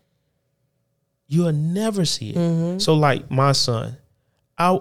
You'll 1.28 1.52
never 1.52 2.04
see 2.04 2.30
it. 2.30 2.36
Mm-hmm. 2.36 2.78
So, 2.78 2.94
like 2.94 3.28
my 3.30 3.52
son, 3.52 3.96
I 4.58 4.78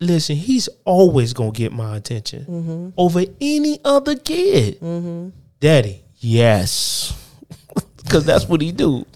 listen. 0.00 0.36
He's 0.36 0.68
always 0.84 1.32
gonna 1.32 1.50
get 1.52 1.72
my 1.72 1.96
attention 1.96 2.44
Mm-hmm. 2.44 2.88
over 2.96 3.24
any 3.40 3.78
other 3.84 4.16
kid. 4.16 4.80
Mm-hmm. 4.80 5.30
Daddy, 5.60 6.04
yes, 6.18 7.12
because 8.02 8.24
that's 8.26 8.48
what 8.48 8.60
he 8.60 8.72
do. 8.72 9.06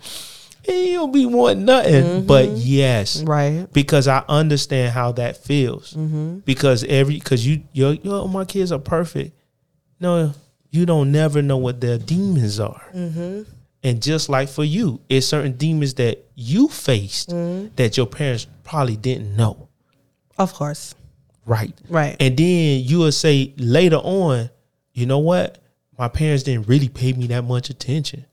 He 0.63 0.93
don't 0.95 1.13
be 1.13 1.25
wanting 1.25 1.65
nothing, 1.65 2.27
but 2.27 2.47
mm-hmm. 2.49 2.57
yes, 2.59 3.23
Right. 3.23 3.67
because 3.73 4.07
I 4.07 4.23
understand 4.29 4.93
how 4.93 5.13
that 5.13 5.39
feels. 5.39 5.95
Mm-hmm. 5.95 6.39
Because 6.41 6.85
every 6.85 7.15
because 7.15 7.47
you 7.47 7.63
your 7.73 7.95
yo 7.95 8.27
my 8.27 8.45
kids 8.45 8.71
are 8.73 8.79
perfect. 8.79 9.33
No, 10.01 10.33
you 10.71 10.85
don't 10.87 11.11
never 11.11 11.41
know 11.43 11.57
what 11.57 11.81
their 11.81 11.97
demons 11.99 12.61
are. 12.61 12.83
And 13.83 14.03
just 14.03 14.29
like 14.29 14.49
for 14.49 14.65
you, 14.65 15.01
it's 15.09 15.27
certain 15.27 15.53
demons 15.53 15.95
that 15.95 16.25
you 16.35 16.69
faced 16.69 17.31
that 17.31 17.97
your 17.97 18.07
parents 18.07 18.47
probably 18.65 18.97
didn't 18.97 19.37
know. 19.37 19.68
Of 20.39 20.55
course. 20.55 20.95
Right. 21.47 21.75
Right. 21.89 22.17
And 22.21 22.37
then 22.37 22.85
you 22.85 22.99
will 22.99 23.13
say 23.13 23.55
later 23.57 23.97
on, 23.97 24.51
you 24.93 25.07
know 25.07 25.19
what? 25.19 25.59
My 25.99 26.09
parents 26.09 26.45
didn't 26.45 26.69
really 26.69 26.89
pay 26.89 27.13
me 27.13 27.27
that 27.29 27.43
much 27.43 27.71
attention. 27.71 28.25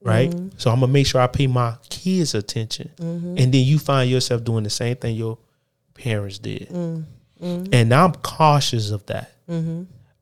Right. 0.00 0.30
Mm-hmm. 0.30 0.58
So 0.58 0.70
I'm 0.70 0.80
gonna 0.80 0.92
make 0.92 1.06
sure 1.06 1.20
I 1.20 1.26
pay 1.26 1.46
my 1.46 1.76
kids 1.90 2.34
attention. 2.34 2.90
Mm-hmm. 2.96 3.36
And 3.38 3.52
then 3.52 3.64
you 3.64 3.78
find 3.78 4.10
yourself 4.10 4.44
doing 4.44 4.64
the 4.64 4.70
same 4.70 4.96
thing 4.96 5.16
your 5.16 5.38
parents 5.94 6.38
did. 6.38 6.68
Mm-hmm. 6.68 7.66
And 7.72 7.94
I'm 7.94 8.12
cautious 8.14 8.90
of 8.90 9.04
that. 9.06 9.32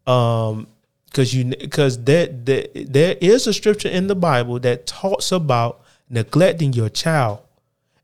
Um 0.07 0.67
because 1.07 1.35
you 1.35 1.45
because 1.45 2.05
there, 2.05 2.27
there 2.27 2.67
there 2.75 3.17
is 3.21 3.47
a 3.47 3.53
scripture 3.53 3.89
in 3.89 4.07
the 4.07 4.15
Bible 4.15 4.59
that 4.61 4.87
talks 4.87 5.33
about 5.33 5.83
neglecting 6.11 6.73
your 6.73 6.89
child. 6.89 7.41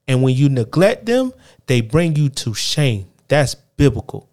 And 0.08 0.22
when 0.22 0.34
you 0.34 0.48
neglect 0.48 1.06
them, 1.06 1.32
they 1.66 1.80
bring 1.80 2.16
you 2.16 2.28
to 2.28 2.54
shame. 2.54 3.06
That's 3.28 3.54
biblical. 3.54 4.28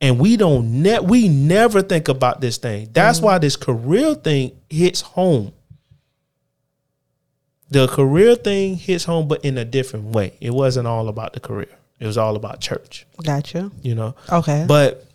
And 0.00 0.18
we 0.18 0.36
don't 0.36 0.82
ne- 0.82 1.00
we 1.00 1.28
never 1.28 1.82
think 1.82 2.08
about 2.08 2.40
this 2.40 2.58
thing. 2.58 2.90
That's 2.92 3.18
mm-hmm. 3.18 3.26
why 3.26 3.38
this 3.38 3.56
career 3.56 4.14
thing 4.14 4.52
hits 4.68 5.00
home. 5.00 5.52
The 7.70 7.88
career 7.88 8.36
thing 8.36 8.76
hits 8.76 9.04
home, 9.04 9.26
but 9.26 9.44
in 9.44 9.56
a 9.58 9.64
different 9.64 10.14
way. 10.14 10.36
It 10.40 10.50
wasn't 10.50 10.86
all 10.86 11.08
about 11.08 11.32
the 11.32 11.40
career. 11.40 11.74
It 11.98 12.06
was 12.06 12.18
all 12.18 12.36
about 12.36 12.60
church, 12.60 13.06
Gotcha. 13.22 13.70
you 13.82 13.94
know. 13.94 14.14
Okay. 14.30 14.64
But 14.68 15.06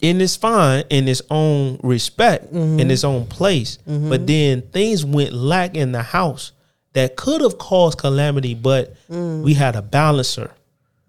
in 0.00 0.20
its 0.20 0.36
fine 0.36 0.84
in 0.90 1.08
its 1.08 1.22
own 1.30 1.78
respect, 1.82 2.52
in 2.52 2.76
mm-hmm. 2.76 2.90
its 2.90 3.04
own 3.04 3.26
place. 3.26 3.78
Mm-hmm. 3.88 4.08
But 4.08 4.26
then 4.26 4.62
things 4.62 5.04
went 5.04 5.32
lack 5.32 5.76
in 5.76 5.92
the 5.92 6.02
house 6.02 6.52
that 6.94 7.16
could 7.16 7.40
have 7.40 7.58
caused 7.58 7.98
calamity, 7.98 8.54
but 8.54 8.94
we 9.08 9.54
had 9.54 9.76
a 9.76 9.82
balancer. 9.82 10.50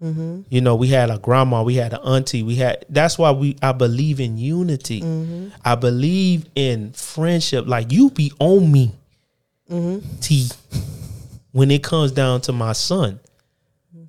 You 0.00 0.60
know, 0.60 0.74
we 0.76 0.88
had 0.88 1.08
a 1.10 1.16
grandma, 1.18 1.62
we 1.62 1.76
had 1.76 1.94
an 1.94 2.00
auntie, 2.00 2.42
we 2.42 2.56
had. 2.56 2.84
That's 2.90 3.16
why 3.16 3.30
we. 3.30 3.56
I 3.62 3.72
believe 3.72 4.20
in 4.20 4.36
unity. 4.36 5.02
I 5.64 5.76
believe 5.76 6.46
in 6.54 6.92
friendship. 6.92 7.66
Like 7.66 7.90
you 7.90 8.10
be 8.10 8.30
on 8.38 8.70
me, 8.70 8.92
T. 10.20 10.48
When 11.52 11.70
it 11.70 11.82
comes 11.82 12.12
down 12.12 12.42
to 12.42 12.52
my 12.52 12.72
son, 12.74 13.18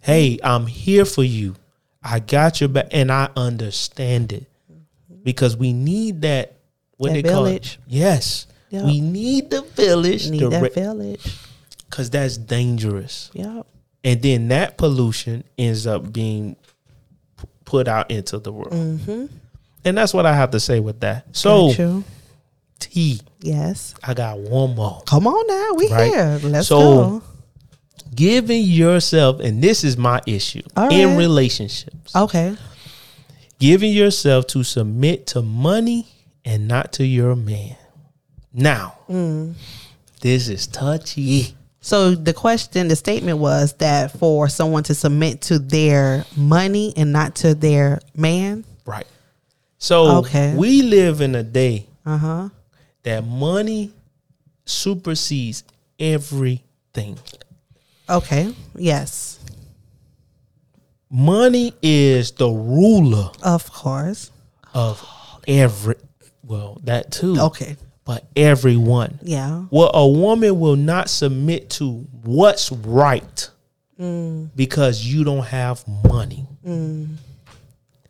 hey, 0.02 0.38
I'm 0.44 0.66
here 0.68 1.06
for 1.06 1.24
you. 1.24 1.56
I 2.04 2.20
got 2.20 2.60
your 2.60 2.68
back, 2.70 2.88
and 2.92 3.10
I 3.12 3.30
understand 3.38 4.34
it 4.34 4.48
because 5.24 5.56
we 5.56 5.72
need 5.72 6.24
that. 6.24 6.56
What 6.98 7.10
That 7.14 7.14
they 7.14 7.24
call 7.24 7.46
it? 7.46 7.50
village. 7.50 7.80
Yes, 7.88 8.48
Yep. 8.70 8.84
we 8.86 9.00
need 9.02 9.50
the 9.50 9.62
village 9.62 10.30
Need 10.30 10.50
that 10.50 10.74
village. 10.74 11.38
Because 11.96 12.10
that's 12.10 12.36
dangerous 12.36 13.32
Yeah. 13.34 13.62
and 14.04 14.22
then 14.22 14.50
that 14.50 14.78
pollution 14.78 15.46
ends 15.58 15.88
up 15.88 16.12
being 16.12 16.58
p- 17.40 17.48
put 17.64 17.88
out 17.88 18.12
into 18.12 18.38
the 18.38 18.52
world. 18.52 18.74
Mm-hmm. 18.74 19.28
And 19.86 19.98
that's 19.98 20.14
what 20.14 20.26
I 20.26 20.36
have 20.36 20.52
to 20.52 20.60
say 20.60 20.82
with 20.82 21.00
that. 21.00 21.26
So, 21.32 22.04
T, 22.80 23.22
Yes. 23.42 23.96
I 24.04 24.14
got 24.14 24.40
one 24.40 24.76
more. 24.76 25.04
Come 25.06 25.26
on 25.26 25.48
now. 25.48 25.74
We 25.78 25.88
Right. 25.90 26.12
here. 26.12 26.40
Let's 26.44 26.68
So, 26.68 26.80
go. 26.80 27.22
Giving 28.14 28.64
yourself, 28.66 29.40
and 29.40 29.62
this 29.62 29.86
is 29.86 29.96
my 29.96 30.20
issue 30.26 30.64
in 30.92 31.16
relationships, 31.16 32.14
Okay. 32.14 32.58
giving 33.60 33.94
yourself 33.94 34.48
to 34.48 34.64
submit 34.64 35.28
to 35.28 35.42
money 35.42 36.08
and 36.44 36.68
not 36.68 36.92
to 36.94 37.06
your 37.06 37.38
man. 37.38 37.78
Now, 38.52 38.96
Mm. 39.10 39.54
this 40.20 40.50
is 40.50 40.68
touchy. 40.68 41.56
So 41.86 42.16
the 42.16 42.34
question, 42.34 42.88
the 42.88 42.96
statement 42.96 43.38
was 43.38 43.74
that 43.74 44.18
for 44.18 44.50
someone 44.50 44.82
to 44.86 44.96
submit 44.96 45.42
to 45.42 45.60
their 45.60 46.26
money 46.36 46.92
and 46.98 47.14
not 47.14 47.36
to 47.36 47.54
their 47.54 48.00
man. 48.16 48.66
Right. 48.88 49.06
So, 49.78 50.18
Okay. 50.18 50.56
we 50.56 50.82
live 50.82 51.22
in 51.22 51.36
a 51.36 51.44
day 51.44 51.86
Uh 52.04 52.18
huh. 52.18 52.50
that 53.04 53.24
money 53.24 53.92
supersedes 54.66 55.64
everything. 56.00 57.20
Okay. 58.10 58.56
Yes. 58.76 59.38
Money 61.12 61.72
is 61.84 62.32
the 62.32 62.50
ruler 62.50 63.30
Of 63.44 63.72
course. 63.72 64.32
of 64.74 65.06
every 65.48 65.98
well, 66.44 66.80
that 66.86 67.12
too. 67.12 67.40
Okay. 67.40 67.78
But 68.06 68.26
everyone. 68.36 69.20
Yeah. 69.24 69.66
Well, 69.72 69.90
a 69.94 70.08
woman 70.08 70.60
will 70.60 70.76
not 70.76 71.10
submit 71.10 71.72
to 71.72 72.08
what's 72.24 72.72
right 72.72 73.50
because 74.56 75.04
you 75.06 75.24
don't 75.24 75.46
have 75.46 75.84
money. 76.08 76.46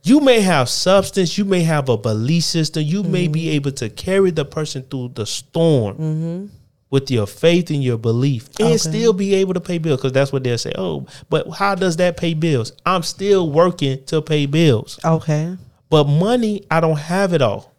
You 0.03 0.19
may 0.19 0.41
have 0.41 0.69
substance, 0.69 1.37
you 1.37 1.45
may 1.45 1.63
have 1.63 1.89
a 1.89 1.97
belief 1.97 2.43
system, 2.43 2.83
you 2.83 3.01
may 3.03 3.27
be 3.27 3.41
mm-hmm. 3.45 3.55
able 3.55 3.71
to 3.71 3.89
carry 3.89 4.29
the 4.31 4.45
person 4.45 4.83
through 4.83 5.13
the 5.15 5.25
storm. 5.25 5.95
Mm-hmm. 5.95 6.45
with 6.91 7.09
your 7.11 7.25
faith 7.27 7.71
and 7.71 7.83
your 7.83 7.97
belief 7.97 8.47
and 8.59 8.67
Okay. 8.69 8.77
still 8.77 9.11
be 9.11 9.33
able 9.33 9.53
to 9.55 9.59
pay 9.59 9.79
bills 9.79 9.99
because 9.99 10.13
that's 10.13 10.31
what 10.31 10.43
they'll 10.43 10.57
say. 10.57 10.71
Oh, 10.77 11.07
but 11.29 11.49
how 11.49 11.75
does 11.75 11.97
that 11.97 12.15
pay 12.15 12.33
bills? 12.35 12.71
I'm 12.85 13.03
still 13.03 13.49
working 13.51 14.03
to 14.05 14.21
pay 14.21 14.45
bills. 14.45 14.99
Okay. 15.03 15.57
But 15.89 16.05
money, 16.05 16.63
I 16.71 16.79
don't 16.79 16.97
have 16.99 17.33
it 17.33 17.41
all. 17.41 17.74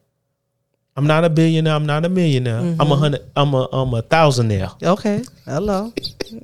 I'm 0.96 1.06
not 1.06 1.24
a 1.24 1.28
billionaire. 1.30 1.74
I'm 1.74 1.84
not 1.86 2.04
a 2.04 2.08
millionaire. 2.08 2.58
I'm 2.58 2.76
Mm-hmm. 2.78 2.92
a 2.92 2.96
hundred. 2.96 3.20
I'm 3.36 3.52
a 3.54 3.68
I'm 3.72 3.92
a 3.94 4.02
thousandaire. 4.02 4.82
Okay. 4.82 5.22
Hello. 5.44 5.92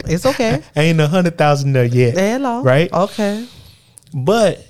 It's 0.06 0.26
okay. 0.26 0.62
I 0.76 0.80
ain't 0.82 1.00
a 1.00 1.08
hundred 1.08 1.38
thousandaire 1.38 1.92
yet. 1.92 2.14
Hello. 2.14 2.62
Right? 2.62 2.92
Okay. 2.92 3.46
But 4.14 4.66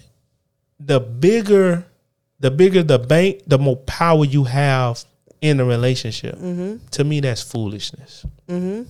the 0.79 1.01
bigger, 1.01 1.85
the 2.39 2.51
bigger 2.51 2.83
the 2.85 2.99
bank, 2.99 3.43
the 3.47 3.59
more 3.59 3.77
power 3.77 4.25
you 4.25 4.45
have 4.45 5.05
in 5.41 5.59
a 5.59 5.65
relationship. 5.65 6.37
Mm-hmm. 6.37 6.87
To 6.93 7.05
me, 7.05 7.19
that's 7.21 7.43
foolishness. 7.43 8.25
Mm-hmm. 8.49 8.83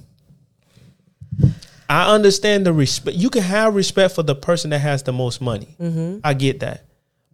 I 1.89 2.15
understand 2.15 2.67
the 2.67 2.73
respect. 2.73 3.17
You 3.17 3.31
can 3.31 3.43
have 3.43 3.75
respect 3.75 4.15
for 4.15 4.23
the 4.23 4.35
person 4.35 4.71
that 4.71 4.79
has 4.81 5.03
the 5.03 5.13
most 5.13 5.41
money. 5.41 5.75
Mm-hmm. 5.81 6.19
I 6.25 6.35
get 6.35 6.61
that, 6.61 6.85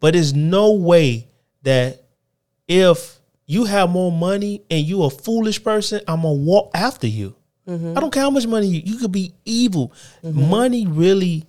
but 0.01 0.15
there's 0.15 0.35
no 0.35 0.73
way 0.73 1.29
that 1.63 2.05
if 2.67 3.18
you 3.49 3.65
have 3.65 3.89
more 3.89 4.13
money 4.13 4.63
and 4.71 4.85
you 4.87 5.03
a 5.03 5.11
foolish 5.11 5.65
person, 5.65 6.03
I'm 6.07 6.21
gonna 6.23 6.35
walk 6.35 6.71
after 6.75 7.07
you. 7.09 7.35
Mm-hmm. 7.67 7.97
I 7.97 8.01
don't 8.01 8.13
care 8.13 8.23
how 8.23 8.31
much 8.31 8.47
money 8.47 8.67
you. 8.67 8.83
You 8.85 8.99
could 8.99 9.11
be 9.11 9.33
evil. 9.45 9.93
Mm-hmm. 10.23 10.51
Money 10.51 10.87
really 10.87 11.47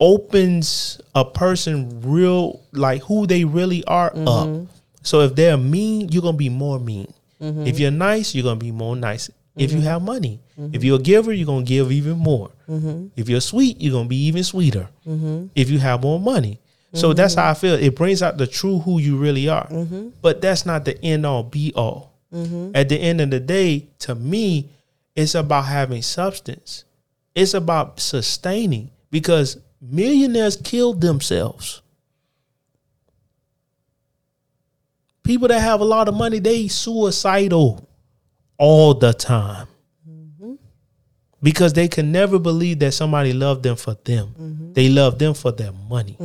opens 0.00 1.00
a 1.14 1.24
person 1.24 2.00
real 2.00 2.62
like 2.72 3.02
who 3.02 3.26
they 3.26 3.44
really 3.44 3.84
are 3.84 4.08
up. 4.08 4.48
Mm-hmm. 4.48 4.64
So 5.02 5.20
if 5.20 5.34
they're 5.34 5.58
mean, 5.58 6.08
you're 6.08 6.22
gonna 6.22 6.36
be 6.36 6.48
more 6.48 6.80
mean. 6.80 7.12
If 7.38 7.78
you're 7.78 7.90
nice, 7.90 8.34
you're 8.34 8.44
gonna 8.44 8.56
be 8.56 8.72
more 8.72 8.96
nice. 8.96 9.30
If 9.54 9.72
you 9.72 9.82
have 9.82 10.02
money, 10.02 10.40
if 10.72 10.82
you're 10.82 10.98
a 10.98 11.02
giver, 11.02 11.32
you're 11.32 11.46
gonna 11.46 11.64
give 11.64 11.92
even 11.92 12.18
more. 12.18 12.50
If 13.16 13.28
you're 13.28 13.42
sweet, 13.42 13.80
you're 13.80 13.92
gonna 13.92 14.08
be 14.08 14.24
even 14.26 14.42
sweeter. 14.44 14.88
If 15.54 15.68
you 15.68 15.78
have 15.78 16.00
more 16.02 16.18
money. 16.18 16.58
So 16.96 17.12
that's 17.12 17.34
mm-hmm. 17.34 17.42
how 17.42 17.50
I 17.50 17.54
feel. 17.54 17.74
It 17.74 17.94
brings 17.94 18.22
out 18.22 18.38
the 18.38 18.46
true 18.46 18.78
who 18.78 18.98
you 18.98 19.16
really 19.16 19.48
are. 19.48 19.66
Mm-hmm. 19.68 20.10
But 20.22 20.40
that's 20.40 20.64
not 20.64 20.84
the 20.84 21.02
end 21.04 21.26
all 21.26 21.42
be 21.42 21.72
all. 21.74 22.12
Mm-hmm. 22.32 22.72
At 22.74 22.88
the 22.88 22.96
end 22.96 23.20
of 23.20 23.30
the 23.30 23.40
day, 23.40 23.88
to 24.00 24.14
me, 24.14 24.70
it's 25.14 25.34
about 25.34 25.66
having 25.66 26.02
substance. 26.02 26.84
It's 27.34 27.54
about 27.54 28.00
sustaining 28.00 28.90
because 29.10 29.58
millionaires 29.80 30.56
killed 30.56 31.00
themselves. 31.00 31.82
People 35.22 35.48
that 35.48 35.60
have 35.60 35.80
a 35.80 35.84
lot 35.84 36.08
of 36.08 36.14
money, 36.14 36.38
they 36.38 36.68
suicidal 36.68 37.88
all 38.58 38.94
the 38.94 39.12
time. 39.12 39.66
Because 41.42 41.72
they 41.74 41.88
can 41.88 42.10
never 42.12 42.38
believe 42.38 42.78
that 42.78 42.92
somebody 42.92 43.32
loved 43.32 43.62
them 43.62 43.76
for 43.76 43.94
them. 44.04 44.72
They 44.72 44.88
love 44.88 45.18
them 45.18 45.34
for 45.34 45.52
their 45.52 45.72
money. 45.72 46.16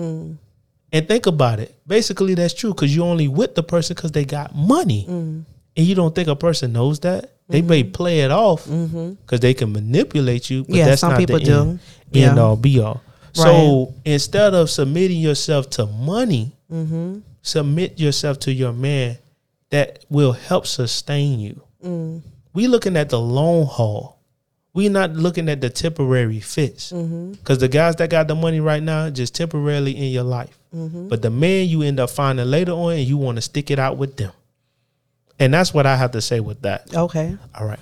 And 0.93 1.07
think 1.07 1.25
about 1.25 1.59
it. 1.59 1.73
Basically, 1.87 2.33
that's 2.35 2.53
true 2.53 2.73
because 2.73 2.93
you 2.95 3.03
only 3.03 3.27
with 3.27 3.55
the 3.55 3.63
person 3.63 3.95
because 3.95 4.11
they 4.11 4.25
got 4.25 4.53
money. 4.55 5.05
And 5.07 5.45
you 5.75 5.95
don't 5.95 6.13
think 6.13 6.27
a 6.27 6.35
person 6.35 6.73
knows 6.73 6.99
that? 7.01 7.31
They 7.47 7.61
may 7.61 7.83
play 7.83 8.21
it 8.21 8.31
off 8.31 8.65
because 8.65 9.39
they 9.41 9.53
can 9.53 9.71
manipulate 9.73 10.49
you. 10.49 10.63
But 10.63 10.75
Yeah, 10.75 10.85
that's 10.85 11.01
some 11.01 11.11
not 11.11 11.19
people 11.19 11.39
the 11.39 11.45
do. 11.45 11.59
End, 11.59 11.79
Yeah. 12.11 12.29
end 12.29 12.39
all 12.39 12.55
be 12.55 12.79
all. 12.79 13.01
So 13.33 13.93
instead 14.05 14.53
of 14.53 14.69
submitting 14.69 15.19
yourself 15.19 15.69
to 15.71 15.85
money, 15.85 16.51
Mm-hmm. 16.71 17.19
submit 17.41 17.99
yourself 17.99 18.39
to 18.39 18.51
your 18.53 18.71
man 18.71 19.17
that 19.71 20.05
will 20.09 20.31
help 20.31 20.65
sustain 20.65 21.39
you. 21.39 21.61
Mm. 21.83 22.21
We 22.53 22.67
looking 22.67 22.95
at 22.95 23.09
the 23.09 23.19
long 23.19 23.65
haul. 23.65 24.17
We 24.73 24.89
not 24.89 25.11
looking 25.11 25.49
at 25.49 25.61
the 25.61 25.69
temporary 25.69 26.39
fits. 26.39 26.91
Mm-hmm. 26.91 27.33
Because 27.33 27.59
the 27.59 27.67
guys 27.67 27.95
that 27.97 28.09
got 28.09 28.27
the 28.27 28.35
money 28.35 28.59
right 28.59 28.81
now 28.81 29.09
just 29.09 29.35
temporarily 29.35 29.95
in 29.95 30.11
your 30.11 30.23
life. 30.23 30.57
Mm-hmm. 30.73 31.09
But 31.09 31.21
the 31.21 31.29
man 31.29 31.67
you 31.67 31.81
end 31.81 31.99
up 31.99 32.09
finding 32.09 32.45
later 32.45 32.71
on, 32.71 32.93
and 32.93 33.07
you 33.07 33.17
want 33.17 33.37
to 33.37 33.41
stick 33.41 33.69
it 33.69 33.79
out 33.79 33.97
with 33.97 34.17
them. 34.17 34.31
And 35.39 35.53
that's 35.53 35.73
what 35.73 35.85
I 35.85 35.95
have 35.95 36.11
to 36.11 36.21
say 36.21 36.39
with 36.39 36.61
that. 36.61 36.95
Okay. 36.95 37.37
All 37.55 37.65
right. 37.65 37.79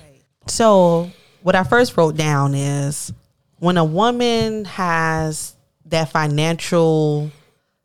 So 0.47 1.11
what 1.43 1.55
I 1.55 1.63
first 1.63 1.95
wrote 1.97 2.15
down 2.15 2.55
is 2.55 3.13
when 3.59 3.77
a 3.77 3.85
woman 3.85 4.65
has 4.65 5.55
that 5.85 6.09
financial 6.09 7.31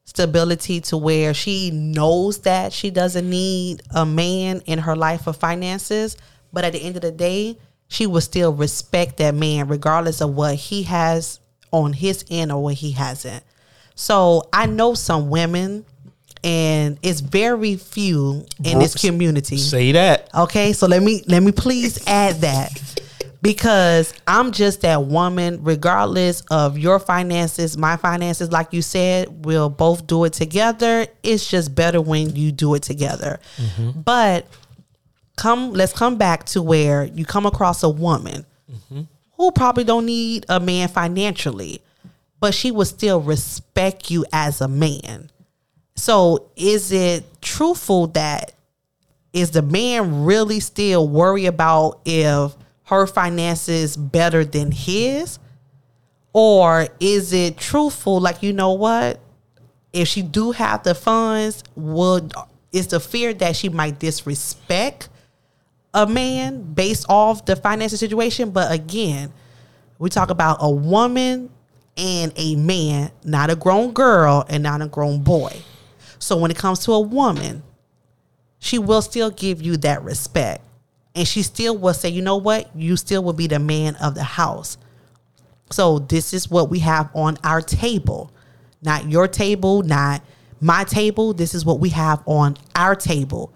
stability 0.05 0.81
to 0.81 0.97
where 0.97 1.35
she 1.35 1.71
knows 1.73 2.39
that 2.41 2.73
she 2.73 2.91
doesn't 2.91 3.29
need 3.29 3.83
a 3.91 4.07
man 4.07 4.63
in 4.67 4.79
her 4.79 4.95
life 4.95 5.23
for 5.23 5.33
finances, 5.33 6.17
but 6.53 6.65
at 6.65 6.73
the 6.73 6.81
end 6.81 6.97
of 6.97 7.03
the 7.03 7.11
day, 7.11 7.59
she 7.89 8.07
will 8.07 8.21
still 8.21 8.53
respect 8.53 9.19
that 9.19 9.35
man 9.35 9.69
regardless 9.69 10.21
of 10.21 10.35
what 10.35 10.55
he 10.55 10.85
has 10.85 11.41
on 11.71 11.93
his 11.93 12.25
end 12.31 12.53
or 12.53 12.63
what 12.63 12.75
he 12.75 12.93
hasn't. 12.93 13.45
So 13.95 14.49
I 14.53 14.67
know 14.67 14.95
some 14.95 15.31
women 15.31 15.85
and 16.43 16.99
it's 17.03 17.21
very 17.21 17.77
few 17.77 18.47
in 18.63 18.79
this 18.79 18.95
community. 18.95 19.57
Say 19.57 19.93
that. 19.93 20.29
Okay, 20.35 20.73
so 20.73 20.87
let 20.87 21.03
me 21.03 21.23
let 21.27 21.43
me 21.43 21.53
please 21.53 22.07
add 22.07 22.37
that 22.43 22.71
because 23.41 24.15
I'm 24.27 24.53
just 24.53 24.83
that 24.83 25.05
woman, 25.05 25.63
regardless 25.63 26.43
of 26.51 26.79
your 26.79 26.99
finances, 26.99 27.77
my 27.77 27.97
finances. 27.97 28.51
Like 28.53 28.73
you 28.73 28.83
said, 28.83 29.45
we'll 29.45 29.71
both 29.71 30.07
do 30.07 30.25
it 30.25 30.33
together. 30.33 31.07
It's 31.23 31.49
just 31.49 31.75
better 31.75 32.01
when 32.01 32.37
you 32.37 32.53
do 32.53 32.75
it 32.75 32.83
together. 32.83 33.41
Mm-hmm. 33.57 34.01
But 34.01 34.47
come, 35.37 35.73
let's 35.73 35.93
come 35.93 36.17
back 36.17 36.45
to 36.47 36.63
where 36.63 37.05
you 37.05 37.25
come 37.25 37.47
across 37.47 37.83
a 37.83 37.89
woman 37.89 38.47
who 39.37 39.51
probably 39.53 39.85
don't 39.85 40.07
need 40.07 40.47
a 40.49 40.61
man 40.61 40.89
financially, 40.89 41.83
but 42.41 42.55
she 42.55 42.71
will 42.71 42.85
still 42.85 43.21
respect 43.21 44.11
you 44.11 44.25
as 44.33 44.61
a 44.61 44.69
man. 44.69 45.31
So 45.97 46.51
is 46.57 46.93
it 46.93 47.25
truthful 47.41 48.09
that 48.09 48.53
is 49.33 49.51
the 49.51 49.63
man 49.63 50.25
really 50.25 50.61
still 50.61 51.09
worry 51.09 51.47
about 51.47 52.01
if 52.05 52.55
her 52.85 53.07
finances 53.07 53.97
better 53.97 54.45
than 54.45 54.71
his 54.71 55.39
or 56.33 56.89
is 57.01 57.33
it 57.33 57.57
truthful 57.57 58.21
like 58.21 58.43
you 58.43 58.53
know 58.53 58.73
what 58.73 59.21
if 59.93 60.07
she 60.09 60.23
do 60.23 60.53
have 60.53 60.83
the 60.83 60.95
funds 60.95 61.65
would 61.75 62.33
is 62.73 62.89
the 62.89 63.01
fear 63.01 63.33
that 63.33 63.57
she 63.57 63.69
might 63.69 63.99
disrespect 63.99 65.09
a 65.95 66.07
man 66.07 66.63
based 66.75 67.07
off 67.09 67.45
the 67.47 67.57
financial 67.57 67.97
situation 67.97 68.51
but 68.51 68.71
again 68.71 69.33
we 69.99 70.11
talk 70.11 70.31
about 70.31 70.59
a 70.61 70.71
woman 70.71 71.49
and 71.97 72.33
a 72.37 72.57
man 72.57 73.11
not 73.25 73.51
a 73.51 73.57
grown 73.57 73.93
girl 73.93 74.45
and 74.49 74.63
not 74.63 74.83
a 74.83 74.89
grown 74.89 75.23
boy 75.23 75.57
so 76.19 76.37
when 76.37 76.51
it 76.51 76.57
comes 76.57 76.81
to 76.81 76.93
a 76.93 77.01
woman 77.01 77.63
she 78.65 78.79
will 78.79 79.03
still 79.03 79.31
give 79.31 79.61
you 79.61 79.77
that 79.77 80.03
respect. 80.03 80.63
And 81.15 81.29
she 81.29 81.43
still 81.43 81.77
will 81.77 81.93
say, 81.93 82.09
you 82.09 82.23
know 82.23 82.39
what? 82.39 82.75
You 82.75 82.97
still 82.97 83.23
will 83.23 83.35
be 83.35 83.47
the 83.47 83.59
man 83.59 83.95
of 83.97 84.15
the 84.15 84.23
house. 84.23 84.79
So 85.71 85.99
this 85.99 86.33
is 86.33 86.51
what 86.51 86.71
we 86.71 86.79
have 86.79 87.11
on 87.15 87.37
our 87.45 87.61
table. 87.61 88.33
Not 88.81 89.11
your 89.11 89.29
table, 89.29 89.83
not 89.83 90.23
my 90.63 90.85
table. 90.85 91.35
This 91.35 91.55
is 91.55 91.67
what 91.67 91.79
we 91.79 91.91
have 91.91 92.23
on 92.25 92.57
our 92.75 92.95
table. 92.95 93.53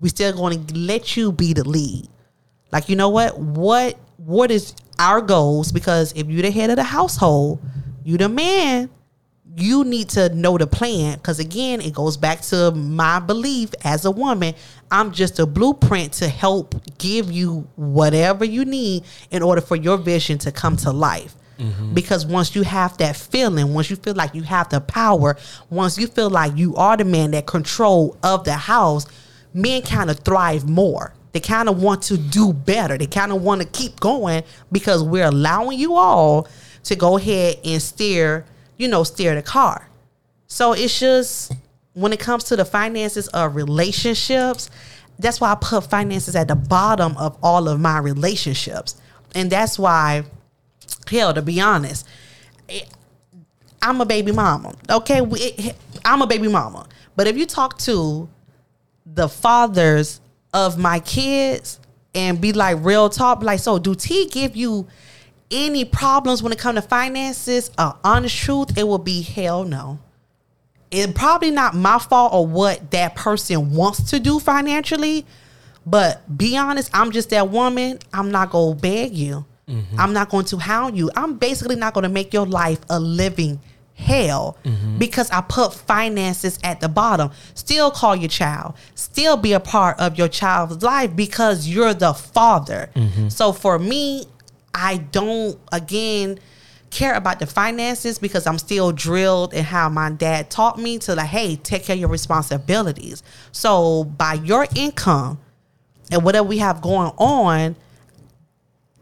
We 0.00 0.08
still 0.08 0.32
going 0.32 0.66
to 0.66 0.74
let 0.76 1.16
you 1.16 1.32
be 1.32 1.52
the 1.52 1.68
lead. 1.68 2.08
Like, 2.72 2.88
you 2.88 2.96
know 2.96 3.08
what? 3.08 3.38
What 3.38 3.98
what 4.16 4.50
is 4.50 4.74
our 4.98 5.20
goals? 5.20 5.72
Because 5.72 6.12
if 6.14 6.26
you're 6.28 6.42
the 6.42 6.50
head 6.50 6.70
of 6.70 6.76
the 6.76 6.84
household, 6.84 7.60
you 8.04 8.16
the 8.16 8.28
man, 8.28 8.90
you 9.56 9.84
need 9.84 10.08
to 10.10 10.28
know 10.34 10.56
the 10.56 10.66
plan 10.66 11.16
because 11.16 11.38
again 11.38 11.80
it 11.80 11.92
goes 11.92 12.16
back 12.16 12.40
to 12.40 12.70
my 12.72 13.18
belief 13.18 13.70
as 13.84 14.04
a 14.04 14.10
woman 14.10 14.54
i'm 14.90 15.12
just 15.12 15.38
a 15.38 15.46
blueprint 15.46 16.12
to 16.12 16.28
help 16.28 16.74
give 16.98 17.32
you 17.32 17.68
whatever 17.76 18.44
you 18.44 18.64
need 18.64 19.02
in 19.30 19.42
order 19.42 19.60
for 19.60 19.76
your 19.76 19.96
vision 19.96 20.38
to 20.38 20.52
come 20.52 20.76
to 20.76 20.92
life 20.92 21.34
mm-hmm. 21.58 21.92
because 21.94 22.24
once 22.24 22.54
you 22.54 22.62
have 22.62 22.96
that 22.98 23.16
feeling 23.16 23.74
once 23.74 23.90
you 23.90 23.96
feel 23.96 24.14
like 24.14 24.34
you 24.34 24.42
have 24.42 24.68
the 24.68 24.80
power 24.80 25.36
once 25.68 25.98
you 25.98 26.06
feel 26.06 26.30
like 26.30 26.56
you 26.56 26.76
are 26.76 26.96
the 26.96 27.04
man 27.04 27.32
that 27.32 27.46
control 27.46 28.16
of 28.22 28.44
the 28.44 28.52
house 28.54 29.06
men 29.52 29.82
kind 29.82 30.10
of 30.10 30.18
thrive 30.20 30.68
more 30.68 31.12
they 31.32 31.40
kind 31.40 31.68
of 31.68 31.82
want 31.82 32.02
to 32.02 32.16
do 32.16 32.52
better 32.52 32.98
they 32.98 33.06
kind 33.06 33.32
of 33.32 33.42
want 33.42 33.60
to 33.60 33.68
keep 33.68 33.98
going 34.00 34.42
because 34.72 35.02
we're 35.02 35.26
allowing 35.26 35.78
you 35.78 35.94
all 35.94 36.48
to 36.82 36.96
go 36.96 37.16
ahead 37.16 37.56
and 37.64 37.80
steer 37.80 38.44
you 38.80 38.88
know, 38.88 39.04
steer 39.04 39.34
the 39.34 39.42
car. 39.42 39.88
So 40.46 40.72
it's 40.72 40.98
just 40.98 41.52
when 41.92 42.14
it 42.14 42.18
comes 42.18 42.44
to 42.44 42.56
the 42.56 42.64
finances 42.64 43.28
of 43.28 43.54
relationships, 43.54 44.70
that's 45.18 45.38
why 45.38 45.52
I 45.52 45.54
put 45.54 45.84
finances 45.84 46.34
at 46.34 46.48
the 46.48 46.56
bottom 46.56 47.14
of 47.18 47.36
all 47.42 47.68
of 47.68 47.78
my 47.78 47.98
relationships. 47.98 48.96
And 49.34 49.52
that's 49.52 49.78
why, 49.78 50.24
hell, 51.10 51.34
to 51.34 51.42
be 51.42 51.60
honest, 51.60 52.08
I'm 53.82 54.00
a 54.00 54.06
baby 54.06 54.32
mama. 54.32 54.74
Okay, 54.88 55.20
I'm 56.06 56.22
a 56.22 56.26
baby 56.26 56.48
mama. 56.48 56.88
But 57.16 57.26
if 57.26 57.36
you 57.36 57.44
talk 57.44 57.76
to 57.80 58.30
the 59.14 59.28
fathers 59.28 60.20
of 60.52 60.78
my 60.78 61.00
kids, 61.00 61.80
and 62.14 62.40
be 62.40 62.52
like 62.52 62.78
real 62.80 63.08
talk. 63.08 63.42
Like, 63.42 63.60
so 63.60 63.78
do 63.78 63.94
T 63.94 64.28
give 64.28 64.56
you 64.56 64.86
any 65.50 65.84
problems 65.84 66.42
when 66.42 66.52
it 66.52 66.58
comes 66.58 66.80
to 66.80 66.82
finances? 66.82 67.70
Uh, 67.78 67.92
honest 68.02 68.36
truth, 68.36 68.76
it 68.76 68.84
will 68.84 68.98
be 68.98 69.22
hell 69.22 69.64
no. 69.64 69.98
It's 70.90 71.12
probably 71.12 71.52
not 71.52 71.74
my 71.74 71.98
fault 72.00 72.32
or 72.34 72.46
what 72.46 72.90
that 72.90 73.14
person 73.14 73.72
wants 73.74 74.10
to 74.10 74.18
do 74.18 74.40
financially, 74.40 75.24
but 75.86 76.36
be 76.36 76.56
honest, 76.56 76.90
I'm 76.92 77.12
just 77.12 77.30
that 77.30 77.48
woman. 77.48 78.00
I'm 78.12 78.30
not 78.32 78.50
gonna 78.50 78.74
beg 78.74 79.12
you. 79.14 79.44
I'm 79.96 80.12
not 80.12 80.30
going 80.30 80.46
to 80.46 80.56
hound 80.56 80.96
you. 80.98 81.12
I'm 81.14 81.36
basically 81.38 81.76
not 81.76 81.94
going 81.94 82.02
to 82.02 82.08
make 82.08 82.34
your 82.34 82.44
life 82.44 82.80
a 82.90 82.98
living 82.98 83.60
hell 84.00 84.56
mm-hmm. 84.64 84.98
because 84.98 85.30
I 85.30 85.42
put 85.42 85.74
finances 85.74 86.58
at 86.64 86.80
the 86.80 86.88
bottom. 86.88 87.30
Still 87.54 87.90
call 87.90 88.16
your 88.16 88.28
child. 88.28 88.74
Still 88.94 89.36
be 89.36 89.52
a 89.52 89.60
part 89.60 90.00
of 90.00 90.18
your 90.18 90.28
child's 90.28 90.82
life 90.82 91.14
because 91.14 91.68
you're 91.68 91.94
the 91.94 92.14
father. 92.14 92.90
Mm-hmm. 92.94 93.28
So 93.28 93.52
for 93.52 93.78
me, 93.78 94.24
I 94.74 94.98
don't 94.98 95.58
again 95.72 96.38
care 96.90 97.14
about 97.14 97.38
the 97.38 97.46
finances 97.46 98.18
because 98.18 98.46
I'm 98.46 98.58
still 98.58 98.92
drilled 98.92 99.54
in 99.54 99.64
how 99.64 99.88
my 99.88 100.10
dad 100.10 100.50
taught 100.50 100.78
me 100.78 100.98
to 101.00 101.14
like, 101.14 101.28
hey, 101.28 101.56
take 101.56 101.84
care 101.84 101.94
of 101.94 102.00
your 102.00 102.08
responsibilities. 102.08 103.22
So 103.52 104.04
by 104.04 104.34
your 104.34 104.66
income 104.74 105.38
and 106.10 106.24
whatever 106.24 106.48
we 106.48 106.58
have 106.58 106.82
going 106.82 107.12
on, 107.16 107.76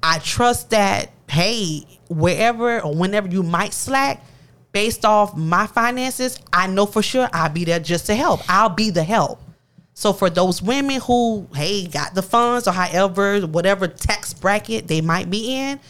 I 0.02 0.18
trust 0.18 0.70
that, 0.70 1.10
hey, 1.28 1.86
wherever 2.08 2.80
or 2.80 2.94
whenever 2.94 3.28
you 3.28 3.42
might 3.42 3.72
slack, 3.72 4.22
based 4.72 5.04
off 5.04 5.36
my 5.36 5.66
finances, 5.66 6.38
I 6.52 6.66
know 6.66 6.86
for 6.86 7.02
sure 7.02 7.28
I'll 7.32 7.48
be 7.48 7.64
there 7.64 7.80
just 7.80 8.06
to 8.06 8.14
help. 8.14 8.40
I'll 8.48 8.68
be 8.68 8.90
the 8.90 9.02
help. 9.02 9.40
So 9.94 10.12
for 10.12 10.30
those 10.30 10.62
women 10.62 11.00
who, 11.00 11.48
hey, 11.54 11.88
got 11.88 12.14
the 12.14 12.22
funds 12.22 12.68
or 12.68 12.72
however, 12.72 13.40
whatever 13.40 13.88
tax 13.88 14.32
bracket 14.32 14.86
they 14.86 15.00
might 15.00 15.28
be 15.28 15.54
in, 15.54 15.80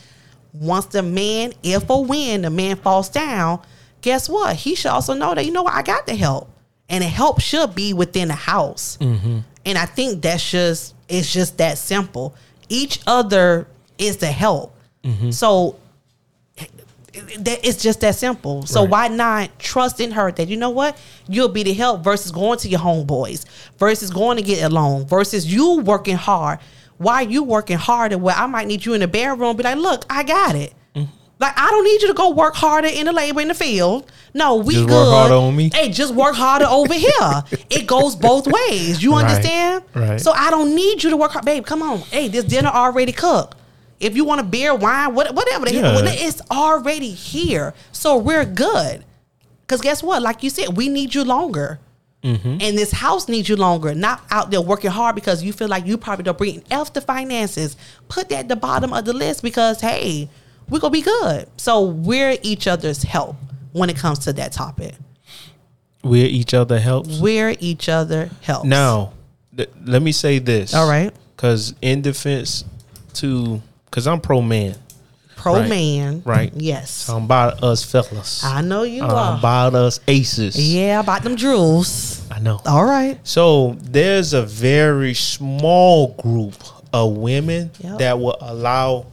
once 0.55 0.87
the 0.87 1.03
man, 1.03 1.53
if 1.63 1.91
or 1.91 2.05
when 2.05 2.43
the 2.43 2.51
man 2.51 2.77
falls 2.77 3.11
down, 3.11 3.61
guess 4.01 4.29
what? 4.29 4.57
He 4.57 4.75
should 4.75 4.91
also 4.91 5.13
know 5.13 5.35
that, 5.35 5.45
you 5.45 5.53
know 5.53 5.63
what, 5.63 5.75
I 5.75 5.83
got 5.83 6.07
the 6.07 6.17
help. 6.17 6.51
And 6.89 7.05
the 7.05 7.09
help 7.09 7.41
should 7.41 7.75
be 7.75 7.93
within 7.93 8.29
the 8.29 8.35
house. 8.35 8.97
Mm-hmm. 8.99 9.41
And 9.67 9.77
I 9.77 9.85
think 9.85 10.23
that's 10.23 10.51
just, 10.51 10.95
it's 11.07 11.31
just 11.31 11.59
that 11.59 11.77
simple. 11.77 12.35
Each 12.71 13.01
other 13.07 13.67
is 13.99 14.17
the 14.17 14.29
help. 14.29 14.75
Mm-hmm. 15.05 15.33
So 15.33 15.77
that 17.41 17.61
it's 17.67 17.83
just 17.83 18.01
that 18.01 18.15
simple. 18.15 18.65
So 18.67 18.83
Right. 18.83 18.91
why 18.91 19.09
not 19.09 19.59
trust 19.59 20.01
in 20.01 20.11
her 20.13 20.31
that 20.33 20.49
you 20.49 20.57
know 20.57 20.71
what 20.71 20.97
you'll 21.29 21.49
be 21.49 21.63
the 21.63 21.73
help 21.75 22.03
versus 22.05 22.31
going 22.33 22.59
to 22.61 22.69
your 22.69 22.81
homeboys 22.81 23.45
versus 23.79 24.11
going 24.11 24.37
to 24.37 24.43
get 24.43 24.63
a 24.63 24.69
loan 24.69 25.07
versus 25.07 25.53
you 25.53 25.79
working 25.81 26.17
hard. 26.17 26.59
Why 26.99 27.21
you 27.23 27.43
working 27.45 27.79
harder? 27.79 28.19
Where 28.19 28.35
I 28.35 28.47
might 28.47 28.67
need 28.67 28.85
you 28.85 28.95
in 28.95 29.01
the 29.01 29.09
bedroom, 29.09 29.57
be 29.57 29.63
like, 29.63 29.77
look, 29.79 30.05
I 30.11 30.23
got 30.25 30.57
it. 30.57 30.75
Mm-hmm. 30.97 31.11
Like 31.39 31.53
I 31.57 31.71
don't 31.71 31.85
need 31.85 32.03
you 32.03 32.09
to 32.09 32.15
go 32.15 32.31
work 32.31 32.57
harder 32.57 32.89
in 32.89 33.07
the 33.07 33.13
labor 33.13 33.41
in 33.41 33.47
the 33.49 33.55
field. 33.55 34.11
No, 34.35 34.57
we 34.57 34.75
Just 34.75 34.89
good. 34.89 34.95
work 34.95 35.09
harder 35.15 35.35
on 35.35 35.55
me? 35.57 35.71
Hey, 35.73 35.91
just 35.91 36.13
work 36.15 36.35
harder 36.35 36.67
over 36.67 36.95
here. 36.95 37.45
It 37.71 37.87
goes 37.87 38.17
both 38.17 38.47
ways. 38.49 39.01
You 39.03 39.13
Right, 39.13 39.25
understand? 39.27 39.85
right. 39.95 40.21
So 40.21 40.33
I 40.33 40.51
don't 40.51 40.75
need 40.75 41.05
you 41.05 41.11
to 41.11 41.17
work 41.17 41.31
hard, 41.33 41.45
babe. 41.45 41.65
Come 41.65 41.83
on. 41.83 41.99
Hey, 41.99 42.27
this 42.29 42.45
dinner 42.45 42.71
already 42.71 43.13
cooked. 43.13 43.57
If 44.01 44.15
you 44.17 44.25
want 44.25 44.41
a 44.41 44.45
beer, 44.45 44.75
wine, 44.75 45.15
what, 45.15 45.35
whatever, 45.35 45.69
Yeah. 45.69 46.01
it's 46.05 46.41
already 46.51 47.11
here. 47.11 47.75
So 47.93 48.17
we're 48.17 48.45
good. 48.45 49.05
Because 49.63 49.81
guess 49.81 50.03
what? 50.03 50.23
Like 50.23 50.43
you 50.43 50.51
said, 50.51 50.77
we 50.77 50.89
need 50.89 51.15
you 51.15 51.25
longer. 51.25 51.79
Mm-hmm. 52.23 52.59
And 52.61 52.77
this 52.77 52.91
house 52.91 53.29
needs 53.29 53.49
you 53.49 53.57
longer, 53.57 53.95
not 53.95 54.23
out 54.31 54.51
there 54.51 54.61
working 54.61 54.91
hard 54.91 55.15
because 55.15 55.43
you 55.43 55.53
feel 55.53 55.69
like 55.69 55.87
you 55.87 55.97
probably 55.97 56.25
don't 56.25 56.37
bring 56.39 56.63
F 56.71 56.93
the 56.93 57.01
finances. 57.01 57.77
Put 58.09 58.29
that 58.31 58.41
at 58.41 58.49
the 58.49 58.57
bottom 58.57 58.93
of 58.93 59.05
the 59.05 59.13
list 59.13 59.43
because, 59.43 59.81
hey, 59.81 60.29
we're 60.69 60.81
going 60.81 60.93
to 60.93 60.99
be 60.99 61.03
good. 61.03 61.49
So 61.57 61.83
we're 61.85 62.37
each 62.43 62.67
other's 62.67 63.03
help 63.03 63.37
when 63.73 63.89
it 63.91 63.97
comes 63.97 64.19
to 64.21 64.33
that 64.35 64.53
topic. 64.53 64.95
We're 66.03 66.27
each 66.27 66.55
other 66.55 66.79
helps. 66.81 67.19
We're 67.21 67.55
each 67.61 67.89
other 67.89 68.31
help. 68.43 68.65
Now, 68.65 69.13
th- 69.57 69.71
let 69.85 70.03
me 70.03 70.13
say 70.13 70.39
this. 70.39 70.75
All 70.75 70.89
right. 70.89 71.13
Because 71.37 71.75
in 71.83 72.03
defense 72.03 72.65
to, 73.15 73.61
because 73.91 74.07
I'm 74.07 74.21
pro 74.21 74.41
man. 74.41 74.77
Pro 75.37 75.55
Right. 75.61 75.69
man. 75.69 76.23
Right. 76.25 76.53
Yes. 76.57 77.09
I'm 77.09 77.25
about 77.25 77.63
us 77.63 77.85
fellas. 77.85 78.43
I 78.45 78.61
know 78.61 78.83
you 78.83 79.05
I'm 79.05 79.11
are. 79.11 79.39
about 79.39 79.75
us 79.75 80.01
aces. 80.09 80.57
Yeah, 80.59 80.99
about 81.01 81.23
them 81.23 81.37
jewels. 81.37 82.23
I 82.31 82.41
know. 82.41 82.61
All 82.67 82.85
right. 82.85 83.19
So 83.23 83.77
there's 83.81 84.33
a 84.33 84.43
very 84.43 85.15
small 85.15 86.09
group 86.15 86.55
of 86.93 87.13
women 87.17 87.71
Yep. 87.79 87.99
that 87.99 88.19
will 88.19 88.37
allow 88.41 89.07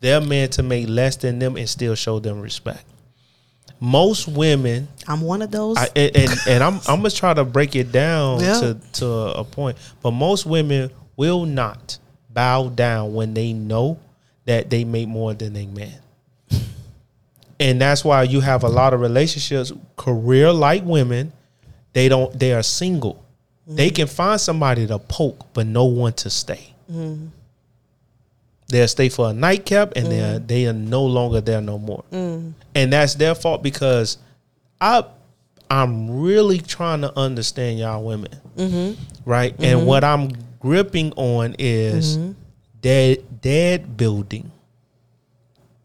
their 0.00 0.20
man 0.20 0.50
to 0.50 0.62
make 0.62 0.86
less 0.88 1.16
than 1.16 1.38
them 1.38 1.56
and 1.56 1.68
still 1.68 1.94
show 1.94 2.18
them 2.18 2.40
respect. 2.40 2.84
Most 3.82 4.28
women, 4.28 4.88
I'm 5.08 5.22
one 5.22 5.40
of 5.40 5.50
those. 5.50 5.78
I, 5.78 5.88
and, 5.96 6.14
and 6.16 6.30
and 6.46 6.62
I'm 6.62 6.74
I'm 6.86 6.96
gonna 6.98 7.10
try 7.10 7.32
to 7.32 7.44
break 7.44 7.74
it 7.74 7.90
down 7.90 8.40
Yeah. 8.40 8.60
to 8.60 8.76
to 8.94 9.06
a 9.06 9.44
point, 9.44 9.78
but 10.02 10.10
most 10.10 10.44
women 10.44 10.90
will 11.16 11.46
not 11.46 11.96
bow 12.28 12.68
down 12.68 13.14
when 13.14 13.32
they 13.32 13.54
know 13.54 13.98
that 14.46 14.70
they 14.70 14.84
make 14.84 15.08
more 15.08 15.34
than 15.34 15.52
they 15.52 15.66
man. 15.66 16.00
And 17.58 17.78
that's 17.78 18.02
why 18.04 18.22
you 18.22 18.40
have 18.40 18.64
a 18.64 18.68
lot 18.68 18.94
of 18.94 19.00
relationships, 19.00 19.70
career 19.96 20.50
like 20.50 20.82
women, 20.82 21.32
they 21.92 22.08
don't 22.08 22.36
they 22.38 22.54
are 22.54 22.62
single. 22.62 23.24
They 23.66 23.88
mm-hmm. 23.88 23.96
can 23.96 24.06
find 24.06 24.40
somebody 24.40 24.86
to 24.86 24.98
poke, 24.98 25.46
but 25.52 25.66
no 25.66 25.84
one 25.84 26.14
to 26.14 26.30
stay. 26.30 26.74
Mm-hmm. 26.90 27.26
They'll 28.68 28.88
stay 28.88 29.08
for 29.08 29.30
a 29.30 29.32
nightcap 29.32 29.92
and 29.96 30.06
they're 30.06 30.36
mm-hmm. 30.36 30.46
they 30.46 30.66
are 30.66 30.72
no 30.72 31.04
longer 31.04 31.40
there 31.40 31.60
no 31.60 31.78
more. 31.78 32.04
And 32.74 32.92
that's 32.92 33.14
their 33.14 33.34
fault 33.34 33.62
because 33.62 34.16
I 34.80 35.04
I'm 35.70 36.22
really 36.22 36.58
trying 36.58 37.02
to 37.02 37.16
understand 37.16 37.78
y'all 37.78 38.02
women. 38.02 38.32
Right? 39.24 39.54
And 39.60 39.86
what 39.86 40.02
I'm 40.02 40.30
gripping 40.60 41.12
on 41.12 41.56
is 41.58 42.18
dad 42.80 43.40
dad 43.40 43.96
building. 43.96 44.50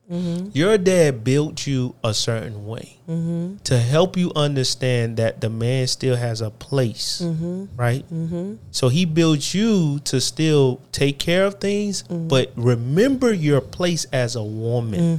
Mm-hmm. 0.10 0.50
Your 0.54 0.78
dad 0.78 1.24
built 1.24 1.66
you 1.66 1.96
a 2.04 2.14
certain 2.14 2.68
way 2.68 3.00
mm-hmm. 3.10 3.58
to 3.64 3.80
help 3.80 4.16
you 4.16 4.32
understand 4.36 5.18
that 5.18 5.42
the 5.42 5.50
man 5.50 5.88
still 5.88 6.16
has 6.16 6.42
a 6.42 6.52
place, 6.52 7.22
mm-hmm. 7.24 7.66
right? 7.76 8.06
So 8.70 8.90
he 8.90 9.06
built 9.06 9.56
you 9.56 10.00
to 10.04 10.22
still 10.22 10.80
take 10.92 11.18
care 11.18 11.46
of 11.46 11.56
things, 11.56 12.04
but 12.04 12.52
remember 12.56 13.34
your 13.34 13.62
place 13.62 14.06
as 14.14 14.36
a 14.36 14.44
woman. 14.44 15.18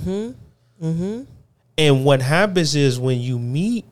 And 1.76 2.04
what 2.04 2.22
happens 2.22 2.76
is 2.76 3.00
when 3.00 3.20
you 3.20 3.40
meet, 3.40 3.86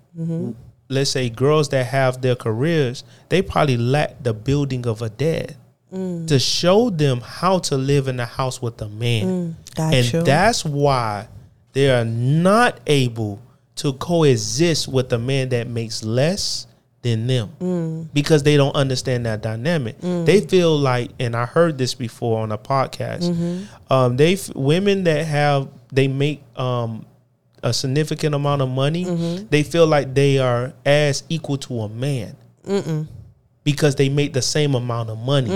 let's 0.88 1.10
say, 1.10 1.28
girls 1.28 1.70
that 1.70 1.86
have 1.86 2.22
their 2.22 2.36
careers, 2.36 3.02
they 3.30 3.42
probably 3.42 3.76
lack 3.76 4.22
the 4.22 4.32
building 4.32 4.86
of 4.86 5.02
a 5.02 5.10
dad 5.10 5.56
Mm. 5.94 6.26
to 6.26 6.40
show 6.40 6.90
them 6.90 7.20
how 7.20 7.60
to 7.60 7.76
live 7.76 8.08
in 8.08 8.16
the 8.16 8.26
house 8.26 8.60
with 8.60 8.82
a 8.82 8.88
man. 8.88 9.24
Mm, 9.24 9.74
got 9.76 9.94
and 9.94 10.12
you. 10.12 10.22
that's 10.22 10.64
why 10.64 11.28
they 11.72 11.88
are 11.88 12.04
not 12.04 12.80
able 12.88 13.40
to 13.76 13.92
coexist 13.92 14.88
with 14.88 15.12
a 15.12 15.18
man 15.18 15.50
that 15.50 15.68
makes 15.68 16.02
less 16.02 16.66
than 17.02 17.28
them 17.28 17.50
mm. 17.60 18.08
because 18.12 18.42
they 18.42 18.56
don't 18.56 18.74
understand 18.74 19.26
that 19.26 19.40
dynamic. 19.40 20.00
They 20.00 20.40
feel 20.40 20.76
like, 20.76 21.12
and 21.20 21.36
I 21.36 21.46
heard 21.46 21.78
this 21.78 21.94
before 21.94 22.40
on 22.40 22.50
a 22.50 22.58
podcast. 22.58 23.30
Mm-hmm. 23.30 23.92
Um, 23.92 24.16
they 24.16 24.36
women 24.54 25.04
that 25.04 25.24
have 25.26 25.68
they 25.92 26.08
make 26.08 26.42
um, 26.56 27.06
a 27.62 27.72
significant 27.72 28.34
amount 28.34 28.62
of 28.62 28.68
money. 28.68 29.04
Mm-hmm. 29.04 29.46
They 29.48 29.62
feel 29.62 29.86
like 29.86 30.12
they 30.12 30.38
are 30.38 30.72
as 30.84 31.22
equal 31.28 31.58
to 31.58 31.82
a 31.82 31.88
man 31.88 32.36
because 33.64 33.96
they 33.96 34.10
make 34.10 34.34
the 34.34 34.42
same 34.42 34.74
amount 34.74 35.08
of 35.08 35.18
money, 35.18 35.48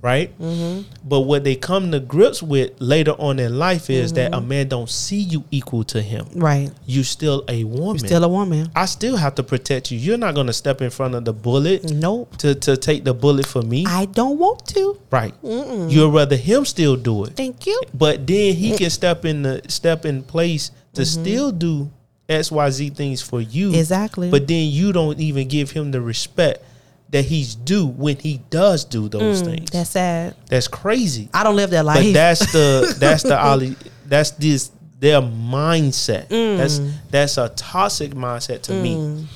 right? 0.00 0.36
Mm-hmm. 0.38 0.88
But 1.06 1.20
what 1.22 1.42
they 1.42 1.56
come 1.56 1.90
to 1.90 1.98
grips 1.98 2.42
with 2.42 2.80
later 2.80 3.10
on 3.12 3.40
in 3.40 3.58
life 3.58 3.90
is 3.90 4.12
that 4.12 4.30
mm-hmm. 4.30 4.44
a 4.44 4.46
man 4.46 4.68
don't 4.68 4.88
see 4.88 5.18
you 5.18 5.44
equal 5.50 5.82
to 5.84 6.00
him. 6.00 6.26
right. 6.36 6.70
You 6.86 7.02
still 7.02 7.44
a 7.48 7.64
woman. 7.64 7.98
You're 7.98 8.06
Still 8.06 8.24
a 8.24 8.28
woman. 8.28 8.70
I 8.74 8.86
still 8.86 9.16
have 9.16 9.34
to 9.34 9.42
protect 9.42 9.90
you. 9.90 9.98
You're 9.98 10.16
not 10.16 10.34
gonna 10.36 10.52
step 10.52 10.80
in 10.80 10.90
front 10.90 11.14
of 11.16 11.24
the 11.24 11.32
bullet 11.32 11.90
Nope. 11.90 12.36
to, 12.38 12.54
to 12.54 12.76
take 12.76 13.02
the 13.04 13.14
bullet 13.14 13.46
for 13.46 13.62
me, 13.62 13.84
I 13.86 14.04
don't 14.06 14.38
want 14.38 14.66
to. 14.68 15.00
right? 15.10 15.34
You'd 15.42 16.14
rather 16.14 16.36
him 16.36 16.64
still 16.64 16.94
do 16.96 17.24
it, 17.24 17.36
Thank 17.36 17.66
you. 17.66 17.80
but 17.92 18.26
then 18.26 18.54
he 18.54 18.76
can 18.76 18.90
step 18.90 19.24
in 19.24 19.42
the 19.42 19.62
step 19.68 20.06
in 20.06 20.22
place 20.22 20.70
to 20.94 21.02
mm-hmm. 21.02 21.22
still 21.22 21.52
do 21.52 21.90
X 22.28 22.52
Y 22.52 22.70
Z 22.70 22.90
things 22.90 23.20
for 23.22 23.40
you, 23.40 23.74
Exactly. 23.74 24.30
But 24.30 24.46
then 24.46 24.70
you 24.70 24.92
don't 24.92 25.18
even 25.18 25.48
give 25.48 25.72
him 25.72 25.90
the 25.90 26.00
respect 26.00 26.62
that 27.10 27.24
he's 27.24 27.54
due 27.54 27.86
when 27.86 28.16
he 28.16 28.38
does 28.50 28.84
do 28.84 29.08
those 29.08 29.42
things. 29.42 29.68
Mm, 29.68 29.70
That's 29.70 29.90
sad. 29.90 30.36
That's 30.46 30.68
crazy. 30.68 31.28
I 31.34 31.42
don't 31.42 31.56
live 31.56 31.70
that 31.70 31.84
life. 31.84 32.04
But 32.04 32.12
that's 32.12 32.52
the 32.52 32.96
that's 33.00 33.22
the 33.22 33.38
Ali 33.40 33.76
that's 34.06 34.30
this 34.32 34.70
their 34.98 35.20
mindset. 35.20 36.28
That's 36.28 36.80
that's 37.10 37.38
a 37.38 37.48
toxic 37.50 38.12
mindset 38.12 38.62
to 38.62 38.72
me. 38.74 39.26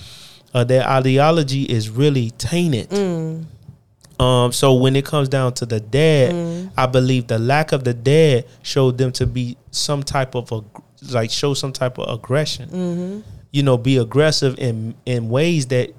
Uh, 0.53 0.62
their 0.62 0.87
ideology 0.89 1.62
is 1.64 1.91
really 1.91 2.31
tainted. 2.31 2.93
Um, 4.20 4.53
so 4.53 4.75
when 4.75 4.95
it 4.95 5.05
comes 5.05 5.29
down 5.29 5.55
to 5.55 5.66
the 5.66 5.81
dad, 5.81 6.33
Mm-hmm. 6.33 6.68
I 6.79 6.87
believe 6.87 7.27
the 7.27 7.39
lack 7.39 7.72
of 7.72 7.85
the 7.85 7.95
dad 7.95 8.47
showed 8.62 8.99
them 8.99 9.12
to 9.12 9.27
be 9.27 9.57
some 9.70 10.03
type 10.03 10.35
of 10.35 10.51
a 10.53 10.62
like 11.12 11.31
show 11.31 11.55
some 11.55 11.72
type 11.72 11.99
of 11.99 12.09
aggression. 12.09 12.68
Mm-hmm. 12.68 13.20
You 13.51 13.62
know, 13.62 13.77
be 13.77 13.97
aggressive 13.99 14.59
in 14.59 14.95
in 15.07 15.29
ways 15.29 15.66
that 15.68 15.93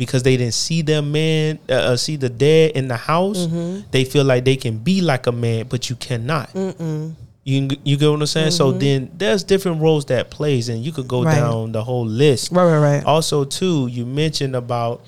because 0.00 0.22
they 0.22 0.36
didn't 0.38 0.54
see 0.54 0.80
their 0.80 1.02
man, 1.02 1.58
uh, 1.68 1.74
uh, 1.92 1.96
see 1.96 2.16
the 2.16 2.30
dad 2.30 2.72
in 2.74 2.88
the 2.88 2.96
house, 2.96 3.40
Mm-hmm. 3.46 3.82
they 3.90 4.04
feel 4.06 4.24
like 4.24 4.46
they 4.46 4.56
can 4.56 4.78
be 4.78 5.02
like 5.02 5.26
a 5.26 5.32
man, 5.32 5.66
but 5.68 5.90
you 5.90 5.96
cannot. 5.96 6.48
You 7.44 7.68
you 7.84 7.96
get 7.96 8.08
what 8.10 8.20
I'm 8.20 8.26
saying? 8.26 8.50
So 8.52 8.72
then 8.72 9.10
there's 9.16 9.44
different 9.44 9.80
roles 9.82 10.04
that 10.06 10.30
plays, 10.30 10.68
and 10.70 10.82
you 10.84 10.90
could 10.92 11.06
go 11.08 11.18
Mm-hmm. 11.20 11.26
Right. 11.28 11.36
down 11.36 11.72
the 11.72 11.84
whole 11.84 12.06
list. 12.06 12.50
Right, 12.52 12.64
right, 12.64 12.78
right. 12.96 13.04
Also, 13.04 13.44
too, 13.44 13.86
you 13.88 14.04
mentioned 14.06 14.56
about 14.56 15.02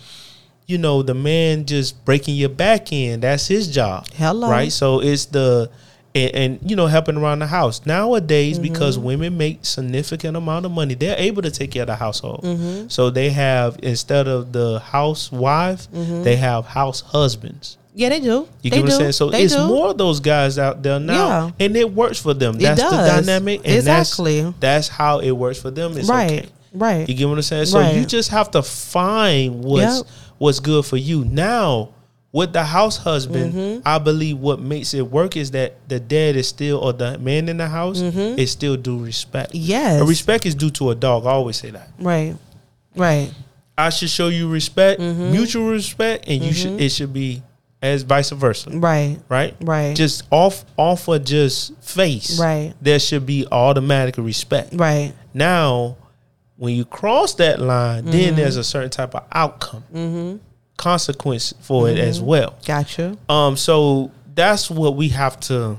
you 0.67 0.77
know 0.79 1.03
the 1.03 1.15
man 1.15 1.65
just 1.67 2.05
breaking 2.05 2.35
your 2.37 2.49
back 2.51 2.93
end. 2.93 3.23
That's 3.23 3.47
his 3.49 3.69
job. 3.69 4.07
Hello. 4.15 4.51
Right. 4.51 4.71
So 4.73 5.01
it's 5.01 5.25
the 5.27 5.71
and, 6.15 6.35
and 6.35 6.71
you 6.71 6.77
know 6.77 6.87
helping 6.87 7.17
around 7.17 7.39
the 7.41 7.47
house 7.47 7.87
nowadays 7.87 8.59
Mm-hmm. 8.59 8.73
because 8.73 8.99
women 8.99 9.37
make 9.39 9.65
significant 9.65 10.37
amount 10.37 10.67
of 10.67 10.73
money. 10.73 10.95
They're 10.95 11.17
able 11.19 11.43
to 11.43 11.51
take 11.51 11.71
care 11.71 11.83
of 11.83 11.87
the 11.89 11.97
household. 11.97 12.43
Mm-hmm. 12.45 12.89
So 12.89 13.11
they 13.11 13.31
have 13.31 13.79
instead 13.83 14.29
of 14.29 14.53
the 14.53 14.81
housewife, 14.81 15.89
they 15.93 16.37
have 16.37 16.67
house 16.67 17.01
husbands. 17.01 17.79
Yeah, 17.95 18.09
they 18.09 18.21
do. 18.21 18.49
You 18.63 18.71
they 18.71 18.71
get 18.71 18.81
what 18.81 18.87
do. 18.89 18.93
I'm 18.95 18.99
saying? 19.01 19.13
So 19.13 19.29
They 19.31 19.43
it's 19.43 19.55
do. 19.55 19.67
more 19.67 19.89
of 19.91 19.99
those 19.99 20.19
guys 20.21 20.59
out 20.59 20.83
there 20.83 20.99
now, 20.99 21.53
Yeah. 21.59 21.67
and 21.67 21.77
it 21.77 21.93
works 21.93 22.19
for 22.19 22.33
them. 22.33 22.55
It 22.57 22.61
That's 22.61 22.83
the 22.83 22.89
dynamic, 22.91 23.61
and 23.65 23.75
Exactly. 23.77 24.41
that's 24.43 24.57
that's 24.61 24.89
how 24.89 25.19
it 25.19 25.33
works 25.33 25.61
for 25.61 25.71
them. 25.71 25.97
It's 25.99 26.09
right, 26.09 26.31
okay. 26.33 26.49
right. 26.73 27.07
You 27.09 27.15
get 27.15 27.29
what 27.29 27.37
I'm 27.37 27.43
saying? 27.43 27.67
So 27.67 27.81
you 27.91 28.07
just 28.07 28.31
have 28.31 28.51
to 28.53 28.63
find 28.63 29.63
what's 29.63 29.99
Yep. 29.99 30.07
what's 30.39 30.61
good 30.61 30.87
for 30.87 30.97
you. 30.97 31.25
Now, 31.27 31.91
with 32.33 32.53
the 32.55 32.65
house 32.65 32.97
husband, 32.97 33.53
Mm-hmm. 33.55 33.83
I 33.87 33.99
believe 33.99 34.39
what 34.39 34.59
makes 34.61 34.95
it 34.95 35.03
work 35.11 35.37
is 35.37 35.51
that 35.51 35.75
the 35.89 36.01
dad 36.01 36.35
is 36.37 36.49
still 36.49 36.79
or 36.79 36.93
the 36.95 37.19
man 37.19 37.49
in 37.49 37.59
the 37.59 37.69
house 37.69 38.01
is 38.01 38.51
still 38.51 38.77
due 38.77 38.99
respect. 39.05 39.51
Mm-hmm. 39.53 39.63
Yes. 39.71 40.01
And 40.01 40.09
respect 40.09 40.47
is 40.47 40.55
due 40.55 40.71
to 40.71 40.91
a 40.91 40.95
dog. 40.95 41.27
I 41.27 41.31
always 41.31 41.57
say 41.57 41.71
that. 41.71 41.89
Right, 41.99 42.35
right. 42.97 43.33
I 43.77 43.91
should 43.91 44.11
show 44.11 44.29
you 44.29 44.49
respect, 44.49 45.01
Mm-hmm. 45.01 45.31
mutual 45.33 45.71
respect, 45.71 46.25
and 46.29 46.43
you 46.43 46.53
should 46.53 46.81
it 46.81 46.91
should 46.91 47.13
be 47.13 47.43
as 47.83 48.03
vice 48.03 48.31
versa. 48.31 48.71
Right, 48.71 49.19
Right? 49.29 49.57
right. 49.61 49.97
Just 49.97 50.23
off 50.31 50.65
off 50.77 51.09
of 51.09 51.25
just 51.25 51.75
face. 51.83 52.39
Right. 52.39 52.75
There 52.81 52.99
should 52.99 53.27
be 53.27 53.47
automatic 53.51 54.17
respect. 54.19 54.75
right. 54.75 55.13
Now, 55.35 55.97
when 56.57 56.75
you 56.77 56.85
cross 56.85 57.35
that 57.37 57.61
line, 57.61 58.03
Mm-hmm. 58.05 58.11
then 58.13 58.37
there's 58.37 58.57
a 58.57 58.63
certain 58.65 58.91
type 58.91 59.15
of 59.17 59.25
outcome, 59.33 59.83
consequence 60.83 61.55
for 61.61 61.89
it 61.89 61.97
Mm-hmm. 61.97 62.09
as 62.09 62.21
well. 62.21 62.57
Gotcha. 62.67 63.17
Um, 63.29 63.57
so 63.57 64.11
that's 64.35 64.69
what 64.71 64.97
we 64.97 65.09
have 65.11 65.39
to 65.41 65.79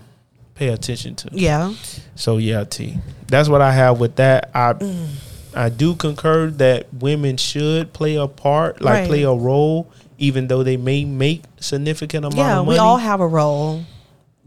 pay 0.55 0.69
attention 0.69 1.15
to. 1.15 1.29
Yeah. 1.33 1.73
So 2.15 2.37
yeah, 2.37 2.63
T. 2.63 2.97
That's 3.27 3.49
what 3.49 3.61
I 3.61 3.71
have 3.73 3.99
with 3.99 4.15
that. 4.15 4.49
I 4.53 4.73
Mm. 4.73 5.07
I 5.55 5.69
do 5.69 5.93
concur 5.95 6.49
that 6.51 6.91
women 6.93 7.37
should 7.37 7.93
play 7.93 8.15
a 8.15 8.27
part, 8.27 8.81
like 8.81 8.93
Right. 8.93 9.07
play 9.07 9.23
a 9.23 9.33
role, 9.33 9.87
even 10.17 10.47
though 10.47 10.63
they 10.63 10.77
may 10.77 11.05
make 11.05 11.43
significant 11.59 12.25
amount 12.25 12.37
Yeah, 12.37 12.59
of 12.59 12.65
money. 12.65 12.75
we 12.75 12.79
all 12.79 12.97
have 12.97 13.19
a 13.19 13.27
role 13.27 13.83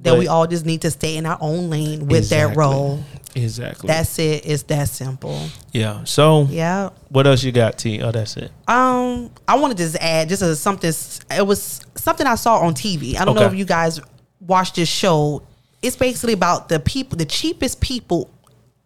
that 0.03 0.11
But- 0.13 0.19
we 0.19 0.27
all 0.27 0.47
just 0.49 0.67
need 0.67 0.81
to 0.83 0.91
stay 0.91 1.17
in 1.17 1.25
our 1.27 1.39
own 1.41 1.71
lane 1.71 2.09
with 2.09 2.29
that 2.31 2.57
role. 2.57 3.01
Exactly. 3.37 3.87
That's 3.89 4.18
it. 4.18 4.47
It's 4.47 4.62
that 4.64 4.89
simple. 4.89 5.49
yeah. 5.72 6.05
So 6.05 6.47
Yeah. 6.51 6.91
what 7.11 7.26
else 7.26 7.43
you 7.43 7.53
got, 7.53 7.78
T? 7.78 8.01
Oh, 8.03 8.11
that's 8.11 8.37
it. 8.37 8.51
Um, 8.66 9.30
I 9.47 9.57
want 9.57 9.76
to 9.76 9.82
just 9.82 9.97
add 9.97 10.28
just 10.28 10.43
as 10.43 10.59
something. 10.59 10.93
It 11.37 11.47
was 11.47 11.80
something 11.95 12.26
I 12.26 12.34
saw 12.37 12.59
on 12.61 12.74
TV. 12.74 13.16
I 13.16 13.24
don't 13.24 13.34
know 13.34 13.43
if 13.47 13.55
you 13.55 13.64
guys 13.64 14.01
watched 14.41 14.76
this 14.76 14.89
show. 14.89 15.43
It's 15.82 15.97
basically 15.97 16.32
about 16.32 16.68
the 16.68 16.80
people, 16.80 17.18
the 17.18 17.24
cheapest 17.26 17.80
people 17.80 18.30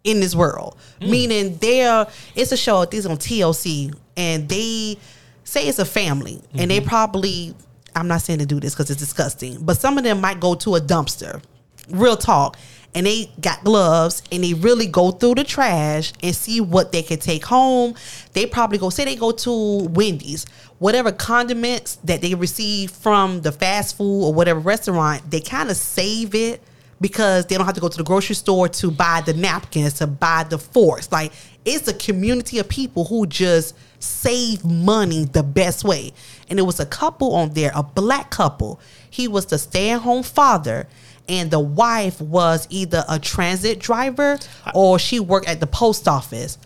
in 0.02 0.20
this 0.20 0.34
world. 0.34 0.76
Meaning, 1.00 1.56
they're 1.60 2.06
it's 2.34 2.52
a 2.52 2.56
show. 2.56 2.84
This 2.84 3.06
on 3.06 3.16
TLC, 3.18 3.94
and 4.16 4.48
they 4.48 4.96
say 5.44 5.66
it's 5.68 5.78
a 5.78 5.84
family, 5.84 6.42
and 6.54 6.70
they 6.70 6.80
probably. 6.80 7.54
I'm 7.94 8.06
not 8.06 8.22
saying 8.22 8.38
to 8.38 8.46
do 8.46 8.60
this 8.60 8.72
because 8.74 8.88
it's 8.90 9.00
disgusting, 9.00 9.64
but 9.64 9.76
some 9.76 9.98
of 9.98 10.04
them 10.04 10.20
might 10.20 10.38
go 10.40 10.54
to 10.54 10.76
a 10.76 10.80
dumpster. 10.80 11.42
Real 11.88 12.16
talk. 12.16 12.56
And 12.94 13.06
they 13.06 13.30
got 13.40 13.62
gloves 13.62 14.22
and 14.32 14.42
they 14.42 14.52
really 14.54 14.86
go 14.86 15.12
through 15.12 15.36
the 15.36 15.44
trash 15.44 16.12
and 16.24 16.34
see 16.34 16.60
what 16.60 16.90
they 16.90 17.02
can 17.02 17.20
take 17.20 17.44
home. 17.44 17.94
They 18.32 18.46
probably 18.46 18.78
go, 18.78 18.90
say 18.90 19.04
they 19.04 19.14
go 19.14 19.30
to 19.30 19.88
Wendy's, 19.90 20.44
whatever 20.80 21.12
condiments 21.12 21.96
that 22.04 22.20
they 22.20 22.34
receive 22.34 22.90
from 22.90 23.42
the 23.42 23.52
fast 23.52 23.96
food 23.96 24.24
or 24.24 24.34
whatever 24.34 24.58
restaurant, 24.58 25.30
they 25.30 25.40
kind 25.40 25.70
of 25.70 25.76
save 25.76 26.34
it 26.34 26.62
because 27.00 27.46
they 27.46 27.56
don't 27.56 27.64
have 27.64 27.76
to 27.76 27.80
go 27.80 27.88
to 27.88 27.96
the 27.96 28.04
grocery 28.04 28.34
store 28.34 28.68
to 28.68 28.90
buy 28.90 29.22
the 29.24 29.34
napkins, 29.34 29.94
to 29.94 30.06
buy 30.08 30.44
the 30.44 30.58
forks. 30.58 31.12
Like 31.12 31.32
it's 31.64 31.86
a 31.86 31.94
community 31.94 32.58
of 32.58 32.68
people 32.68 33.04
who 33.04 33.26
just 33.26 33.76
save 34.00 34.64
money 34.64 35.26
the 35.26 35.42
best 35.42 35.84
way. 35.84 36.12
And 36.48 36.58
it 36.58 36.62
was 36.62 36.80
a 36.80 36.86
couple 36.86 37.34
on 37.34 37.50
there, 37.50 37.70
a 37.74 37.82
black 37.82 38.30
couple. 38.30 38.80
He 39.08 39.28
was 39.28 39.46
the 39.46 39.58
stay-at-home 39.58 40.24
father. 40.24 40.88
And 41.30 41.50
the 41.50 41.60
wife 41.60 42.20
was 42.20 42.66
either 42.70 43.04
a 43.08 43.18
transit 43.18 43.78
driver 43.78 44.38
or 44.74 44.98
she 44.98 45.20
worked 45.20 45.48
at 45.48 45.60
the 45.60 45.66
post 45.66 46.08
office. 46.08 46.58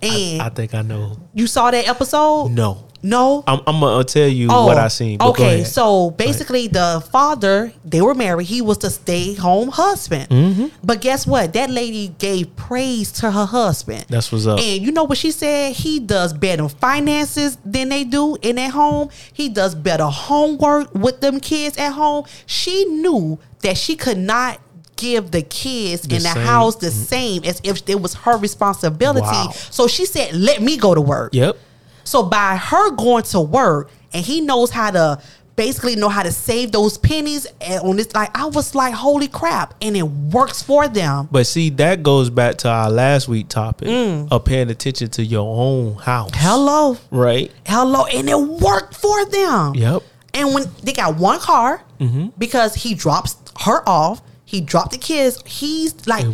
And 0.00 0.40
I 0.42 0.48
think 0.50 0.74
I 0.74 0.82
know. 0.82 1.18
you 1.34 1.46
saw 1.46 1.70
that 1.70 1.88
episode? 1.88 2.48
No. 2.52 2.86
No? 3.02 3.44
I'm, 3.46 3.60
I'm 3.66 3.80
gonna 3.80 4.02
tell 4.04 4.26
you 4.26 4.48
what 4.48 4.78
I 4.78 4.88
seen. 4.88 5.18
Oh, 5.20 5.28
Okay, 5.30 5.62
so 5.64 6.10
basically, 6.12 6.68
the 6.68 7.06
father 7.12 7.70
they 7.84 8.00
were 8.00 8.14
married. 8.14 8.46
He 8.46 8.62
was 8.62 8.78
the 8.78 8.88
stay-home 8.88 9.68
husband. 9.68 10.30
Mm-hmm. 10.30 10.66
But 10.82 11.02
guess 11.02 11.26
what? 11.26 11.52
That 11.52 11.68
lady 11.68 12.08
gave 12.18 12.56
praise 12.56 13.12
to 13.12 13.30
her 13.30 13.44
husband. 13.44 14.06
That's 14.08 14.32
what's 14.32 14.46
up. 14.46 14.58
And 14.58 14.82
you 14.82 14.90
know 14.90 15.04
what 15.04 15.18
she 15.18 15.32
said? 15.32 15.74
He 15.76 16.00
does 16.00 16.32
better 16.32 16.66
finances 16.66 17.58
than 17.62 17.90
they 17.90 18.04
do 18.04 18.38
in 18.40 18.58
at 18.58 18.70
home. 18.70 19.10
He 19.34 19.50
does 19.50 19.74
better 19.74 20.06
homework 20.06 20.94
with 20.94 21.20
them 21.20 21.40
kids 21.40 21.76
at 21.76 21.90
home. 21.92 22.24
She 22.46 22.86
knew 22.86 23.38
that 23.64 23.76
she 23.76 23.96
could 23.96 24.18
not 24.18 24.60
give 24.96 25.32
the 25.32 25.42
kids 25.42 26.02
The 26.02 26.16
in 26.16 26.22
the 26.22 26.28
same- 26.28 26.36
Mm-hmm. 26.36 26.46
house 26.46 26.76
the 26.76 26.90
same 26.92 27.44
as 27.44 27.60
if 27.64 27.82
it 27.88 28.00
was 28.00 28.14
her 28.14 28.36
responsibility. 28.38 29.20
Wow. 29.26 29.50
So 29.70 29.88
she 29.88 30.06
said, 30.06 30.34
"Let 30.34 30.62
me 30.62 30.76
go 30.76 30.94
to 30.94 31.00
work." 31.00 31.34
Yep. 31.34 31.56
So 32.04 32.22
by 32.22 32.56
her 32.56 32.90
going 32.92 33.24
to 33.24 33.40
work 33.40 33.90
and 34.12 34.24
he 34.24 34.40
knows 34.40 34.70
how 34.70 34.90
to 34.92 35.20
basically 35.56 35.94
know 35.96 36.08
how 36.08 36.22
to 36.22 36.32
save 36.32 36.72
those 36.72 36.98
pennies 36.98 37.46
and 37.60 37.80
on 37.82 37.96
this 37.96 38.12
like 38.12 38.36
I 38.36 38.46
was 38.46 38.74
like 38.74 38.92
holy 38.92 39.28
crap 39.28 39.74
and 39.80 39.96
it 39.96 40.02
works 40.02 40.62
for 40.62 40.86
them. 40.88 41.28
But 41.30 41.46
see, 41.46 41.70
that 41.70 42.02
goes 42.02 42.28
back 42.28 42.56
to 42.58 42.68
our 42.68 42.90
last 42.90 43.26
week 43.28 43.48
topic 43.48 43.88
of 44.30 44.44
paying 44.44 44.68
attention 44.70 45.08
to 45.10 45.24
your 45.24 45.46
own 45.46 45.94
house. 45.94 46.30
Mm. 46.32 46.36
Hello. 46.36 46.98
Right. 47.10 47.50
Hello 47.66 48.04
and 48.06 48.28
it 48.28 48.38
worked 48.38 48.94
for 48.96 49.24
them. 49.26 49.74
Yep. 49.74 50.02
And 50.34 50.52
when 50.54 50.64
they 50.82 50.92
got 50.92 51.16
one 51.16 51.38
car 51.40 51.82
Mm-hmm. 52.00 52.28
because 52.36 52.74
he 52.74 52.94
drops 52.94 53.36
her 53.60 53.88
off, 53.88 54.20
he 54.44 54.60
dropped 54.60 54.90
the 54.92 54.98
kids. 54.98 55.42
He's 55.46 56.06
like, 56.06 56.24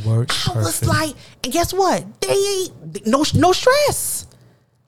I 0.49 0.53
was 0.57 0.85
like, 0.89 1.15
and 1.45 1.53
guess 1.53 1.73
what? 1.73 2.05
They 2.23 2.33
ain't 2.33 3.07
no 3.07 3.25
no 3.35 3.53
stress. 3.53 4.27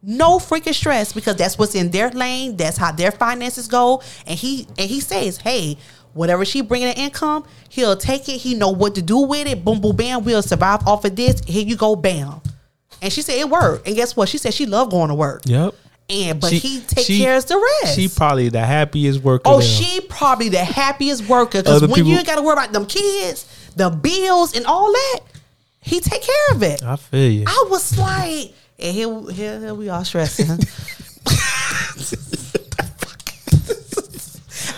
No 0.02 0.38
freaking 0.38 0.74
stress 0.74 1.12
because 1.12 1.36
that's 1.36 1.56
what's 1.58 1.76
in 1.76 1.90
their 1.92 2.10
lane. 2.10 2.56
That's 2.56 2.76
how 2.76 2.90
their 2.90 3.12
finances 3.12 3.68
go. 3.68 4.02
And 4.26 4.36
he 4.36 4.66
and 4.76 4.90
he 4.90 4.98
says, 4.98 5.36
hey, 5.36 5.76
whatever 6.14 6.44
she 6.44 6.60
bringing 6.62 6.88
in 6.88 6.94
income, 6.94 7.44
he'll 7.68 7.96
take 7.96 8.28
it. 8.28 8.38
He 8.38 8.54
know 8.56 8.70
what 8.70 8.96
to 8.96 9.02
do 9.02 9.18
with 9.18 9.46
it. 9.46 9.64
Boom, 9.64 9.80
boom, 9.80 9.94
bam. 9.94 10.24
We'll 10.24 10.42
survive 10.42 10.86
off 10.88 11.04
of 11.04 11.14
this. 11.14 11.40
Here 11.46 11.64
you 11.64 11.76
go, 11.76 11.94
bam. 11.94 12.40
And 13.00 13.12
she 13.12 13.22
said 13.22 13.38
it 13.38 13.48
worked. 13.48 13.86
And 13.86 13.94
guess 13.94 14.16
what? 14.16 14.28
She 14.28 14.38
said 14.38 14.52
she 14.54 14.66
loved 14.66 14.90
going 14.90 15.08
to 15.08 15.14
work. 15.14 15.42
Yep. 15.44 15.74
And 16.10 16.40
but 16.40 16.50
She- 16.50 16.58
he 16.58 16.80
take 16.80 17.06
she- 17.06 17.18
care 17.20 17.36
of 17.36 17.46
the 17.46 17.56
rest. 17.82 17.96
She 17.96 18.08
probably 18.08 18.48
the 18.50 18.60
happiest 18.64 19.22
worker. 19.22 19.42
Oh, 19.46 19.60
she 19.60 20.00
probably 20.02 20.48
the 20.50 20.58
happiest 20.64 21.26
worker 21.28 21.62
because 21.62 21.80
when 21.82 21.90
people- 21.92 22.10
you 22.10 22.18
ain't 22.18 22.26
got 22.26 22.36
to 22.36 22.42
worry 22.42 22.52
about 22.54 22.72
them 22.72 22.84
kids, 22.86 23.46
the 23.76 23.88
bills, 23.90 24.54
and 24.54 24.66
all 24.66 24.92
that, 24.92 25.20
he 25.80 26.00
take 26.00 26.22
care 26.22 26.50
of 26.56 26.62
it. 26.62 26.82
I 26.82 26.96
feel 26.96 27.30
you. 27.30 27.44
I 27.46 27.66
was 27.70 27.96
like, 27.98 28.52
and 28.78 28.94
here, 28.94 29.30
here, 29.32 29.58
here 29.60 29.74
we 29.74 29.88
all 29.88 30.04
stressing. 30.04 30.48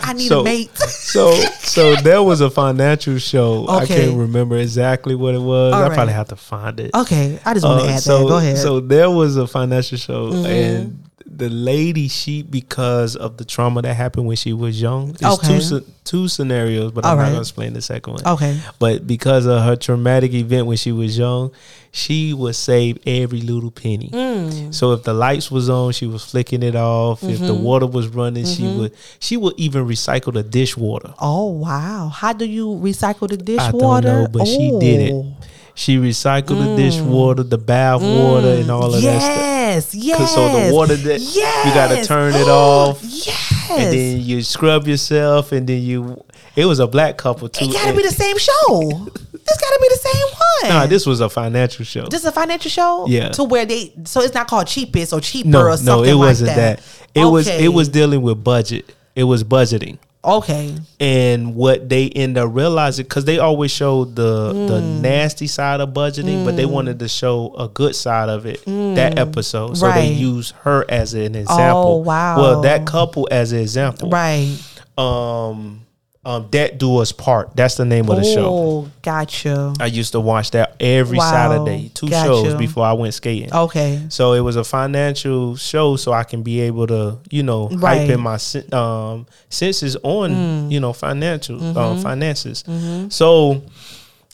I 0.06 0.12
need 0.12 0.28
So- 0.28 0.40
a 0.40 0.44
mate. 0.44 0.76
so 0.78 1.32
so 1.60 1.96
there 1.96 2.22
was 2.22 2.40
a 2.42 2.50
financial 2.50 3.18
show. 3.18 3.66
I 3.68 3.86
can't 3.86 4.16
remember 4.16 4.56
exactly 4.56 5.14
what 5.14 5.34
it 5.34 5.40
was. 5.40 5.72
All 5.72 5.80
I 5.82 5.88
right. 5.88 5.94
probably 5.94 6.12
have 6.12 6.28
to 6.28 6.36
find 6.36 6.78
it. 6.78 6.90
okay, 6.94 7.38
I 7.44 7.54
just 7.54 7.64
want 7.66 7.80
to 7.82 7.88
Uh, 7.88 7.92
add 7.92 8.00
so, 8.02 8.18
that. 8.18 8.28
Go 8.28 8.36
ahead. 8.36 8.56
Mm-hmm. 8.56 8.62
So 8.62 8.80
there 8.80 9.10
was 9.10 9.36
a 9.36 9.46
financial 9.46 9.96
show, 9.98 10.32
and 10.44 11.02
the 11.36 11.48
lady 11.48 12.08
she 12.08 12.42
because 12.42 13.16
of 13.16 13.36
the 13.36 13.44
trauma 13.44 13.82
that 13.82 13.94
happened 13.94 14.26
when 14.26 14.36
she 14.36 14.52
was 14.52 14.80
young. 14.80 15.10
It's 15.10 15.22
Okay. 15.24 15.60
two 15.60 15.84
two 16.04 16.28
scenarios, 16.28 16.92
but 16.92 17.04
I'm 17.04 17.12
All 17.12 17.16
not 17.16 17.28
gonna 17.30 17.40
explain 17.40 17.72
the 17.72 17.80
second 17.82 18.12
one. 18.14 18.26
Okay. 18.26 18.58
But 18.78 19.06
because 19.06 19.46
of 19.46 19.62
her 19.62 19.74
traumatic 19.76 20.34
event 20.34 20.66
when 20.66 20.76
she 20.76 20.92
was 20.92 21.16
young, 21.16 21.50
she 21.92 22.34
would 22.34 22.54
save 22.56 22.98
every 23.06 23.40
little 23.40 23.70
penny. 23.70 24.10
Mm. 24.12 24.74
So 24.74 24.92
if 24.92 25.02
the 25.04 25.14
lights 25.14 25.50
was 25.50 25.70
on, 25.70 25.92
she 25.92 26.06
was 26.06 26.22
flicking 26.24 26.62
it 26.62 26.76
off. 26.76 27.22
If 27.22 27.36
Mm-hmm. 27.38 27.46
the 27.46 27.54
water 27.54 27.86
was 27.86 28.08
running, 28.08 28.44
she 28.46 28.62
would 28.66 28.92
she 29.18 29.36
would 29.36 29.54
even 29.58 29.86
recycle 29.86 30.32
the 30.34 30.42
dishwater. 30.42 31.14
Oh 31.20 31.46
wow! 31.50 32.08
How 32.14 32.32
do 32.32 32.44
you 32.44 32.66
recycle 32.82 33.28
the 33.28 33.34
I 33.40 33.70
dishwater? 33.70 34.06
don't 34.08 34.22
know, 34.22 34.28
but 34.28 34.46
she 34.46 34.76
did 34.78 35.00
it. 35.08 35.12
Oh. 35.14 35.32
She 35.76 35.96
recycled 35.96 36.64
the 36.64 36.76
dishwater, 36.76 37.42
the 37.42 37.58
bath 37.58 38.00
water, 38.00 38.46
and 38.60 38.70
all 38.70 38.94
of 38.94 39.02
that 39.02 39.20
stuff. 39.20 39.53
Yes, 39.74 39.94
yes. 39.94 40.34
So 40.34 40.48
the 40.48 40.72
water 40.72 40.96
that 40.96 41.20
yes. 41.20 41.66
you 41.66 41.74
gotta 41.74 42.04
turn 42.04 42.34
it 42.34 42.48
off, 42.48 43.00
Yes. 43.02 43.68
and 43.70 43.92
then 43.92 44.20
you 44.20 44.42
scrub 44.42 44.86
yourself, 44.86 45.52
and 45.52 45.66
then 45.66 45.82
you. 45.82 46.22
It 46.56 46.66
was 46.66 46.78
a 46.78 46.86
black 46.86 47.16
couple 47.16 47.48
too. 47.48 47.64
it 47.64 47.72
gotta 47.72 47.88
and- 47.88 47.96
be 47.96 48.02
the 48.04 48.10
same 48.12 48.38
show. 48.38 48.78
this 48.80 49.58
gotta 49.60 49.78
be 49.80 49.88
the 49.88 50.00
same 50.00 50.26
one. 50.68 50.70
Nah, 50.70 50.86
this 50.86 51.04
was 51.04 51.20
a 51.20 51.28
financial 51.28 51.84
show. 51.84 52.06
This 52.06 52.20
is 52.20 52.26
a 52.26 52.32
financial 52.32 52.70
show. 52.70 53.06
Yeah. 53.08 53.30
To 53.30 53.44
where 53.44 53.66
they 53.66 53.92
so 54.04 54.20
it's 54.20 54.34
not 54.34 54.46
called 54.46 54.66
cheapest 54.68 55.12
or 55.12 55.20
cheaper 55.20 55.48
no, 55.48 55.66
or 55.66 55.76
something 55.76 55.86
like 55.86 55.96
that. 55.96 56.02
no, 56.06 56.10
it 56.10 56.14
like 56.14 56.28
wasn't 56.28 56.54
that. 56.56 56.80
It 57.14 57.24
was 57.24 57.48
Okay. 57.48 57.64
it 57.64 57.68
was 57.68 57.88
dealing 57.88 58.22
with 58.22 58.42
budget. 58.44 58.94
It 59.16 59.24
was 59.24 59.42
budgeting. 59.44 59.98
Okay. 60.24 60.74
and 61.00 61.54
what 61.54 61.88
they 61.88 62.08
end 62.08 62.36
up 62.38 62.48
realizing 62.52 63.04
because 63.04 63.24
they 63.24 63.38
always 63.38 63.70
showed 63.70 64.16
the 64.16 64.48
the 64.52 64.80
Mm. 64.80 65.00
nasty 65.00 65.46
side 65.46 65.80
of 65.80 65.90
budgeting 65.90 66.44
but 66.44 66.56
they 66.56 66.66
wanted 66.66 66.98
to 66.98 67.08
show 67.08 67.54
a 67.58 67.68
good 67.68 67.94
side 67.94 68.28
of 68.28 68.46
it 68.46 68.64
that 68.66 69.18
episode 69.18 69.76
so 69.76 69.90
they 69.92 70.10
Mm. 70.10 70.18
Use 70.18 70.50
her 70.62 70.84
as 70.88 71.14
an 71.14 71.34
example 71.34 71.82
Oh, 71.82 71.96
wow. 71.98 72.36
well 72.40 72.60
that 72.62 72.86
couple 72.86 73.28
as 73.30 73.52
an 73.52 73.60
example 73.60 74.08
Right. 74.10 74.56
um 74.98 75.80
um 76.26 76.46
debt 76.48 76.78
do 76.78 76.96
us 76.98 77.12
part 77.12 77.54
that's 77.54 77.74
the 77.74 77.84
name 77.84 78.08
of 78.08 78.16
the 78.16 78.24
show 78.24 78.46
Oh, 78.48 78.90
gotcha. 79.02 79.74
i 79.78 79.86
used 79.86 80.12
to 80.12 80.20
watch 80.20 80.52
that 80.52 80.76
every 80.80 81.18
Wow. 81.18 81.30
saturday 81.30 81.90
two 81.94 82.08
Gotcha. 82.08 82.26
shows 82.26 82.54
before 82.54 82.84
i 82.86 82.92
went 82.94 83.12
skating 83.14 83.52
Okay. 83.52 84.00
so 84.08 84.32
it 84.32 84.40
was 84.40 84.56
a 84.56 84.64
financial 84.64 85.56
show, 85.56 85.96
so 85.96 86.12
I 86.12 86.24
can 86.24 86.42
be 86.42 86.60
able 86.62 86.86
to, 86.86 87.18
you 87.30 87.42
know, 87.42 87.68
Right. 87.68 88.00
hype 88.00 88.10
in 88.10 88.20
my 88.20 88.38
um, 88.72 89.26
senses 89.50 89.96
on, 90.02 90.30
Mm. 90.30 90.72
you 90.72 90.80
know, 90.80 90.92
financial 90.92 91.58
Mm-hmm. 91.58 91.76
um, 91.78 92.00
finances. 92.02 92.64
So 93.10 93.62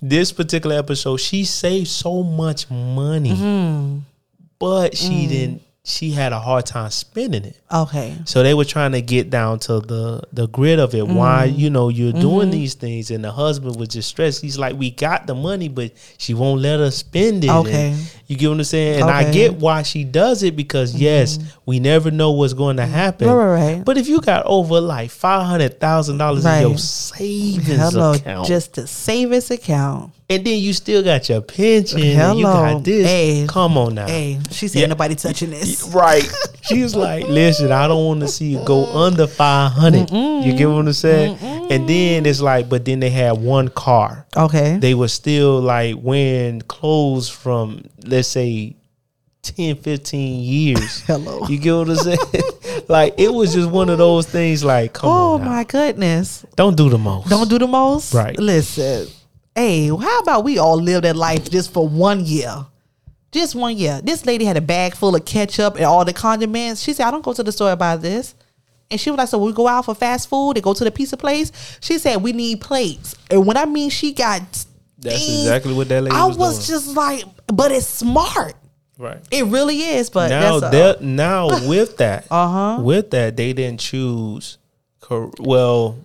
this 0.02 0.32
particular 0.32 0.76
episode, 0.78 1.18
she 1.18 1.44
saved 1.44 1.88
so 1.88 2.22
much 2.22 2.70
money, 2.70 3.30
Mm-hmm. 3.32 3.98
but 4.58 4.92
Mm. 4.92 4.96
she 4.96 5.26
didn't. 5.26 5.62
She 5.90 6.10
had 6.12 6.32
a 6.32 6.38
hard 6.38 6.66
time 6.66 6.90
spending 6.90 7.44
it. 7.44 7.56
Okay. 7.72 8.16
So 8.24 8.42
they 8.42 8.54
were 8.54 8.64
trying 8.64 8.92
to 8.92 9.02
get 9.02 9.28
down 9.30 9.58
to 9.60 9.80
the 9.80 10.22
the 10.32 10.46
grid 10.48 10.78
of 10.78 10.94
it. 10.94 11.06
Why 11.06 11.48
Mm. 11.48 11.58
you 11.58 11.70
know 11.70 11.88
you're 11.88 12.12
doing 12.12 12.48
Mm-hmm. 12.48 12.50
these 12.50 12.74
things, 12.74 13.10
and 13.10 13.22
the 13.24 13.32
husband 13.32 13.76
was 13.76 13.88
just 13.88 14.08
stressed. 14.08 14.40
He's 14.42 14.58
like, 14.58 14.76
we 14.78 14.90
got 14.90 15.26
the 15.26 15.34
money, 15.34 15.68
but 15.68 15.92
she 16.18 16.34
won't 16.34 16.60
let 16.60 16.80
us 16.80 16.96
spend 16.96 17.44
it. 17.44 17.50
Okay. 17.50 17.90
And 17.90 18.10
you 18.26 18.36
get 18.36 18.48
what 18.48 18.58
I'm 18.58 18.64
saying? 18.64 19.00
And 19.02 19.10
I 19.10 19.20
Okay. 19.20 19.24
Mm-hmm. 19.24 19.32
get 19.32 19.54
why 19.56 19.82
she 19.82 20.04
does 20.04 20.42
it 20.42 20.56
because 20.56 20.94
yes, 20.94 21.38
we 21.70 21.78
never 21.78 22.10
know 22.10 22.32
what's 22.32 22.52
going 22.52 22.78
to 22.78 22.84
happen. 22.86 23.28
Right, 23.28 23.74
right. 23.76 23.84
But 23.84 23.96
if 23.96 24.08
you 24.08 24.20
got 24.20 24.44
over 24.44 24.80
like 24.80 25.08
five 25.10 25.46
hundred 25.46 25.78
thousand 25.78 26.18
dollars 26.18 26.44
in 26.44 26.60
your 26.62 26.76
savings 26.78 27.92
Hello, 27.92 28.12
account, 28.14 28.48
just 28.48 28.76
a 28.78 28.88
savings 28.88 29.52
account. 29.52 30.12
and 30.28 30.44
then 30.44 30.58
you 30.58 30.72
still 30.72 31.04
got 31.04 31.28
your 31.28 31.40
pension, 31.42 32.02
and 32.02 32.38
you 32.38 32.44
got 32.44 32.82
this. 32.82 33.06
Hey. 33.06 33.46
Come 33.48 33.78
on 33.78 33.94
now. 33.94 34.08
Hey, 34.08 34.40
she 34.50 34.66
said 34.66 34.80
Yeah. 34.80 34.86
nobody 34.88 35.14
touching 35.14 35.50
this. 35.50 35.84
Right. 35.94 36.28
She's 36.62 36.96
like, 36.96 37.26
listen, 37.28 37.70
I 37.70 37.86
don't 37.86 38.04
want 38.04 38.20
to 38.20 38.28
see 38.28 38.46
you 38.46 38.64
go 38.64 38.84
under 39.04 39.26
500. 39.28 40.10
You 40.10 40.52
get 40.56 40.66
what 40.68 40.86
I'm 40.86 40.92
saying? 40.92 41.38
And 41.70 41.88
then 41.88 42.26
it's 42.26 42.40
like, 42.40 42.68
but 42.68 42.84
then 42.84 42.98
they 43.00 43.10
had 43.10 43.38
one 43.38 43.68
car. 43.68 44.26
Okay. 44.36 44.76
They 44.78 44.94
were 44.94 45.08
still 45.08 45.60
like 45.60 45.94
wearing 46.00 46.62
clothes 46.62 47.28
from, 47.28 47.84
let's 48.04 48.26
say, 48.28 48.74
10, 49.42 49.76
15 49.76 50.42
years. 50.42 51.00
Hello. 51.06 51.46
You 51.48 51.58
get 51.58 51.74
what 51.74 51.88
I'm 51.90 51.96
saying? 51.96 52.18
like, 52.88 53.14
it 53.18 53.32
was 53.32 53.54
just 53.54 53.70
one 53.70 53.88
of 53.88 53.98
those 53.98 54.26
things 54.28 54.62
like, 54.64 54.92
come 54.92 55.10
oh 55.10 55.34
on. 55.34 55.40
now. 55.42 55.46
my 55.50 55.64
goodness. 55.64 56.44
Don't 56.56 56.76
do 56.76 56.88
the 56.90 56.98
most. 56.98 57.28
Don't 57.28 57.48
do 57.48 57.58
the 57.58 57.66
most. 57.66 58.12
Right. 58.14 58.38
Listen. 58.38 59.08
Hey, 59.54 59.88
how 59.88 60.18
about 60.20 60.44
we 60.44 60.58
all 60.58 60.76
live 60.80 61.02
that 61.02 61.16
life 61.16 61.50
just 61.50 61.72
for 61.72 61.88
one 61.88 62.24
year? 62.24 62.66
Just 63.32 63.54
one 63.54 63.76
year. 63.76 64.00
This 64.02 64.26
lady 64.26 64.44
had 64.44 64.56
a 64.56 64.60
bag 64.60 64.94
full 64.94 65.14
of 65.14 65.24
ketchup 65.24 65.76
and 65.76 65.84
all 65.84 66.04
the 66.04 66.12
condiments. 66.12 66.82
She 66.82 66.92
said, 66.92 67.06
I 67.06 67.10
don't 67.10 67.24
go 67.24 67.32
to 67.32 67.42
the 67.42 67.52
store 67.52 67.70
to 67.70 67.76
buy 67.76 67.96
this. 67.96 68.34
And 68.90 69.00
she 69.00 69.10
was 69.10 69.18
like, 69.18 69.28
So 69.28 69.38
we 69.38 69.52
go 69.52 69.68
out 69.68 69.84
for 69.84 69.94
fast 69.94 70.28
food 70.28 70.52
and 70.52 70.62
go 70.64 70.74
to 70.74 70.82
the 70.84 70.90
pizza 70.90 71.16
place. 71.16 71.78
She 71.80 71.98
said, 71.98 72.22
We 72.22 72.32
need 72.32 72.60
plates. 72.60 73.14
And 73.30 73.46
when 73.46 73.56
I 73.56 73.64
mean 73.66 73.88
she 73.90 74.12
got 74.12 74.40
That's 74.98 75.18
things, 75.26 75.42
exactly 75.42 75.74
what 75.74 75.88
that 75.88 76.02
lady 76.02 76.16
I 76.16 76.26
was 76.26 76.36
was 76.36 76.66
doing. 76.66 76.80
just 76.80 76.96
like, 76.96 77.24
but 77.46 77.70
it's 77.70 77.86
smart. 77.86 78.54
Right. 79.00 79.18
It 79.30 79.46
really 79.46 79.80
is. 79.80 80.10
But 80.10 80.28
now 80.28 80.60
that's 80.60 81.00
a- 81.00 81.04
now 81.04 81.46
with 81.68 81.96
that 81.96 82.26
Uh-huh. 82.30 82.82
with 82.82 83.10
that 83.10 83.36
they 83.36 83.52
didn't 83.52 83.80
choose 83.80 84.58
cor- 85.00 85.32
well 85.38 85.96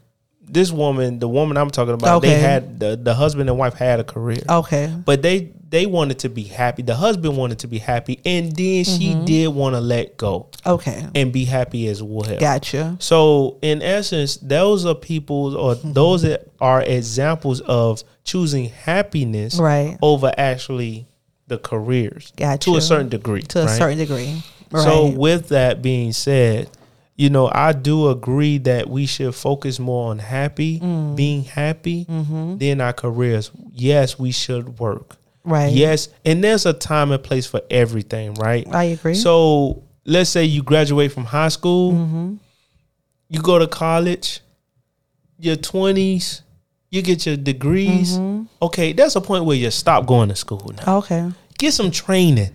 this 0.48 0.72
woman 0.72 1.18
the 1.18 1.28
woman 1.28 1.58
i'm 1.58 1.72
talking 1.72 1.96
about 1.96 2.22
they 2.22 2.40
had 2.40 2.80
the, 2.80 2.96
the 2.96 3.16
husband 3.16 3.50
and 3.50 3.58
wife 3.58 3.74
had 3.74 4.00
a 4.00 4.04
career 4.04 4.38
okay. 4.48 4.94
but 5.04 5.24
they 5.24 5.52
they 5.70 5.88
wanted 5.88 6.20
to 6.20 6.30
be 6.30 6.44
happy 6.44 6.84
the 6.84 6.94
husband 6.94 7.36
wanted 7.36 7.58
to 7.58 7.68
be 7.68 7.80
happy 7.80 8.20
and 8.26 8.56
then 8.56 8.84
she 8.84 9.10
Mm-hmm. 9.14 9.26
did 9.26 9.48
want 9.48 9.74
to 9.74 9.82
let 9.82 10.18
go 10.18 10.50
Okay. 10.64 11.04
and 11.16 11.34
be 11.34 11.46
happy 11.46 11.88
as 11.88 12.04
well 12.04 12.38
Gotcha. 12.40 12.96
so 13.00 13.58
in 13.64 13.82
essence 13.82 14.38
those 14.38 14.86
are 14.86 14.94
people 14.94 15.58
or 15.58 15.74
those 15.84 16.22
that 16.22 16.48
are 16.62 16.82
examples 16.84 17.62
of 17.62 18.04
choosing 18.24 18.70
happiness 18.70 19.60
Right. 19.60 19.98
over 20.04 20.32
actually 20.38 21.08
the 21.48 21.58
careers 21.58 22.32
to 22.32 22.38
Gotcha. 22.38 22.72
a 22.76 22.82
certain 22.82 23.10
degree 23.10 23.42
To 23.44 23.62
a 23.62 23.66
right? 23.66 23.78
certain 23.78 23.98
degree. 23.98 24.44
Right. 24.72 24.84
So 24.84 25.08
with 25.08 25.50
that 25.50 25.82
being 25.82 26.12
said, 26.12 26.70
you 27.16 27.30
know, 27.30 27.50
I 27.54 27.72
do 27.72 28.10
agree 28.10 28.58
that 28.60 28.90
we 28.90 29.06
should 29.06 29.34
focus 29.36 29.80
more 29.80 30.10
on 30.12 30.20
happy, 30.20 30.80
Mm. 30.80 31.16
being 31.16 31.44
happy, 31.44 32.06
Mm-hmm. 32.06 32.58
than 32.58 32.82
our 32.82 32.94
careers. 32.94 33.52
Yes, 33.72 34.18
we 34.20 34.32
should 34.32 34.80
work. 34.80 35.18
right. 35.44 35.72
Yes, 35.72 36.10
and 36.26 36.44
there's 36.44 36.66
a 36.66 36.74
time 36.74 37.12
and 37.12 37.24
place 37.24 37.46
for 37.46 37.62
everything, 37.70 38.34
right? 38.34 38.68
I 38.74 38.86
agree. 38.86 39.14
So 39.14 39.84
let's 40.04 40.30
say 40.32 40.44
you 40.46 40.64
graduate 40.64 41.12
from 41.12 41.26
high 41.26 41.50
school, 41.50 41.94
Mm-hmm. 41.94 42.34
you 43.30 43.42
go 43.42 43.60
to 43.60 43.68
college, 43.68 44.42
your 45.40 45.56
twenties, 45.56 46.42
you 46.96 47.02
get 47.02 47.26
your 47.26 47.38
degrees. 47.38 48.18
Mm-hmm. 48.18 48.46
Okay, 48.62 48.94
that's 48.94 49.16
a 49.16 49.22
point 49.22 49.46
where 49.46 49.58
you 49.58 49.70
stop 49.72 50.06
going 50.06 50.30
to 50.30 50.36
school 50.36 50.72
now. 50.86 50.98
okay. 51.00 51.30
Get 51.58 51.74
some 51.74 51.92
training. 51.92 52.52